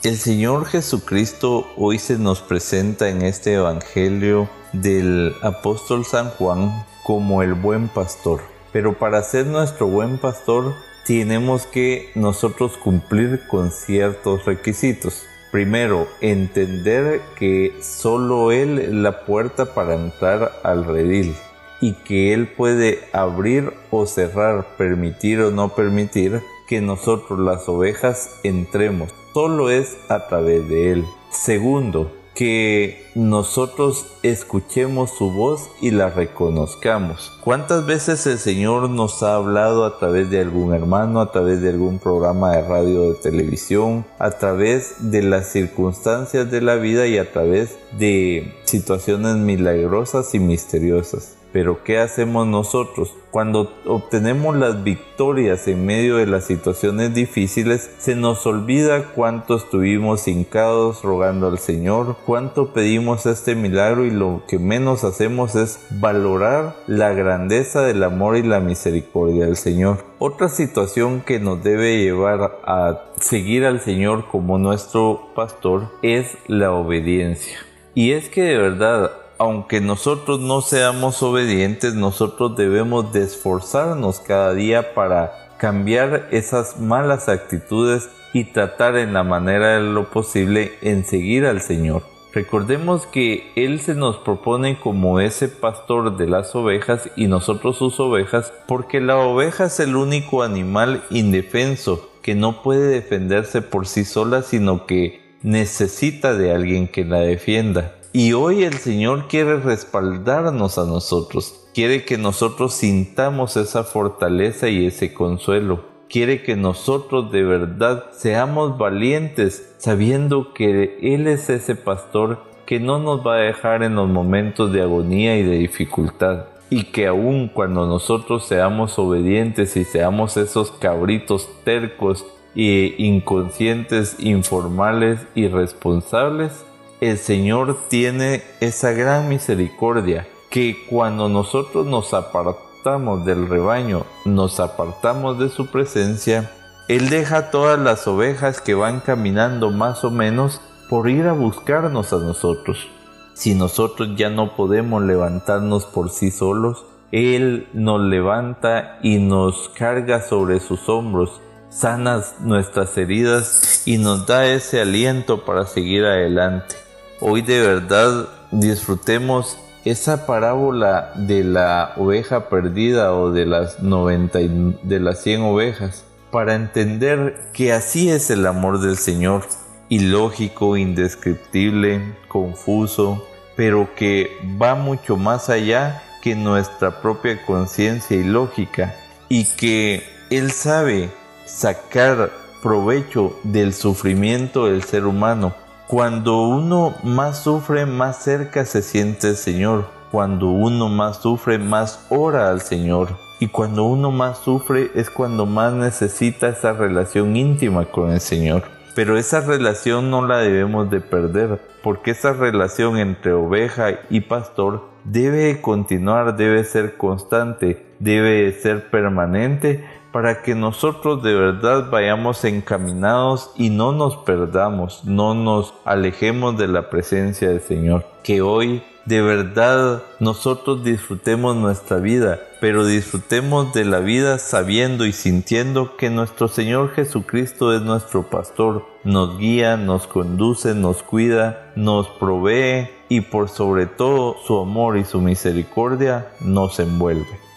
El 0.01 0.17
Señor 0.17 0.65
Jesucristo 0.65 1.67
hoy 1.77 1.99
se 1.99 2.17
nos 2.17 2.41
presenta 2.41 3.09
en 3.09 3.21
este 3.21 3.53
Evangelio 3.53 4.49
del 4.71 5.35
apóstol 5.43 6.03
San 6.03 6.31
Juan 6.31 6.83
como 7.03 7.43
el 7.43 7.53
buen 7.53 7.89
pastor. 7.89 8.41
Pero 8.71 8.97
para 8.97 9.21
ser 9.21 9.45
nuestro 9.45 9.85
buen 9.85 10.17
pastor 10.17 10.73
tenemos 11.05 11.67
que 11.67 12.11
nosotros 12.15 12.75
cumplir 12.77 13.45
con 13.49 13.69
ciertos 13.69 14.45
requisitos. 14.45 15.27
Primero, 15.51 16.07
entender 16.21 17.21
que 17.37 17.79
solo 17.83 18.51
Él 18.51 18.79
es 18.79 18.89
la 18.89 19.25
puerta 19.25 19.75
para 19.75 19.93
entrar 19.93 20.59
al 20.63 20.85
redil 20.85 21.35
y 21.83 21.95
que 22.05 22.33
Él 22.33 22.47
puede 22.47 23.01
abrir 23.11 23.73
o 23.91 24.05
cerrar, 24.05 24.77
permitir 24.77 25.41
o 25.41 25.51
no 25.51 25.75
permitir 25.75 26.41
que 26.65 26.79
nosotros 26.79 27.37
las 27.37 27.67
ovejas 27.67 28.39
entremos. 28.43 29.13
Solo 29.33 29.69
es 29.69 29.97
a 30.07 30.29
través 30.29 30.65
de 30.69 30.93
Él. 30.93 31.05
Segundo, 31.29 32.09
que 32.35 33.11
nosotros 33.15 34.05
escuchemos 34.23 35.11
su 35.11 35.29
voz 35.31 35.69
y 35.81 35.91
la 35.91 36.09
reconozcamos. 36.09 37.37
¿Cuántas 37.43 37.85
veces 37.85 38.25
el 38.27 38.39
Señor 38.39 38.89
nos 38.89 39.21
ha 39.21 39.35
hablado 39.35 39.83
a 39.83 39.99
través 39.99 40.29
de 40.29 40.39
algún 40.39 40.73
hermano, 40.73 41.19
a 41.19 41.33
través 41.33 41.61
de 41.61 41.67
algún 41.67 41.99
programa 41.99 42.55
de 42.55 42.61
radio 42.65 43.01
o 43.01 43.13
de 43.13 43.19
televisión, 43.19 44.05
a 44.19 44.31
través 44.31 45.11
de 45.11 45.21
las 45.21 45.51
circunstancias 45.51 46.49
de 46.49 46.61
la 46.61 46.75
vida 46.75 47.07
y 47.07 47.17
a 47.17 47.29
través 47.29 47.77
de 47.99 48.53
situaciones 48.63 49.35
milagrosas 49.35 50.33
y 50.33 50.39
misteriosas? 50.39 51.42
Pero 51.53 51.83
¿qué 51.83 51.99
hacemos 51.99 52.47
nosotros? 52.47 53.15
Cuando 53.29 53.71
obtenemos 53.85 54.55
las 54.55 54.83
victorias 54.83 55.67
en 55.67 55.85
medio 55.85 56.17
de 56.17 56.25
las 56.25 56.45
situaciones 56.45 57.13
difíciles, 57.13 57.91
se 57.99 58.15
nos 58.15 58.45
olvida 58.47 59.11
cuánto 59.13 59.55
estuvimos 59.55 60.27
hincados 60.27 61.03
rogando 61.03 61.47
al 61.47 61.59
Señor, 61.59 62.17
cuánto 62.25 62.73
pedimos 62.73 63.27
este 63.27 63.53
milagro 63.53 64.03
y 64.03 64.09
lo 64.09 64.41
que 64.47 64.57
menos 64.57 65.03
hacemos 65.03 65.53
es 65.55 65.79
valorar 65.91 66.75
la 66.87 67.13
grandeza 67.13 67.83
del 67.83 68.03
amor 68.03 68.35
y 68.35 68.41
la 68.41 68.59
misericordia 68.59 69.45
del 69.45 69.55
Señor. 69.55 70.03
Otra 70.17 70.49
situación 70.49 71.21
que 71.21 71.39
nos 71.39 71.63
debe 71.63 71.99
llevar 71.99 72.59
a 72.65 73.03
seguir 73.19 73.65
al 73.65 73.79
Señor 73.79 74.25
como 74.31 74.57
nuestro 74.57 75.29
pastor 75.35 75.91
es 76.01 76.35
la 76.47 76.71
obediencia. 76.71 77.59
Y 77.93 78.13
es 78.13 78.29
que 78.29 78.41
de 78.41 78.57
verdad 78.57 79.11
aunque 79.43 79.81
nosotros 79.81 80.39
no 80.39 80.61
seamos 80.61 81.21
obedientes, 81.21 81.95
nosotros 81.95 82.55
debemos 82.55 83.11
de 83.11 83.23
esforzarnos 83.23 84.21
cada 84.21 84.53
día 84.53 84.93
para 84.93 85.49
cambiar 85.57 86.29
esas 86.31 86.79
malas 86.79 87.27
actitudes 87.27 88.07
y 88.31 88.45
tratar 88.45 88.95
en 88.95 89.11
la 89.11 89.23
manera 89.23 89.75
de 89.75 89.81
lo 89.81 90.09
posible 90.09 90.71
en 90.81 91.03
seguir 91.03 91.45
al 91.45 91.59
Señor. 91.59 92.03
Recordemos 92.31 93.05
que 93.05 93.51
Él 93.57 93.81
se 93.81 93.95
nos 93.95 94.15
propone 94.15 94.79
como 94.79 95.19
ese 95.19 95.49
pastor 95.49 96.15
de 96.15 96.27
las 96.27 96.55
ovejas 96.55 97.09
y 97.17 97.27
nosotros 97.27 97.77
sus 97.77 97.99
ovejas 97.99 98.53
porque 98.65 99.01
la 99.01 99.17
oveja 99.17 99.65
es 99.65 99.81
el 99.81 99.97
único 99.97 100.43
animal 100.43 101.03
indefenso 101.09 102.09
que 102.21 102.33
no 102.33 102.61
puede 102.63 102.87
defenderse 102.87 103.61
por 103.61 103.87
sí 103.87 104.05
sola 104.05 104.41
sino 104.41 104.85
que 104.85 105.21
necesita 105.41 106.33
de 106.33 106.53
alguien 106.53 106.87
que 106.87 107.03
la 107.03 107.19
defienda. 107.19 107.93
Y 108.15 108.33
hoy 108.33 108.63
el 108.63 108.75
Señor 108.75 109.27
quiere 109.27 109.57
respaldarnos 109.57 110.77
a 110.77 110.85
nosotros, 110.85 111.65
quiere 111.73 112.05
que 112.05 112.19
nosotros 112.19 112.75
sintamos 112.75 113.57
esa 113.57 113.83
fortaleza 113.83 114.69
y 114.69 114.85
ese 114.85 115.15
consuelo. 115.15 115.83
Quiere 116.09 116.43
que 116.43 116.55
nosotros 116.55 117.31
de 117.31 117.41
verdad 117.41 118.11
seamos 118.11 118.77
valientes 118.77 119.73
sabiendo 119.79 120.53
que 120.53 120.99
Él 121.01 121.25
es 121.25 121.49
ese 121.49 121.75
pastor 121.75 122.43
que 122.67 122.79
no 122.79 122.99
nos 122.99 123.25
va 123.25 123.37
a 123.37 123.39
dejar 123.39 123.81
en 123.81 123.95
los 123.95 124.07
momentos 124.07 124.71
de 124.71 124.83
agonía 124.83 125.35
y 125.35 125.41
de 125.41 125.57
dificultad. 125.57 126.45
Y 126.69 126.83
que 126.91 127.07
aun 127.07 127.47
cuando 127.47 127.87
nosotros 127.87 128.45
seamos 128.45 128.99
obedientes 128.99 129.75
y 129.75 129.85
seamos 129.85 130.37
esos 130.37 130.69
cabritos 130.69 131.49
tercos 131.63 132.27
e 132.55 132.93
inconscientes, 132.99 134.17
informales, 134.19 135.25
irresponsables, 135.33 136.63
el 137.09 137.17
Señor 137.17 137.77
tiene 137.89 138.43
esa 138.61 138.91
gran 138.91 139.27
misericordia 139.27 140.25
que 140.49 140.85
cuando 140.89 141.27
nosotros 141.27 141.85
nos 141.85 142.13
apartamos 142.13 143.25
del 143.25 143.49
rebaño, 143.49 144.05
nos 144.23 144.61
apartamos 144.61 145.37
de 145.37 145.49
su 145.49 145.67
presencia, 145.67 146.51
Él 146.87 147.09
deja 147.09 147.51
todas 147.51 147.77
las 147.77 148.07
ovejas 148.07 148.61
que 148.61 148.73
van 148.73 149.01
caminando 149.01 149.69
más 149.69 150.05
o 150.05 150.11
menos 150.11 150.61
por 150.89 151.09
ir 151.09 151.27
a 151.27 151.33
buscarnos 151.33 152.13
a 152.13 152.19
nosotros. 152.19 152.87
Si 153.33 153.53
nosotros 153.53 154.09
ya 154.15 154.29
no 154.29 154.55
podemos 154.55 155.03
levantarnos 155.03 155.85
por 155.85 156.09
sí 156.09 156.31
solos, 156.31 156.85
Él 157.11 157.67
nos 157.73 157.99
levanta 157.99 158.99
y 159.01 159.17
nos 159.17 159.69
carga 159.69 160.21
sobre 160.21 160.61
sus 160.61 160.87
hombros, 160.87 161.41
sanas 161.69 162.35
nuestras 162.39 162.97
heridas 162.97 163.83
y 163.85 163.97
nos 163.97 164.25
da 164.25 164.45
ese 164.45 164.79
aliento 164.79 165.43
para 165.43 165.65
seguir 165.65 166.05
adelante 166.05 166.82
hoy 167.25 167.41
de 167.41 167.61
verdad 167.61 168.27
disfrutemos 168.51 169.57
esa 169.85 170.25
parábola 170.25 171.13
de 171.15 171.45
la 171.45 171.93
oveja 171.95 172.49
perdida 172.49 173.13
o 173.13 173.31
de 173.31 173.45
las 173.45 173.81
90 173.81 174.39
de 174.83 174.99
las 174.99 175.21
100 175.21 175.41
ovejas 175.43 176.03
para 176.31 176.55
entender 176.55 177.41
que 177.53 177.71
así 177.71 178.09
es 178.09 178.29
el 178.29 178.45
amor 178.45 178.81
del 178.81 178.97
Señor, 178.97 179.43
ilógico, 179.87 180.75
indescriptible, 180.75 182.01
confuso, 182.27 183.25
pero 183.55 183.87
que 183.95 184.29
va 184.61 184.75
mucho 184.75 185.15
más 185.15 185.49
allá 185.49 186.03
que 186.21 186.35
nuestra 186.35 187.01
propia 187.01 187.45
conciencia 187.45 188.17
y 188.17 188.23
lógica 188.25 188.93
y 189.29 189.45
que 189.55 190.03
Él 190.29 190.51
sabe 190.51 191.09
sacar 191.45 192.31
provecho 192.61 193.39
del 193.43 193.73
sufrimiento 193.73 194.65
del 194.65 194.83
ser 194.83 195.05
humano 195.05 195.62
cuando 195.87 196.41
uno 196.43 196.95
más 197.03 197.43
sufre, 197.43 197.85
más 197.85 198.23
cerca 198.23 198.65
se 198.65 198.81
siente 198.81 199.29
el 199.29 199.35
Señor. 199.35 199.85
Cuando 200.11 200.47
uno 200.49 200.87
más 200.87 201.17
sufre, 201.17 201.57
más 201.57 202.05
ora 202.09 202.49
al 202.49 202.61
Señor. 202.61 203.09
Y 203.39 203.47
cuando 203.47 203.83
uno 203.83 204.09
más 204.09 204.37
sufre 204.37 204.91
es 204.95 205.09
cuando 205.09 205.45
más 205.45 205.73
necesita 205.73 206.47
esa 206.47 206.71
relación 206.71 207.35
íntima 207.35 207.85
con 207.85 208.11
el 208.11 208.21
Señor. 208.21 208.63
Pero 208.95 209.17
esa 209.17 209.41
relación 209.41 210.09
no 210.09 210.25
la 210.25 210.37
debemos 210.37 210.89
de 210.89 211.01
perder, 211.01 211.59
porque 211.81 212.11
esa 212.11 212.31
relación 212.31 212.97
entre 212.97 213.33
oveja 213.33 213.99
y 214.09 214.21
pastor 214.21 214.87
debe 215.03 215.61
continuar, 215.61 216.37
debe 216.37 216.63
ser 216.63 216.95
constante, 216.95 217.85
debe 217.99 218.51
ser 218.53 218.89
permanente 218.89 219.83
para 220.13 220.43
que 220.43 220.53
nosotros 220.53 221.23
de 221.23 221.33
verdad 221.33 221.89
vayamos 221.89 222.45
encaminados 222.45 223.49
y 223.57 223.71
no 223.71 223.91
nos 223.91 224.15
perdamos, 224.17 225.03
no 225.05 225.33
nos 225.33 225.73
alejemos 225.85 226.55
de 226.55 226.67
la 226.67 226.91
presencia 226.91 227.49
del 227.49 227.61
Señor. 227.61 228.05
Que 228.23 228.41
hoy 228.41 228.83
de 229.05 229.23
verdad 229.23 230.03
nosotros 230.19 230.83
disfrutemos 230.83 231.55
nuestra 231.55 231.97
vida, 231.97 232.39
pero 232.61 232.85
disfrutemos 232.85 233.73
de 233.73 233.85
la 233.85 233.99
vida 233.99 234.37
sabiendo 234.37 235.07
y 235.07 235.13
sintiendo 235.13 235.97
que 235.97 236.11
nuestro 236.11 236.47
Señor 236.47 236.91
Jesucristo 236.91 237.73
es 237.73 237.81
nuestro 237.81 238.29
pastor, 238.29 238.85
nos 239.03 239.39
guía, 239.39 239.77
nos 239.77 240.05
conduce, 240.05 240.75
nos 240.75 241.01
cuida, 241.01 241.73
nos 241.75 242.07
provee 242.07 242.87
y 243.09 243.21
por 243.21 243.49
sobre 243.49 243.87
todo 243.87 244.37
su 244.45 244.59
amor 244.59 244.95
y 244.97 245.05
su 245.05 245.19
misericordia 245.21 246.27
nos 246.39 246.79
envuelve. 246.79 247.52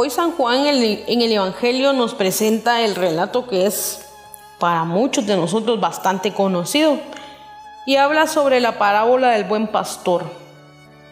Hoy 0.00 0.10
San 0.10 0.30
Juan 0.30 0.64
en 0.64 1.22
el, 1.22 1.32
Evangelio 1.32 1.92
nos 1.92 2.14
presenta 2.14 2.82
el 2.82 2.94
relato 2.94 3.48
que 3.48 3.66
es 3.66 4.06
para 4.60 4.84
muchos 4.84 5.26
de 5.26 5.36
nosotros 5.36 5.80
bastante 5.80 6.32
conocido 6.32 7.00
y 7.84 7.96
habla 7.96 8.28
sobre 8.28 8.60
la 8.60 8.78
parábola 8.78 9.30
del 9.30 9.42
buen 9.42 9.66
pastor. 9.66 10.22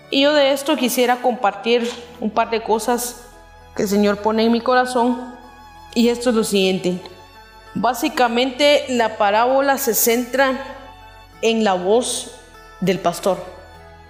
Y 0.09 0.21
yo 0.21 0.33
de 0.33 0.53
esto 0.53 0.77
quisiera 0.77 1.17
compartir 1.17 1.91
un 2.21 2.31
par 2.31 2.51
de 2.51 2.63
cosas 2.63 3.23
que 3.75 3.83
el 3.83 3.89
Señor 3.89 4.19
pone 4.19 4.45
en 4.45 4.53
mi 4.53 4.61
corazón 4.61 5.35
y 5.93 6.09
esto 6.09 6.31
es 6.31 6.37
lo 6.37 6.45
siguiente. 6.45 7.01
Básicamente 7.75 8.85
la 8.89 9.19
parábola 9.19 9.79
se 9.79 9.95
centra 9.95 10.61
en 11.43 11.65
la 11.65 11.75
voz 11.75 12.37
del 12.81 13.01
pastor 13.01 13.45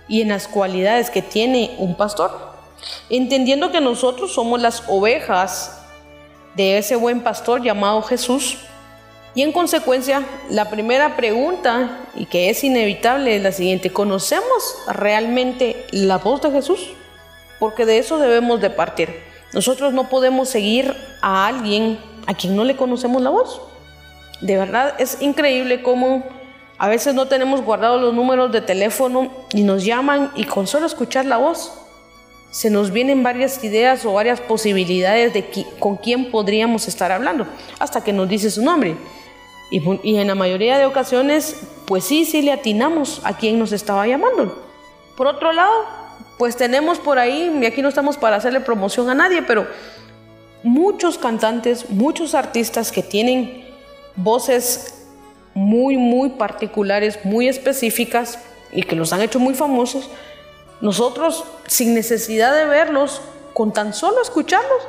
y 0.06 0.20
en 0.20 0.28
las 0.28 0.46
cualidades 0.46 1.08
que 1.08 1.22
tiene 1.22 1.76
un 1.78 1.96
pastor 1.96 2.55
entendiendo 3.10 3.70
que 3.70 3.80
nosotros 3.80 4.32
somos 4.32 4.60
las 4.60 4.82
ovejas 4.88 5.82
de 6.54 6.78
ese 6.78 6.96
buen 6.96 7.20
pastor 7.20 7.62
llamado 7.62 8.02
Jesús. 8.02 8.58
Y 9.34 9.42
en 9.42 9.52
consecuencia, 9.52 10.24
la 10.48 10.70
primera 10.70 11.16
pregunta, 11.16 12.00
y 12.14 12.24
que 12.24 12.48
es 12.48 12.64
inevitable, 12.64 13.36
es 13.36 13.42
la 13.42 13.52
siguiente. 13.52 13.92
¿Conocemos 13.92 14.78
realmente 14.88 15.84
la 15.90 16.16
voz 16.16 16.40
de 16.40 16.50
Jesús? 16.50 16.88
Porque 17.60 17.84
de 17.84 17.98
eso 17.98 18.18
debemos 18.18 18.60
de 18.62 18.70
partir. 18.70 19.22
Nosotros 19.52 19.92
no 19.92 20.08
podemos 20.08 20.48
seguir 20.48 20.96
a 21.20 21.46
alguien 21.46 21.98
a 22.26 22.34
quien 22.34 22.56
no 22.56 22.64
le 22.64 22.76
conocemos 22.76 23.20
la 23.20 23.30
voz. 23.30 23.60
De 24.40 24.56
verdad 24.56 24.94
es 24.98 25.20
increíble 25.20 25.82
cómo 25.82 26.24
a 26.78 26.88
veces 26.88 27.14
no 27.14 27.26
tenemos 27.26 27.62
guardados 27.62 28.00
los 28.00 28.12
números 28.12 28.52
de 28.52 28.60
teléfono 28.60 29.30
y 29.52 29.62
nos 29.62 29.84
llaman 29.84 30.30
y 30.34 30.44
con 30.44 30.66
solo 30.66 30.86
escuchar 30.86 31.24
la 31.24 31.38
voz 31.38 31.72
se 32.50 32.70
nos 32.70 32.90
vienen 32.90 33.22
varias 33.22 33.62
ideas 33.62 34.04
o 34.04 34.12
varias 34.12 34.40
posibilidades 34.40 35.34
de 35.34 35.66
con 35.78 35.96
quién 35.96 36.30
podríamos 36.30 36.88
estar 36.88 37.12
hablando, 37.12 37.46
hasta 37.78 38.02
que 38.02 38.12
nos 38.12 38.28
dice 38.28 38.50
su 38.50 38.62
nombre. 38.62 38.96
Y, 39.70 39.82
y, 40.02 40.16
en 40.16 40.28
la 40.28 40.34
mayoría 40.34 40.78
de 40.78 40.86
ocasiones, 40.86 41.56
pues 41.86 42.04
sí, 42.04 42.24
sí 42.24 42.40
le 42.42 42.52
atinamos 42.52 43.20
a 43.24 43.36
quién 43.36 43.58
nos 43.58 43.72
estaba 43.72 44.06
llamando. 44.06 44.64
Por 45.16 45.26
otro 45.26 45.52
lado, 45.52 45.72
pues 46.38 46.56
tenemos 46.56 46.98
por 46.98 47.18
ahí, 47.18 47.58
y 47.60 47.66
aquí 47.66 47.82
no 47.82 47.88
estamos 47.88 48.16
para 48.16 48.36
hacerle 48.36 48.60
promoción 48.60 49.10
a 49.10 49.14
nadie, 49.14 49.42
pero 49.42 49.66
muchos 50.62 51.18
cantantes, 51.18 51.90
muchos 51.90 52.34
artistas 52.34 52.92
que 52.92 53.02
tienen 53.02 53.64
voces 54.16 55.06
muy, 55.54 55.96
muy 55.96 56.30
particulares, 56.30 57.18
muy 57.24 57.48
específicas 57.48 58.38
y 58.72 58.82
que 58.82 58.96
los 58.96 59.12
han 59.12 59.22
hecho 59.22 59.38
muy 59.38 59.54
famosos, 59.54 60.10
nosotros, 60.80 61.44
sin 61.66 61.94
necesidad 61.94 62.54
de 62.54 62.66
verlos, 62.66 63.20
con 63.54 63.72
tan 63.72 63.94
solo 63.94 64.20
escucharlos, 64.20 64.82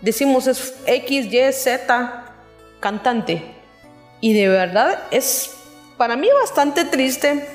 decimos 0.00 0.46
es 0.46 0.74
X, 0.86 1.32
Y, 1.32 1.52
Z 1.52 2.24
cantante. 2.80 3.42
Y 4.20 4.34
de 4.34 4.48
verdad 4.48 5.02
es 5.10 5.56
para 5.96 6.16
mí 6.16 6.28
bastante 6.40 6.84
triste 6.84 7.48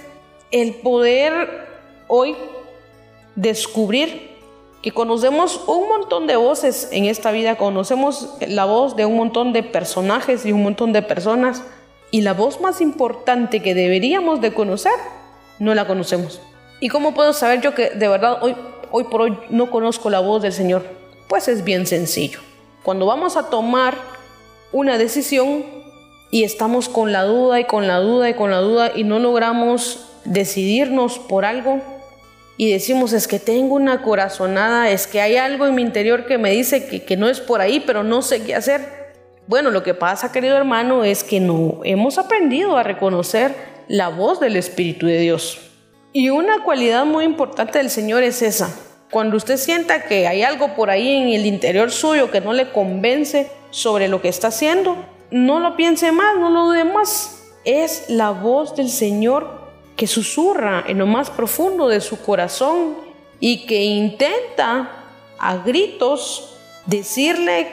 el 0.52 0.76
poder 0.76 1.68
hoy 2.08 2.36
descubrir 3.36 4.36
que 4.82 4.92
conocemos 4.92 5.62
un 5.68 5.88
montón 5.88 6.28
de 6.28 6.36
voces 6.36 6.90
en 6.92 7.06
esta 7.06 7.32
vida, 7.32 7.58
conocemos 7.58 8.36
la 8.48 8.66
voz 8.66 8.96
de 8.96 9.06
un 9.06 9.18
montón 9.18 9.54
de 9.54 9.64
personajes 9.64 10.46
y 10.46 10.52
un 10.52 10.64
montón 10.64 10.94
de 10.94 11.02
personas, 11.02 11.64
y 12.12 12.22
la 12.22 12.34
voz 12.34 12.62
más 12.62 12.80
importante 12.80 13.62
que 13.62 13.74
deberíamos 13.74 14.40
de 14.40 14.54
conocer, 14.54 14.94
no 15.60 15.74
la 15.74 15.88
conocemos. 15.88 16.40
¿Y 16.80 16.90
cómo 16.90 17.14
puedo 17.14 17.34
saber 17.34 17.62
yo 17.62 17.74
que 17.74 17.90
de 17.90 18.08
verdad 18.08 18.38
hoy, 18.42 18.56
hoy 18.92 19.06
por 19.06 19.22
hoy 19.22 19.38
no 19.50 19.72
conozco 19.72 20.10
la 20.10 20.20
voz 20.20 20.44
del 20.44 20.54
Señor? 20.54 20.84
Pues 21.28 21.48
es 21.48 21.64
bien 21.64 21.88
sencillo. 21.88 22.40
Cuando 22.84 23.06
vamos 23.06 23.36
a 23.36 23.50
tomar 23.50 23.96
una 24.72 24.98
decisión 24.98 25.66
y 26.30 26.44
estamos 26.44 26.88
con 26.88 27.12
la 27.12 27.24
duda 27.24 27.60
y 27.60 27.66
con 27.66 27.88
la 27.88 28.00
duda 28.00 28.30
y 28.30 28.36
con 28.36 28.52
la 28.52 28.60
duda 28.60 28.92
y 28.96 29.04
no 29.04 29.18
logramos 29.18 30.08
decidirnos 30.24 31.18
por 31.18 31.46
algo, 31.46 31.82
y 32.60 32.72
decimos, 32.72 33.14
es 33.14 33.28
que 33.28 33.38
tengo 33.38 33.76
una 33.76 34.02
corazonada, 34.02 34.90
es 34.90 35.06
que 35.06 35.22
hay 35.22 35.38
algo 35.38 35.68
en 35.68 35.76
mi 35.76 35.84
interior 35.84 36.26
que 36.26 36.40
me 36.40 36.50
dice 36.50 36.88
que, 36.88 37.04
que, 37.04 37.16
no 37.16 37.30
es 37.30 37.40
por 37.40 37.62
ahí, 37.62 37.84
pero 37.86 38.04
no 38.04 38.24
sé 38.24 38.44
qué 38.44 38.56
hacer. 38.56 39.14
Bueno, 39.46 39.70
lo 39.70 39.84
que 39.84 39.94
pasa, 39.94 40.32
querido 40.32 40.58
hermano, 40.58 41.04
es 41.04 41.24
que 41.24 41.40
no 41.40 41.82
hemos 41.84 42.18
aprendido 42.18 42.76
a 42.76 42.82
reconocer 42.82 43.54
la 43.88 44.08
voz 44.08 44.40
del 44.40 44.56
Espíritu 44.56 45.06
de 45.06 45.20
Dios. 45.20 45.67
Y 46.14 46.30
una 46.30 46.64
cualidad 46.64 47.06
muy 47.06 47.26
importante 47.26 47.78
del 47.80 47.90
Señor 47.90 48.24
es 48.24 48.42
esa. 48.42 48.74
Cuando 49.12 49.38
usted 49.38 49.58
sienta 49.58 50.04
que 50.04 50.28
hay 50.28 50.44
algo 50.44 50.76
por 50.76 50.90
ahí 50.90 51.10
en 51.10 51.30
el 51.30 51.46
interior 51.46 51.92
suyo 51.92 52.32
que 52.32 52.42
no 52.42 52.54
le 52.54 52.72
convence 52.72 53.52
sobre 53.72 54.08
lo 54.08 54.22
que 54.22 54.30
está 54.30 54.48
haciendo, 54.48 54.98
no 55.32 55.60
lo 55.60 55.76
piense 55.76 56.12
más, 56.12 56.38
no 56.38 56.50
lo 56.50 56.66
dude 56.66 56.84
más. 56.84 57.44
Es 57.66 58.10
la 58.10 58.32
voz 58.32 58.76
del 58.76 58.90
Señor 58.90 59.68
que 59.96 60.08
susurra 60.08 60.84
en 60.88 61.00
lo 61.00 61.08
más 61.08 61.30
profundo 61.30 61.88
de 61.88 62.02
su 62.02 62.22
corazón 62.22 62.96
y 63.40 63.66
que 63.66 63.84
intenta 63.84 64.90
a 65.38 65.58
gritos 65.58 66.58
decirle 66.86 67.68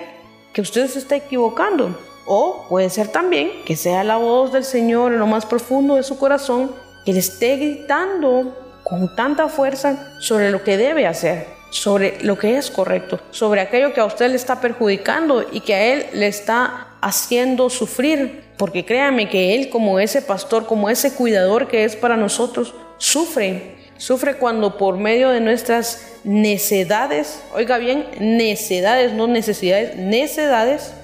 que 0.52 0.60
usted 0.60 0.88
se 0.88 0.98
está 0.98 1.16
equivocando. 1.16 1.98
O 2.26 2.66
puede 2.68 2.90
ser 2.90 3.08
también 3.08 3.50
que 3.64 3.76
sea 3.76 4.02
la 4.02 4.16
voz 4.16 4.52
del 4.52 4.64
Señor 4.64 5.12
en 5.12 5.18
lo 5.18 5.26
más 5.26 5.46
profundo 5.46 5.96
de 5.96 6.02
su 6.02 6.18
corazón 6.18 6.83
que 7.04 7.12
le 7.12 7.18
esté 7.20 7.56
gritando 7.56 8.80
con 8.82 9.14
tanta 9.14 9.48
fuerza 9.48 10.14
sobre 10.20 10.50
lo 10.50 10.62
que 10.62 10.76
debe 10.76 11.06
hacer, 11.06 11.46
sobre 11.70 12.18
lo 12.22 12.38
que 12.38 12.56
es 12.56 12.70
correcto, 12.70 13.20
sobre 13.30 13.60
aquello 13.60 13.92
que 13.92 14.00
a 14.00 14.04
usted 14.04 14.30
le 14.30 14.36
está 14.36 14.60
perjudicando 14.60 15.44
y 15.50 15.60
que 15.60 15.74
a 15.74 15.84
él 15.84 16.06
le 16.12 16.26
está 16.26 16.88
haciendo 17.00 17.70
sufrir 17.70 18.44
porque 18.56 18.84
créame 18.84 19.28
que 19.28 19.54
Él 19.54 19.68
como 19.68 19.98
ese 19.98 20.22
pastor, 20.22 20.66
como 20.66 20.88
ese 20.88 21.14
cuidador 21.14 21.68
que 21.68 21.84
es 21.84 21.96
para 21.96 22.16
nosotros, 22.16 22.74
sufre. 22.98 23.74
Sufre 23.96 24.36
cuando 24.36 24.76
por 24.76 24.96
medio 24.96 25.30
de 25.30 25.40
nuestras 25.40 26.18
necedades, 26.24 27.42
oiga 27.54 27.78
bien, 27.78 28.06
necedades, 28.18 29.12
no 29.12 29.26
necesidades, 29.26 29.96
necedades, 29.96 30.94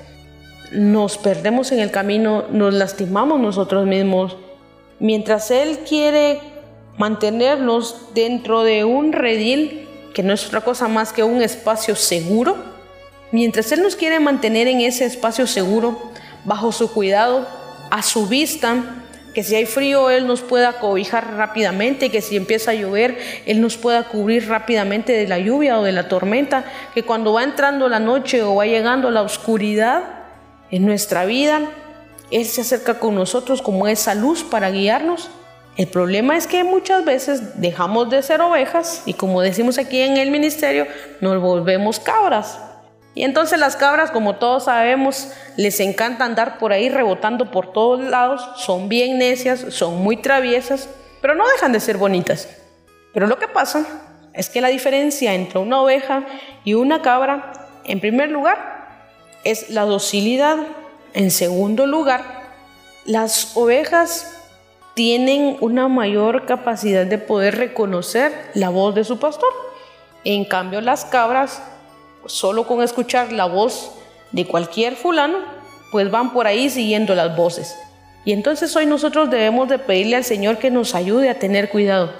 nos 0.72 1.18
perdemos 1.18 1.72
en 1.72 1.80
el 1.80 1.90
camino, 1.90 2.44
nos 2.50 2.74
lastimamos 2.74 3.40
nosotros 3.40 3.86
mismos. 3.86 4.36
Mientras 5.00 5.50
Él 5.50 5.80
quiere 5.88 6.40
mantenernos 6.98 8.14
dentro 8.14 8.62
de 8.62 8.84
un 8.84 9.12
redil, 9.12 9.88
que 10.12 10.22
no 10.22 10.34
es 10.34 10.46
otra 10.46 10.60
cosa 10.60 10.88
más 10.88 11.14
que 11.14 11.22
un 11.22 11.40
espacio 11.40 11.96
seguro, 11.96 12.56
mientras 13.32 13.72
Él 13.72 13.82
nos 13.82 13.96
quiere 13.96 14.20
mantener 14.20 14.68
en 14.68 14.82
ese 14.82 15.06
espacio 15.06 15.46
seguro, 15.46 15.98
bajo 16.44 16.70
su 16.70 16.92
cuidado, 16.92 17.48
a 17.90 18.02
su 18.02 18.26
vista, 18.26 18.76
que 19.34 19.42
si 19.42 19.54
hay 19.54 19.64
frío 19.64 20.10
Él 20.10 20.26
nos 20.26 20.42
pueda 20.42 20.74
cobijar 20.74 21.34
rápidamente, 21.34 22.10
que 22.10 22.20
si 22.20 22.36
empieza 22.36 22.72
a 22.72 22.74
llover 22.74 23.16
Él 23.46 23.62
nos 23.62 23.78
pueda 23.78 24.02
cubrir 24.04 24.48
rápidamente 24.48 25.14
de 25.14 25.26
la 25.26 25.38
lluvia 25.38 25.78
o 25.78 25.82
de 25.82 25.92
la 25.92 26.08
tormenta, 26.08 26.64
que 26.92 27.04
cuando 27.04 27.32
va 27.32 27.42
entrando 27.42 27.88
la 27.88 28.00
noche 28.00 28.42
o 28.42 28.56
va 28.56 28.66
llegando 28.66 29.10
la 29.10 29.22
oscuridad 29.22 30.02
en 30.70 30.84
nuestra 30.84 31.24
vida, 31.24 31.62
Él 32.30 32.44
se 32.46 32.60
acerca 32.60 32.98
con 32.98 33.14
nosotros 33.14 33.62
como 33.62 33.88
esa 33.88 34.14
luz 34.14 34.44
para 34.44 34.70
guiarnos. 34.70 35.30
El 35.76 35.88
problema 35.88 36.36
es 36.36 36.46
que 36.46 36.64
muchas 36.64 37.04
veces 37.04 37.60
dejamos 37.60 38.10
de 38.10 38.22
ser 38.22 38.40
ovejas 38.40 39.02
y 39.06 39.14
como 39.14 39.40
decimos 39.40 39.78
aquí 39.78 40.00
en 40.00 40.16
el 40.16 40.30
ministerio, 40.30 40.86
nos 41.20 41.40
volvemos 41.40 42.00
cabras. 42.00 42.58
Y 43.14 43.24
entonces 43.24 43.58
las 43.58 43.76
cabras, 43.76 44.10
como 44.10 44.36
todos 44.36 44.64
sabemos, 44.64 45.28
les 45.56 45.80
encanta 45.80 46.24
andar 46.24 46.58
por 46.58 46.72
ahí 46.72 46.88
rebotando 46.88 47.50
por 47.50 47.72
todos 47.72 48.00
lados, 48.00 48.48
son 48.56 48.88
bien 48.88 49.18
necias, 49.18 49.66
son 49.70 49.98
muy 49.98 50.16
traviesas, 50.16 50.88
pero 51.20 51.34
no 51.34 51.48
dejan 51.48 51.72
de 51.72 51.80
ser 51.80 51.96
bonitas. 51.96 52.48
Pero 53.12 53.26
lo 53.26 53.38
que 53.38 53.48
pasa 53.48 53.84
es 54.32 54.48
que 54.48 54.60
la 54.60 54.68
diferencia 54.68 55.34
entre 55.34 55.58
una 55.58 55.82
oveja 55.82 56.24
y 56.64 56.74
una 56.74 57.02
cabra, 57.02 57.52
en 57.84 58.00
primer 58.00 58.30
lugar, 58.30 58.58
es 59.44 59.70
la 59.70 59.82
docilidad. 59.82 60.58
En 61.12 61.30
segundo 61.30 61.86
lugar, 61.86 62.22
las 63.04 63.56
ovejas 63.56 64.36
tienen 64.94 65.56
una 65.60 65.88
mayor 65.88 66.46
capacidad 66.46 67.06
de 67.06 67.18
poder 67.18 67.56
reconocer 67.56 68.32
la 68.54 68.68
voz 68.68 68.94
de 68.94 69.04
su 69.04 69.18
pastor. 69.18 69.48
En 70.24 70.44
cambio, 70.44 70.80
las 70.80 71.04
cabras 71.04 71.62
solo 72.26 72.66
con 72.66 72.82
escuchar 72.82 73.32
la 73.32 73.46
voz 73.46 73.92
de 74.30 74.46
cualquier 74.46 74.94
fulano, 74.94 75.38
pues 75.90 76.10
van 76.10 76.32
por 76.32 76.46
ahí 76.46 76.70
siguiendo 76.70 77.14
las 77.14 77.36
voces. 77.36 77.74
Y 78.24 78.32
entonces 78.32 78.76
hoy 78.76 78.86
nosotros 78.86 79.30
debemos 79.30 79.68
de 79.68 79.78
pedirle 79.78 80.16
al 80.16 80.24
Señor 80.24 80.58
que 80.58 80.70
nos 80.70 80.94
ayude 80.94 81.30
a 81.30 81.38
tener 81.38 81.70
cuidado, 81.70 82.12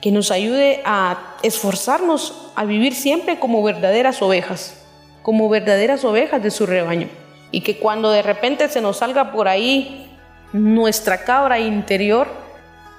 que 0.00 0.12
nos 0.12 0.30
ayude 0.30 0.82
a 0.84 1.36
esforzarnos 1.42 2.52
a 2.54 2.64
vivir 2.64 2.94
siempre 2.94 3.40
como 3.40 3.62
verdaderas 3.62 4.22
ovejas, 4.22 4.74
como 5.22 5.48
verdaderas 5.48 6.04
ovejas 6.04 6.42
de 6.42 6.50
su 6.50 6.66
rebaño. 6.66 7.08
Y 7.50 7.62
que 7.62 7.78
cuando 7.78 8.10
de 8.10 8.22
repente 8.22 8.68
se 8.68 8.80
nos 8.80 8.98
salga 8.98 9.32
por 9.32 9.48
ahí 9.48 10.10
nuestra 10.52 11.24
cabra 11.24 11.58
interior, 11.58 12.28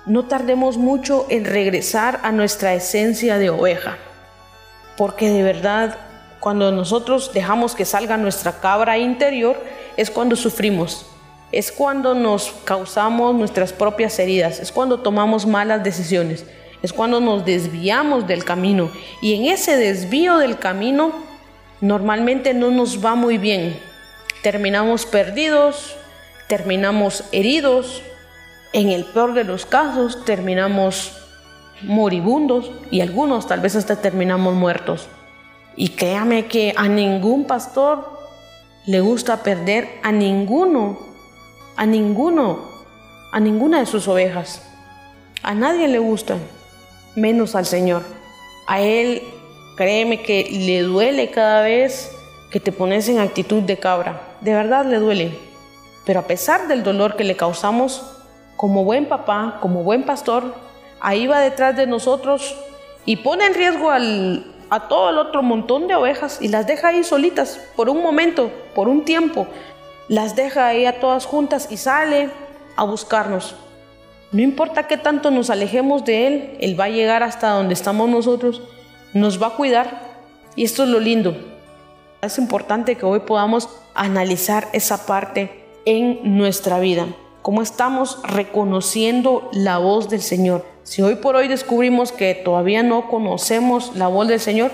no 0.06 0.26
tardemos 0.26 0.78
mucho 0.78 1.28
en 1.30 1.46
regresar 1.46 2.20
a 2.24 2.32
nuestra 2.32 2.74
esencia 2.74 3.38
de 3.38 3.50
oveja. 3.50 3.98
Porque 4.98 5.30
de 5.30 5.44
verdad 5.44 5.98
cuando 6.40 6.72
nosotros 6.72 7.32
dejamos 7.34 7.76
que 7.76 7.86
salga 7.86 8.18
nuestra 8.18 8.60
cabra 8.60 8.98
interior, 8.98 9.58
es 9.98 10.10
cuando 10.10 10.36
sufrimos, 10.36 11.06
es 11.52 11.72
cuando 11.72 12.14
nos 12.14 12.54
causamos 12.64 13.36
nuestras 13.36 13.74
propias 13.74 14.18
heridas, 14.20 14.60
es 14.60 14.72
cuando 14.72 15.00
tomamos 15.00 15.46
malas 15.46 15.84
decisiones, 15.84 16.46
es 16.82 16.94
cuando 16.94 17.20
nos 17.20 17.46
desviamos 17.46 18.26
del 18.26 18.46
camino. 18.46 18.90
Y 19.22 19.36
en 19.36 19.52
ese 19.52 19.76
desvío 19.76 20.38
del 20.38 20.58
camino, 20.58 21.12
normalmente 21.82 22.54
no 22.54 22.72
nos 22.72 23.04
va 23.04 23.16
muy 23.16 23.38
bien. 23.38 23.78
Terminamos 24.42 25.06
perdidos, 25.06 25.96
terminamos 26.48 27.24
heridos, 27.32 28.02
en 28.72 28.90
el 28.90 29.06
peor 29.06 29.34
de 29.34 29.44
los 29.44 29.66
casos 29.66 30.24
terminamos 30.26 31.14
moribundos 31.82 32.72
y 32.92 33.02
algunos 33.02 33.48
tal 33.48 33.62
vez 33.62 33.76
hasta 33.76 34.02
terminamos 34.02 34.54
muertos. 34.54 35.08
Y 35.76 35.90
créame 35.90 36.46
que 36.46 36.74
a 36.78 36.88
ningún 36.88 37.46
pastor 37.46 38.20
le 38.86 39.00
gusta 39.00 39.44
perder 39.44 39.90
a 40.04 40.12
ninguno, 40.12 41.00
a 41.78 41.86
ninguno, 41.86 42.60
a 43.32 43.40
ninguna 43.40 43.80
de 43.80 43.86
sus 43.86 44.08
ovejas. 44.08 44.62
A 45.42 45.54
nadie 45.54 45.88
le 45.88 46.00
gusta, 46.00 46.38
menos 47.16 47.56
al 47.56 47.66
Señor. 47.66 48.04
A 48.68 48.82
Él, 48.82 49.24
créeme 49.78 50.22
que 50.22 50.48
le 50.52 50.82
duele 50.82 51.32
cada 51.32 51.62
vez 51.62 52.12
que 52.50 52.60
te 52.60 52.72
pones 52.72 53.08
en 53.10 53.20
actitud 53.20 53.62
de 53.62 53.78
cabra. 53.78 54.22
De 54.42 54.54
verdad 54.54 54.86
le 54.86 54.98
duele. 54.98 55.38
Pero 56.06 56.22
a 56.22 56.28
pesar 56.28 56.68
del 56.68 56.84
dolor 56.84 57.16
que 57.16 57.24
le 57.24 57.36
causamos, 57.36 58.04
como 58.56 58.84
buen 58.84 59.06
papá, 59.06 59.60
como 59.62 59.84
buen 59.84 60.04
pastor, 60.04 60.56
ahí 61.00 61.28
va 61.28 61.40
detrás 61.40 61.76
de 61.76 61.88
nosotros 61.88 62.56
y 63.06 63.18
pone 63.18 63.46
en 63.46 63.54
riesgo 63.54 63.92
al, 63.92 64.46
a 64.70 64.88
todo 64.88 65.12
el 65.12 65.18
otro 65.18 65.44
montón 65.44 65.88
de 65.88 65.96
ovejas 65.96 66.40
y 66.42 66.48
las 66.48 66.68
deja 66.68 66.90
ahí 66.90 67.04
solitas 67.04 67.60
por 67.76 67.90
un 67.90 68.02
momento, 68.02 68.52
por 68.74 68.88
un 68.88 69.06
tiempo. 69.06 69.48
Las 70.08 70.36
deja 70.36 70.68
ahí 70.68 70.86
a 70.86 71.00
todas 71.00 71.26
juntas 71.26 71.68
y 71.72 71.78
sale 71.78 72.30
a 72.76 72.84
buscarnos. 72.84 73.56
No 74.32 74.42
importa 74.42 74.88
qué 74.88 74.98
tanto 74.98 75.32
nos 75.32 75.50
alejemos 75.50 76.06
de 76.06 76.28
Él, 76.28 76.58
Él 76.60 76.80
va 76.80 76.86
a 76.86 76.90
llegar 76.90 77.24
hasta 77.24 77.50
donde 77.50 77.74
estamos 77.74 78.10
nosotros, 78.10 78.62
nos 79.14 79.42
va 79.42 79.48
a 79.48 79.56
cuidar. 79.56 80.10
Y 80.56 80.66
esto 80.66 80.84
es 80.84 80.90
lo 80.90 81.00
lindo. 81.00 81.36
Es 82.22 82.38
importante 82.38 82.96
que 82.96 83.06
hoy 83.06 83.22
podamos 83.22 83.70
analizar 83.96 84.68
esa 84.74 85.06
parte 85.06 85.64
en 85.86 86.38
nuestra 86.38 86.78
vida. 86.78 87.08
Cómo 87.42 87.62
estamos 87.62 88.22
reconociendo 88.24 89.50
la 89.54 89.78
voz 89.78 90.10
del 90.10 90.22
Señor. 90.22 90.66
Si 90.84 91.02
hoy 91.02 91.16
por 91.16 91.38
hoy 91.38 91.48
descubrimos 91.48 92.12
que 92.12 92.36
todavía 92.36 92.84
no 92.84 93.08
conocemos 93.08 93.96
la 93.96 94.08
voz 94.10 94.28
del 94.28 94.42
Señor, 94.42 94.72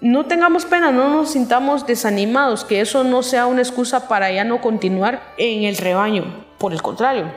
no 0.00 0.24
tengamos 0.24 0.64
pena, 0.64 0.90
no 0.90 1.10
nos 1.10 1.32
sintamos 1.32 1.86
desanimados, 1.86 2.64
que 2.64 2.80
eso 2.80 3.04
no 3.04 3.22
sea 3.22 3.46
una 3.46 3.60
excusa 3.60 4.08
para 4.08 4.32
ya 4.32 4.44
no 4.44 4.62
continuar 4.62 5.22
en 5.36 5.64
el 5.64 5.76
rebaño. 5.76 6.46
Por 6.56 6.72
el 6.72 6.80
contrario, 6.80 7.30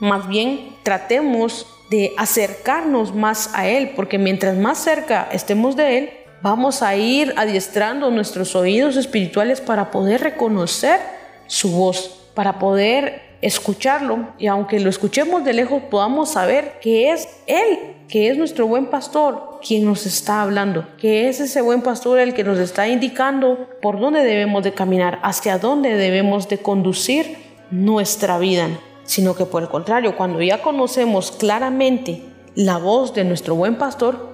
más 0.00 0.26
bien 0.26 0.74
tratemos 0.84 1.66
de 1.90 2.14
acercarnos 2.16 3.14
más 3.14 3.50
a 3.54 3.68
Él, 3.68 3.92
porque 3.94 4.16
mientras 4.16 4.56
más 4.56 4.78
cerca 4.78 5.28
estemos 5.32 5.76
de 5.76 5.98
Él, 5.98 6.10
vamos 6.42 6.82
a 6.82 6.96
ir 6.96 7.34
adiestrando 7.36 8.10
nuestros 8.10 8.54
oídos 8.56 8.96
espirituales 8.96 9.60
para 9.60 9.90
poder 9.90 10.20
reconocer 10.20 11.00
su 11.46 11.70
voz, 11.72 12.28
para 12.34 12.58
poder 12.58 13.22
escucharlo. 13.42 14.28
Y 14.38 14.46
aunque 14.46 14.80
lo 14.80 14.90
escuchemos 14.90 15.44
de 15.44 15.52
lejos 15.52 15.82
podamos 15.90 16.30
saber 16.30 16.78
que 16.80 17.10
es 17.10 17.28
Él, 17.46 17.96
que 18.08 18.28
es 18.28 18.36
nuestro 18.36 18.66
buen 18.66 18.86
pastor 18.86 19.50
quien 19.66 19.84
nos 19.84 20.06
está 20.06 20.42
hablando, 20.42 20.86
que 20.96 21.28
es 21.28 21.40
ese 21.40 21.60
buen 21.60 21.82
pastor 21.82 22.18
el 22.18 22.34
que 22.34 22.44
nos 22.44 22.58
está 22.58 22.88
indicando 22.88 23.68
por 23.82 24.00
dónde 24.00 24.24
debemos 24.24 24.64
de 24.64 24.72
caminar, 24.72 25.18
hacia 25.22 25.58
dónde 25.58 25.96
debemos 25.96 26.48
de 26.48 26.58
conducir 26.58 27.36
nuestra 27.70 28.38
vida, 28.38 28.68
sino 29.04 29.34
que 29.34 29.44
por 29.44 29.62
el 29.62 29.68
contrario, 29.68 30.16
cuando 30.16 30.40
ya 30.40 30.62
conocemos 30.62 31.30
claramente 31.30 32.22
la 32.54 32.78
voz 32.78 33.14
de 33.14 33.24
nuestro 33.24 33.54
buen 33.54 33.76
pastor, 33.76 34.29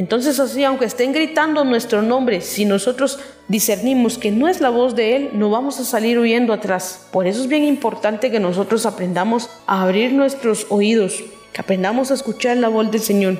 entonces 0.00 0.40
así, 0.40 0.64
aunque 0.64 0.86
estén 0.86 1.12
gritando 1.12 1.62
nuestro 1.62 2.00
nombre, 2.00 2.40
si 2.40 2.64
nosotros 2.64 3.18
discernimos 3.48 4.16
que 4.16 4.30
no 4.30 4.48
es 4.48 4.62
la 4.62 4.70
voz 4.70 4.96
de 4.96 5.14
Él, 5.14 5.30
no 5.34 5.50
vamos 5.50 5.78
a 5.78 5.84
salir 5.84 6.18
huyendo 6.18 6.54
atrás. 6.54 7.06
Por 7.12 7.26
eso 7.26 7.42
es 7.42 7.48
bien 7.48 7.64
importante 7.64 8.30
que 8.30 8.40
nosotros 8.40 8.86
aprendamos 8.86 9.50
a 9.66 9.82
abrir 9.82 10.14
nuestros 10.14 10.66
oídos, 10.70 11.22
que 11.52 11.60
aprendamos 11.60 12.10
a 12.10 12.14
escuchar 12.14 12.56
la 12.56 12.68
voz 12.70 12.90
del 12.90 13.02
Señor. 13.02 13.36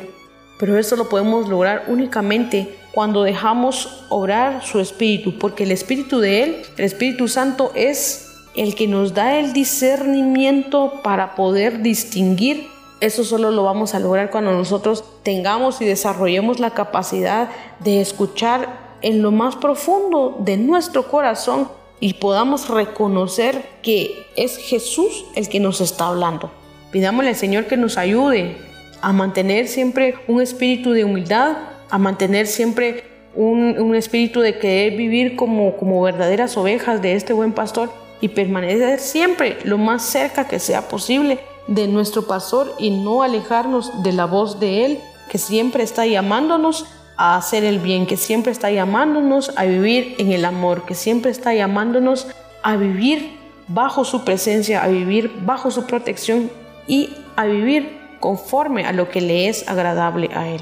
Pero 0.58 0.76
eso 0.76 0.96
lo 0.96 1.08
podemos 1.08 1.48
lograr 1.48 1.84
únicamente 1.88 2.76
cuando 2.92 3.22
dejamos 3.22 4.04
obrar 4.10 4.62
su 4.62 4.80
Espíritu, 4.80 5.38
porque 5.38 5.64
el 5.64 5.72
Espíritu 5.72 6.20
de 6.20 6.42
Él, 6.42 6.62
el 6.76 6.84
Espíritu 6.84 7.26
Santo, 7.26 7.72
es 7.74 8.34
el 8.54 8.74
que 8.74 8.86
nos 8.86 9.14
da 9.14 9.38
el 9.38 9.54
discernimiento 9.54 11.00
para 11.02 11.34
poder 11.34 11.80
distinguir 11.80 12.66
eso 13.00 13.24
solo 13.24 13.50
lo 13.50 13.64
vamos 13.64 13.94
a 13.94 13.98
lograr 13.98 14.30
cuando 14.30 14.52
nosotros 14.52 15.04
tengamos 15.22 15.80
y 15.80 15.86
desarrollemos 15.86 16.60
la 16.60 16.70
capacidad 16.70 17.48
de 17.80 18.00
escuchar 18.00 18.90
en 19.02 19.22
lo 19.22 19.30
más 19.30 19.56
profundo 19.56 20.36
de 20.40 20.58
nuestro 20.58 21.08
corazón 21.08 21.68
y 21.98 22.14
podamos 22.14 22.68
reconocer 22.68 23.62
que 23.82 24.26
es 24.36 24.58
Jesús 24.58 25.24
el 25.34 25.48
que 25.48 25.60
nos 25.60 25.80
está 25.80 26.08
hablando. 26.08 26.50
Pidámosle 26.92 27.30
al 27.30 27.36
Señor 27.36 27.66
que 27.66 27.76
nos 27.76 27.96
ayude 27.96 28.56
a 29.00 29.12
mantener 29.12 29.68
siempre 29.68 30.16
un 30.28 30.42
espíritu 30.42 30.92
de 30.92 31.04
humildad, 31.04 31.56
a 31.88 31.98
mantener 31.98 32.46
siempre 32.46 33.04
un, 33.34 33.94
espíritu 33.94 34.40
de 34.40 34.58
querer 34.58 34.96
vivir 34.96 35.36
como, 35.36 35.76
como 35.76 36.02
verdaderas 36.02 36.56
ovejas 36.56 37.00
de 37.00 37.14
este 37.14 37.32
buen 37.32 37.52
pastor 37.52 37.90
y 38.20 38.28
permanecer 38.28 38.98
siempre 38.98 39.56
lo 39.64 39.78
más 39.78 40.02
cerca 40.02 40.46
que 40.46 40.58
sea 40.58 40.88
posible 40.88 41.38
de 41.70 41.86
nuestro 41.86 42.22
pastor 42.26 42.74
y 42.78 42.90
no 42.90 43.22
alejarnos 43.22 44.02
de 44.02 44.12
la 44.12 44.26
voz 44.26 44.58
de 44.58 44.84
Él, 44.84 45.00
que 45.30 45.38
siempre 45.38 45.84
está 45.84 46.04
llamándonos 46.04 46.84
a 47.16 47.36
hacer 47.36 47.62
el 47.64 47.78
bien, 47.78 48.06
que 48.06 48.16
siempre 48.16 48.50
está 48.50 48.72
llamándonos 48.72 49.52
a 49.56 49.64
vivir 49.64 50.16
en 50.18 50.32
el 50.32 50.44
amor, 50.44 50.84
que 50.84 50.96
siempre 50.96 51.30
está 51.30 51.54
llamándonos 51.54 52.26
a 52.64 52.76
vivir 52.76 53.38
bajo 53.68 54.04
su 54.04 54.24
presencia, 54.24 54.82
a 54.82 54.88
vivir 54.88 55.32
bajo 55.44 55.70
su 55.70 55.86
protección 55.86 56.50
y 56.88 57.14
a 57.36 57.44
vivir 57.44 58.00
conforme 58.18 58.84
a 58.84 58.92
lo 58.92 59.08
que 59.08 59.20
le 59.20 59.48
es 59.48 59.68
agradable 59.68 60.28
a 60.34 60.48
Él. 60.48 60.60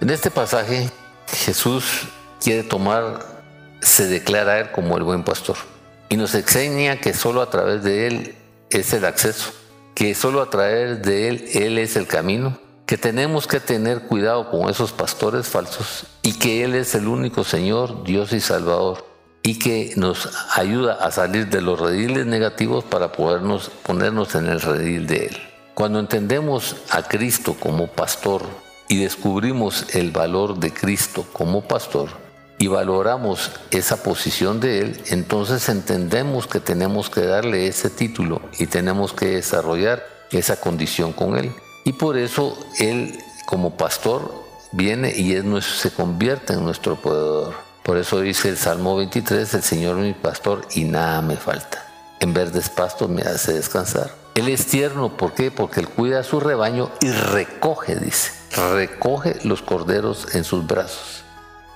En 0.00 0.08
este 0.08 0.30
pasaje 0.30 0.88
Jesús 1.28 2.08
quiere 2.42 2.62
tomar, 2.62 3.42
se 3.82 4.06
declara 4.06 4.52
a 4.52 4.58
Él 4.60 4.70
como 4.72 4.96
el 4.96 5.02
buen 5.02 5.24
pastor 5.24 5.56
y 6.08 6.16
nos 6.16 6.34
enseña 6.34 6.96
que 6.96 7.12
solo 7.12 7.42
a 7.42 7.50
través 7.50 7.82
de 7.82 8.06
Él 8.06 8.34
es 8.70 8.92
el 8.92 9.04
acceso, 9.04 9.52
que 9.94 10.14
solo 10.14 10.42
a 10.42 10.50
través 10.50 11.02
de 11.02 11.28
Él, 11.28 11.44
Él 11.52 11.78
es 11.78 11.96
el 11.96 12.06
camino, 12.06 12.58
que 12.86 12.96
tenemos 12.96 13.46
que 13.46 13.60
tener 13.60 14.02
cuidado 14.02 14.50
con 14.50 14.70
esos 14.70 14.92
pastores 14.92 15.48
falsos 15.48 16.04
y 16.22 16.38
que 16.38 16.64
Él 16.64 16.74
es 16.74 16.94
el 16.94 17.08
único 17.08 17.42
Señor, 17.44 18.04
Dios 18.04 18.32
y 18.32 18.40
Salvador 18.40 19.04
y 19.42 19.58
que 19.58 19.92
nos 19.96 20.28
ayuda 20.56 20.94
a 20.94 21.10
salir 21.12 21.48
de 21.48 21.60
los 21.60 21.80
rediles 21.80 22.26
negativos 22.26 22.84
para 22.84 23.12
podernos 23.12 23.70
ponernos 23.84 24.34
en 24.34 24.46
el 24.46 24.60
redil 24.60 25.06
de 25.06 25.26
Él. 25.26 25.36
Cuando 25.74 26.00
entendemos 26.00 26.76
a 26.90 27.02
Cristo 27.02 27.54
como 27.58 27.86
pastor 27.86 28.42
y 28.88 28.98
descubrimos 28.98 29.94
el 29.94 30.10
valor 30.10 30.58
de 30.58 30.72
Cristo 30.72 31.24
como 31.32 31.62
pastor, 31.62 32.25
y 32.58 32.68
valoramos 32.68 33.50
esa 33.70 34.02
posición 34.02 34.60
de 34.60 34.80
Él, 34.80 35.02
entonces 35.08 35.68
entendemos 35.68 36.46
que 36.46 36.60
tenemos 36.60 37.10
que 37.10 37.22
darle 37.22 37.66
ese 37.66 37.90
título 37.90 38.40
y 38.58 38.66
tenemos 38.66 39.12
que 39.12 39.26
desarrollar 39.26 40.06
esa 40.30 40.56
condición 40.56 41.12
con 41.12 41.36
Él. 41.36 41.52
Y 41.84 41.92
por 41.92 42.16
eso 42.16 42.56
Él 42.78 43.18
como 43.46 43.76
pastor 43.76 44.32
viene 44.72 45.14
y 45.14 45.34
es, 45.34 45.44
se 45.64 45.90
convierte 45.90 46.54
en 46.54 46.64
nuestro 46.64 46.96
proveedor. 46.96 47.54
Por 47.82 47.98
eso 47.98 48.20
dice 48.20 48.48
el 48.48 48.56
Salmo 48.56 48.96
23, 48.96 49.54
el 49.54 49.62
Señor 49.62 49.96
mi 49.96 50.12
pastor 50.12 50.62
y 50.74 50.84
nada 50.84 51.22
me 51.22 51.36
falta. 51.36 51.86
En 52.18 52.32
verdes 52.32 52.70
pastos 52.70 53.08
me 53.08 53.22
hace 53.22 53.52
descansar. 53.52 54.10
Él 54.34 54.48
es 54.48 54.66
tierno, 54.66 55.16
¿por 55.16 55.34
qué? 55.34 55.50
Porque 55.50 55.80
Él 55.80 55.88
cuida 55.88 56.20
a 56.20 56.24
su 56.24 56.40
rebaño 56.40 56.90
y 57.00 57.10
recoge, 57.10 57.96
dice, 57.96 58.32
recoge 58.72 59.38
los 59.44 59.62
corderos 59.62 60.34
en 60.34 60.44
sus 60.44 60.66
brazos 60.66 61.25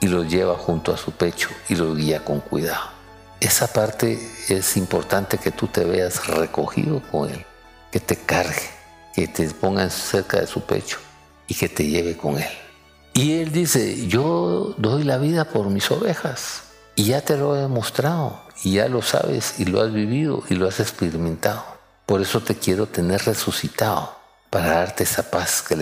y 0.00 0.08
los 0.08 0.28
lleva 0.28 0.56
junto 0.56 0.92
a 0.92 0.96
su 0.96 1.12
pecho 1.12 1.48
y 1.68 1.76
los 1.76 1.96
guía 1.96 2.24
con 2.24 2.40
cuidado. 2.40 2.90
Esa 3.38 3.72
parte 3.72 4.18
es 4.48 4.76
importante 4.76 5.38
que 5.38 5.50
tú 5.50 5.66
te 5.66 5.84
veas 5.84 6.26
recogido 6.26 7.02
con 7.10 7.30
Él, 7.30 7.44
que 7.90 8.00
te 8.00 8.16
cargue, 8.16 8.68
que 9.14 9.28
te 9.28 9.48
ponga 9.50 9.88
cerca 9.90 10.40
de 10.40 10.46
su 10.46 10.62
pecho 10.62 10.98
y 11.46 11.54
que 11.54 11.68
te 11.68 11.86
lleve 11.86 12.16
con 12.16 12.38
Él. 12.38 12.50
Y 13.14 13.40
Él 13.40 13.52
dice, 13.52 14.06
yo 14.06 14.74
doy 14.78 15.04
la 15.04 15.18
vida 15.18 15.46
por 15.46 15.68
mis 15.68 15.90
ovejas 15.90 16.64
y 16.96 17.04
ya 17.04 17.22
te 17.22 17.36
lo 17.36 17.56
he 17.56 17.60
demostrado 17.60 18.42
y 18.62 18.74
ya 18.74 18.88
lo 18.88 19.02
sabes 19.02 19.58
y 19.58 19.64
lo 19.64 19.80
has 19.80 19.92
vivido 19.92 20.42
y 20.48 20.54
lo 20.54 20.68
has 20.68 20.80
experimentado. 20.80 21.64
Por 22.06 22.20
eso 22.20 22.40
te 22.40 22.56
quiero 22.56 22.86
tener 22.86 23.22
resucitado 23.24 24.14
para 24.50 24.74
darte 24.74 25.04
esa 25.04 25.30
paz 25.30 25.62
que, 25.62 25.76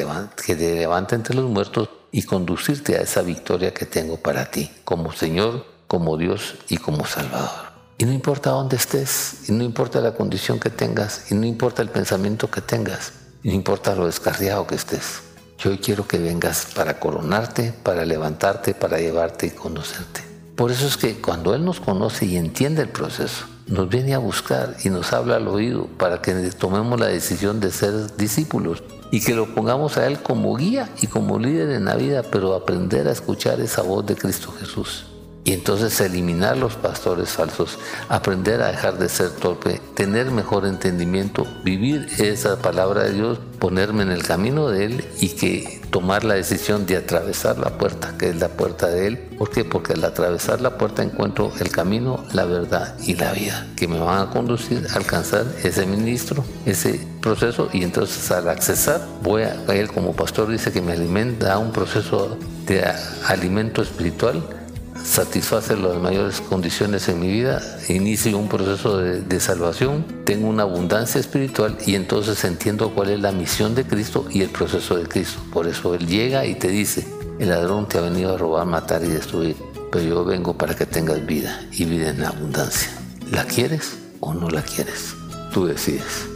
que 0.46 0.54
te 0.54 0.74
levanta 0.76 1.16
entre 1.16 1.34
los 1.34 1.50
muertos 1.50 1.88
y 2.10 2.22
conducirte 2.22 2.96
a 2.96 3.02
esa 3.02 3.22
victoria 3.22 3.74
que 3.74 3.86
tengo 3.86 4.16
para 4.16 4.50
ti, 4.50 4.70
como 4.84 5.12
Señor, 5.12 5.64
como 5.86 6.16
Dios 6.16 6.54
y 6.68 6.76
como 6.78 7.06
Salvador. 7.06 7.68
Y 7.98 8.04
no 8.04 8.12
importa 8.12 8.50
dónde 8.50 8.76
estés, 8.76 9.48
y 9.48 9.52
no 9.52 9.64
importa 9.64 10.00
la 10.00 10.14
condición 10.14 10.60
que 10.60 10.70
tengas, 10.70 11.30
y 11.30 11.34
no 11.34 11.46
importa 11.46 11.82
el 11.82 11.90
pensamiento 11.90 12.50
que 12.50 12.60
tengas, 12.60 13.12
y 13.42 13.48
no 13.48 13.54
importa 13.54 13.94
lo 13.94 14.06
descarriado 14.06 14.66
que 14.66 14.76
estés. 14.76 15.22
Yo 15.58 15.70
hoy 15.70 15.78
quiero 15.78 16.06
que 16.06 16.18
vengas 16.18 16.68
para 16.74 17.00
coronarte, 17.00 17.72
para 17.82 18.04
levantarte, 18.04 18.74
para 18.74 18.98
llevarte 18.98 19.46
y 19.46 19.50
conocerte. 19.50 20.22
Por 20.54 20.70
eso 20.70 20.86
es 20.86 20.96
que 20.96 21.20
cuando 21.20 21.54
Él 21.54 21.64
nos 21.64 21.80
conoce 21.80 22.26
y 22.26 22.36
entiende 22.36 22.82
el 22.82 22.88
proceso, 22.88 23.46
nos 23.66 23.88
viene 23.88 24.14
a 24.14 24.18
buscar 24.18 24.76
y 24.84 24.90
nos 24.90 25.12
habla 25.12 25.36
al 25.36 25.48
oído 25.48 25.86
para 25.98 26.22
que 26.22 26.32
tomemos 26.52 26.98
la 26.98 27.06
decisión 27.06 27.60
de 27.60 27.70
ser 27.70 28.16
discípulos 28.16 28.82
y 29.10 29.20
que 29.20 29.34
lo 29.34 29.46
pongamos 29.54 29.96
a 29.96 30.06
Él 30.06 30.20
como 30.22 30.54
guía 30.56 30.90
y 31.00 31.06
como 31.06 31.38
líder 31.38 31.70
en 31.70 31.86
la 31.86 31.96
vida, 31.96 32.22
pero 32.22 32.54
aprender 32.54 33.08
a 33.08 33.12
escuchar 33.12 33.60
esa 33.60 33.82
voz 33.82 34.06
de 34.06 34.16
Cristo 34.16 34.52
Jesús. 34.58 35.06
Y 35.48 35.54
entonces 35.54 35.98
eliminar 36.02 36.58
los 36.58 36.74
pastores 36.74 37.30
falsos, 37.30 37.78
aprender 38.10 38.60
a 38.60 38.66
dejar 38.66 38.98
de 38.98 39.08
ser 39.08 39.30
torpe, 39.30 39.80
tener 39.94 40.30
mejor 40.30 40.66
entendimiento, 40.66 41.46
vivir 41.64 42.06
esa 42.18 42.58
palabra 42.58 43.04
de 43.04 43.12
Dios, 43.12 43.38
ponerme 43.58 44.02
en 44.02 44.10
el 44.10 44.22
camino 44.22 44.68
de 44.68 44.84
Él 44.84 45.06
y 45.22 45.30
que 45.30 45.80
tomar 45.88 46.22
la 46.22 46.34
decisión 46.34 46.84
de 46.84 46.98
atravesar 46.98 47.56
la 47.56 47.78
puerta, 47.78 48.12
que 48.18 48.28
es 48.28 48.36
la 48.36 48.48
puerta 48.48 48.88
de 48.88 49.06
Él. 49.06 49.16
¿Por 49.38 49.48
qué? 49.48 49.64
Porque 49.64 49.94
al 49.94 50.04
atravesar 50.04 50.60
la 50.60 50.76
puerta 50.76 51.02
encuentro 51.02 51.50
el 51.58 51.70
camino, 51.70 52.26
la 52.34 52.44
verdad 52.44 52.94
y 53.00 53.14
la 53.14 53.32
vida, 53.32 53.68
que 53.74 53.88
me 53.88 53.98
van 53.98 54.28
a 54.28 54.30
conducir 54.30 54.86
a 54.90 54.96
alcanzar 54.96 55.46
ese 55.64 55.86
ministro, 55.86 56.44
ese 56.66 57.00
proceso 57.22 57.70
y 57.72 57.84
entonces 57.84 58.30
al 58.32 58.50
accesar 58.50 59.00
voy 59.22 59.44
a 59.44 59.54
Él 59.68 59.88
como 59.88 60.14
pastor 60.14 60.50
dice 60.50 60.72
que 60.72 60.82
me 60.82 60.92
alimenta, 60.92 61.56
un 61.56 61.72
proceso 61.72 62.36
de 62.66 62.84
alimento 63.26 63.80
espiritual 63.80 64.57
satisface 65.04 65.76
las 65.76 65.96
mayores 65.96 66.40
condiciones 66.40 67.08
en 67.08 67.20
mi 67.20 67.28
vida, 67.28 67.62
inicio 67.88 68.38
un 68.38 68.48
proceso 68.48 68.98
de, 68.98 69.40
salvación, 69.40 70.04
tengo 70.24 70.48
una 70.48 70.64
abundancia 70.64 71.20
espiritual 71.20 71.76
y 71.86 71.94
entonces 71.94 72.44
entiendo 72.44 72.94
cuál 72.94 73.10
es 73.10 73.20
la 73.20 73.32
misión 73.32 73.74
de 73.74 73.84
Cristo 73.84 74.26
y 74.30 74.42
el 74.42 74.50
proceso 74.50 74.96
de 74.96 75.06
Cristo. 75.06 75.40
Por 75.52 75.66
eso 75.66 75.94
Él 75.94 76.06
llega 76.06 76.44
y 76.46 76.54
te 76.54 76.68
dice, 76.68 77.06
el 77.38 77.48
ladrón 77.48 77.88
te 77.88 77.98
ha 77.98 78.02
venido 78.02 78.34
a 78.34 78.38
robar, 78.38 78.66
matar 78.66 79.04
y 79.04 79.08
destruir, 79.08 79.56
pero 79.90 80.04
yo 80.04 80.24
vengo 80.24 80.56
para 80.56 80.74
que 80.74 80.86
tengas 80.86 81.24
vida 81.24 81.66
y 81.72 81.84
vida 81.84 82.10
en 82.10 82.24
abundancia. 82.24 82.90
¿La 83.30 83.44
quieres 83.44 83.98
o 84.20 84.34
no 84.34 84.50
la 84.50 84.62
quieres? 84.62 85.14
Tú 85.52 85.66
decides. 85.66 86.26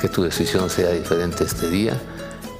Que 0.00 0.08
tu 0.08 0.22
decisión 0.22 0.70
sea 0.70 0.92
diferente 0.92 1.44
este 1.44 1.68
día 1.68 2.00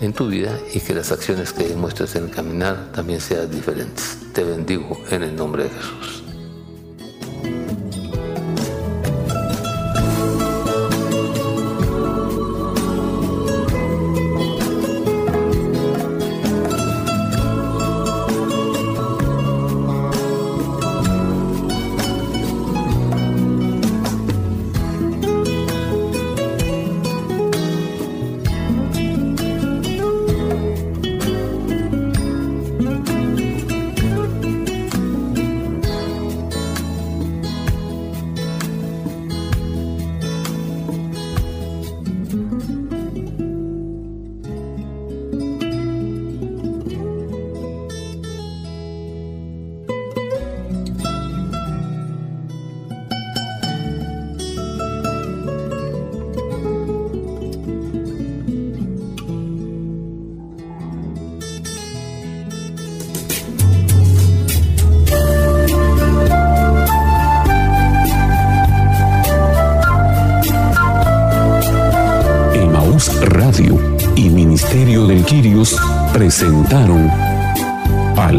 en 0.01 0.13
tu 0.13 0.29
vida 0.29 0.59
y 0.75 0.81
que 0.81 0.95
las 0.95 1.13
acciones 1.13 1.53
que 1.53 1.75
muestres 1.75 2.17
en 2.17 2.25
el 2.25 2.31
caminar 2.31 2.91
también 2.93 3.21
sean 3.21 3.51
diferentes. 3.51 4.19
Te 4.41 4.45
bendigo 4.45 4.97
en 5.11 5.23
el 5.23 5.37
nombre 5.37 5.65
de 5.65 5.69
Jesús. 5.69 6.25